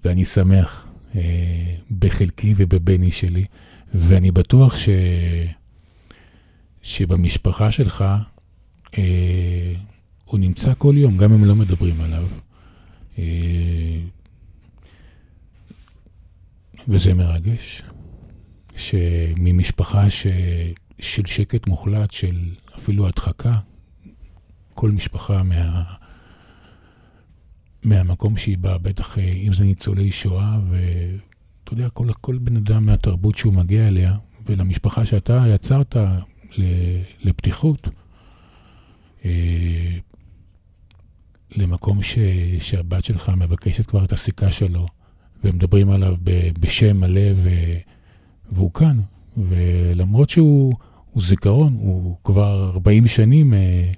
ואני 0.05 0.25
שמח 0.25 0.87
אה, 1.15 1.75
בחלקי 1.99 2.53
ובבני 2.57 3.11
שלי, 3.11 3.45
ואני 3.93 4.31
בטוח 4.31 4.75
ש, 4.75 4.89
שבמשפחה 6.81 7.71
שלך 7.71 8.05
אה, 8.97 9.73
הוא 10.25 10.39
נמצא 10.39 10.73
כל 10.77 10.93
יום, 10.97 11.17
גם 11.17 11.33
אם 11.33 11.45
לא 11.45 11.55
מדברים 11.55 12.01
עליו. 12.01 12.27
אה, 13.17 13.99
וזה 16.87 17.13
מרגש. 17.13 17.81
שממשפחה 18.75 20.09
ש... 20.09 20.27
של 20.99 21.25
שקט 21.25 21.67
מוחלט, 21.67 22.11
של 22.11 22.49
אפילו 22.77 23.07
הדחקה, 23.07 23.59
כל 24.73 24.91
משפחה 24.91 25.43
מה... 25.43 25.83
מהמקום 27.83 28.37
שהיא 28.37 28.57
באה, 28.57 28.77
בטח 28.77 29.17
אה, 29.17 29.23
אם 29.23 29.53
זה 29.53 29.63
ניצולי 29.63 30.11
שואה, 30.11 30.59
ואתה 30.69 31.73
יודע, 31.73 31.89
כל, 31.89 32.07
כל 32.21 32.37
בן 32.37 32.55
אדם 32.55 32.85
מהתרבות 32.85 33.37
שהוא 33.37 33.53
מגיע 33.53 33.87
אליה, 33.87 34.17
ולמשפחה 34.45 35.05
שאתה 35.05 35.43
יצרת. 35.47 35.95
לפתיחות, 37.23 37.87
אה, 39.25 39.97
למקום 41.57 42.03
ש... 42.03 42.17
שהבת 42.59 43.05
שלך 43.05 43.31
מבקשת 43.37 43.85
כבר 43.85 44.03
את 44.03 44.11
הסיכה 44.11 44.51
שלו, 44.51 44.87
ומדברים 45.43 45.89
עליו. 45.89 46.15
בשם 46.59 46.97
מלא, 46.97 47.31
ו... 47.35 47.49
והוא 48.51 48.73
כאן, 48.73 48.99
ולמרות 49.37 50.29
שהוא 50.29 50.75
הוא 51.11 51.23
זיכרון, 51.23 51.73
הוא 51.73 52.17
כבר 52.23 52.71
40 52.73 53.07
שנים 53.07 53.53
אה, 53.53 53.91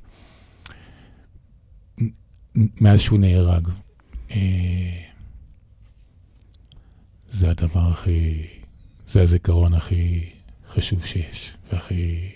מאז 2.56 3.00
שהוא 3.00 3.20
נהרג. 3.20 3.68
אה, 4.32 5.02
זה 7.30 7.50
הדבר 7.50 7.88
הכי, 7.88 8.48
זה 9.08 9.22
הזיכרון 9.22 9.74
הכי 9.74 10.30
חשוב 10.76 11.06
שיש, 11.06 11.54
והכי 11.74 12.32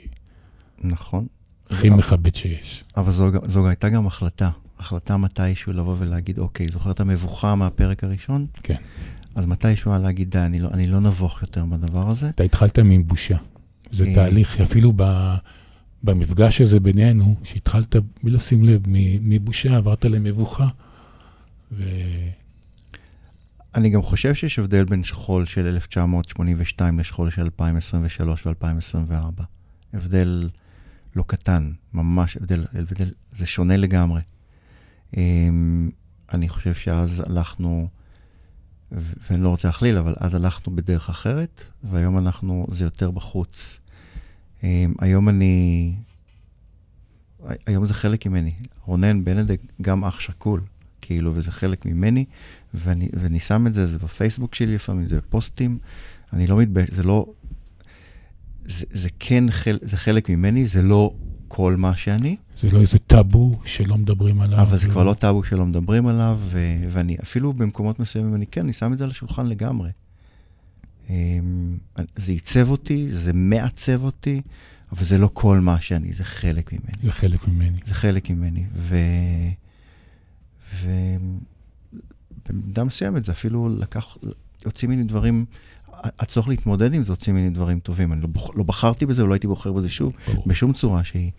נכון. 0.84 1.28
הכי 1.70 1.90
מכבד 1.90 2.36
שיש. 2.36 2.84
אבל 2.98 3.12
זו, 3.12 3.32
זו 3.44 3.68
הייתה 3.68 3.90
גם 3.90 4.08
החלטה. 4.08 4.50
החלטה 4.80 5.18
מתישהו 5.18 5.74
לבוא 5.74 5.96
ולהגיד, 6.00 6.40
אוקיי, 6.40 6.68
זוכר 6.68 6.92
את 6.92 7.00
המבוכה 7.00 7.56
מהפרק 7.56 8.04
הראשון? 8.04 8.46
כן. 8.64 8.76
אז 9.36 9.46
מתישהו 9.46 9.92
היה 9.92 10.00
להגיד, 10.00 10.32
די, 10.32 10.40
אני 10.40 10.60
לא, 10.60 10.70
אני 10.74 10.88
לא 10.88 11.00
נבוך 11.00 11.42
יותר 11.42 11.66
בדבר 11.66 12.10
הזה. 12.10 12.30
אתה 12.30 12.44
התחלת 12.44 12.80
מבושה. 12.80 13.38
זה 13.92 14.06
אה. 14.06 14.16
תהליך, 14.16 14.62
אפילו 14.62 14.94
ב, 14.96 15.36
במפגש 16.04 16.62
הזה 16.62 16.80
בינינו, 16.80 17.36
שהתחלת 17.44 17.96
בלי 18.24 18.32
לשים 18.32 18.64
לב, 18.64 18.82
מבושה 19.22 19.78
עברת 19.78 20.06
למבוכה. 20.06 20.68
ו... 21.72 21.84
אני 23.76 23.90
גם 23.90 24.02
חושב 24.02 24.34
שיש 24.34 24.60
הבדל 24.60 24.84
בין 24.84 25.04
שכול 25.04 25.46
של 25.46 25.68
1982 25.68 27.00
לשכול 27.00 27.30
של 27.30 27.42
2023 27.42 28.48
ו-2024. 28.48 29.44
הבדל 29.94 30.50
לא 31.16 31.24
קטן, 31.28 31.72
ממש 31.94 32.38
הבדל, 32.38 32.66
הבדל, 32.74 33.10
זה 33.32 33.46
שונה 33.46 33.78
לגמרי. 33.78 34.22
אמ, 35.18 35.90
אני 36.34 36.50
חושב 36.50 36.74
שאז 36.74 37.24
הלכנו, 37.28 37.88
ואני 38.92 39.44
לא 39.44 39.50
רוצה 39.50 39.68
להכליל, 39.68 39.98
אבל 39.98 40.16
אז 40.18 40.36
הלכנו 40.36 40.76
בדרך 40.76 41.10
אחרת, 41.10 41.64
והיום 41.84 42.18
אנחנו, 42.18 42.68
זה 42.70 42.84
יותר 42.84 43.12
בחוץ. 43.12 43.80
אמ, 44.64 44.94
היום 45.00 45.30
אני, 45.30 45.96
היום 47.66 47.86
זה 47.86 47.94
חלק 47.94 48.26
ממני. 48.26 48.54
רונן 48.86 49.24
בנדק 49.24 49.60
גם 49.82 50.04
אח 50.04 50.20
שכול, 50.20 50.62
כאילו, 51.02 51.32
וזה 51.36 51.52
חלק 51.52 51.86
ממני, 51.86 52.26
ואני, 52.78 53.10
ואני 53.14 53.40
שם 53.40 53.68
את 53.68 53.74
זה, 53.74 53.88
זה 53.88 54.00
בפייסבוק 54.00 54.56
שלי 54.56 54.76
לפעמים, 54.76 55.06
זה 55.06 55.18
בפוסטים, 55.18 55.78
אני 56.34 56.48
לא 56.48 56.58
מתבייש, 56.58 56.90
זה 56.90 57.04
לא... 57.04 57.26
זה, 58.66 58.86
זה 58.90 59.10
כן, 59.20 59.44
חל, 59.52 59.78
זה 59.82 59.98
חלק 59.98 60.30
ממני, 60.30 60.66
זה 60.66 60.82
לא 60.82 61.14
כל 61.48 61.76
מה 61.76 61.98
שאני, 61.98 62.36
זה 62.62 62.72
לא 62.72 62.82
איזה 62.82 63.00
טאבו 63.00 63.60
שלא 63.66 63.98
מדברים 63.98 64.42
עליו. 64.42 64.62
אבל 64.62 64.78
זה 64.78 64.88
כבר 64.88 65.04
לא 65.04 65.14
טאבו 65.14 65.44
שלא 65.44 65.66
מדברים 65.66 66.08
עליו, 66.08 66.40
ו- 66.42 66.86
ואני 66.90 67.18
אפילו 67.24 67.54
במקומות 67.54 68.00
מסוימים, 68.00 68.36
אני 68.36 68.46
כן, 68.48 68.62
אני 68.62 68.74
שם 68.74 68.94
את 68.94 68.98
זה 68.98 69.04
על 69.04 69.10
השולחן 69.10 69.48
לגמרי. 69.48 69.90
אמ, 71.10 71.78
זה 72.16 72.32
עיצב 72.32 72.70
אותי, 72.70 73.12
זה 73.12 73.34
מעצב 73.34 74.04
אותי, 74.04 74.42
אבל 74.92 75.04
זה 75.04 75.18
לא 75.18 75.30
כל 75.34 75.60
מה 75.60 75.82
שאני, 75.82 76.14
זה 76.14 76.24
חלק 76.24 76.74
ממני. 76.74 76.98
זה 77.04 77.12
חלק 77.12 77.48
ממני. 77.48 77.78
זה 77.86 77.94
חלק 77.94 78.30
ממני. 78.30 78.66
ו... 78.74 78.98
ו... 80.76 80.90
במידה 82.50 82.84
מסוימת 82.84 83.24
זה 83.24 83.32
אפילו 83.32 83.70
לקח, 83.80 84.18
יוצאים 84.66 84.92
ממני 84.92 85.04
דברים, 85.04 85.46
הצורך 86.04 86.48
להתמודד 86.48 86.94
עם 86.94 87.04
זה 87.04 87.12
הוציא 87.12 87.34
ממני 87.34 87.50
דברים 87.50 87.80
טובים. 87.80 88.14
אני 88.14 88.22
לא, 88.22 88.28
בוח, 88.28 88.50
לא 88.56 88.64
בחרתי 88.64 89.06
בזה 89.06 89.24
ולא 89.24 89.34
הייתי 89.34 89.48
בוחר 89.48 89.72
בזה 89.72 89.90
שוב, 89.90 90.14
ברור. 90.28 90.44
בשום 90.48 90.74
צורה 90.74 91.04
שהיא. 91.04 91.32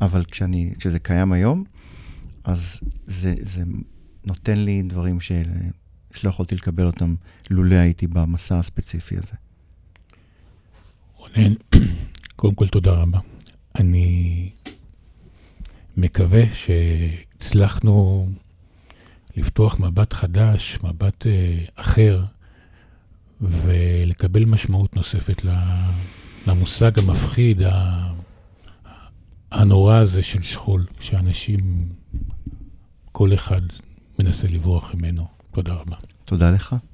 אבל 0.00 0.24
כשאני, 0.24 0.72
כשזה 0.78 0.98
קיים 0.98 1.32
היום, 1.32 1.64
אז 2.44 2.80
זה, 3.06 3.34
זה 3.40 3.62
נותן 4.24 4.58
לי 4.58 4.82
דברים 4.82 5.20
של, 5.20 5.42
שלא 6.14 6.30
יכולתי 6.30 6.54
לקבל 6.54 6.86
אותם 6.86 7.14
לולא 7.50 7.74
הייתי 7.74 8.06
במסע 8.06 8.58
הספציפי 8.58 9.16
הזה. 9.16 9.36
רונן, 11.16 11.54
קודם 12.36 12.54
כל 12.54 12.68
תודה 12.68 12.92
רבה. 12.92 13.18
אני 13.78 14.50
מקווה 15.96 16.42
שהצלחנו 16.54 18.26
לפתוח 19.36 19.80
מבט 19.80 20.12
חדש, 20.12 20.78
מבט 20.82 21.26
אה, 21.26 21.64
אחר, 21.74 22.24
ולקבל 23.40 24.44
משמעות 24.44 24.96
נוספת 24.96 25.42
למושג 26.46 26.98
המפחיד, 26.98 27.62
הנורא 29.52 29.96
הזה 29.96 30.22
של 30.22 30.42
שכול, 30.42 30.86
שאנשים, 31.00 31.88
כל 33.12 33.34
אחד 33.34 33.60
מנסה 34.18 34.48
לברוח 34.48 34.94
ממנו. 34.94 35.26
תודה 35.50 35.72
רבה. 35.74 35.96
תודה 36.24 36.50
לך. 36.50 36.76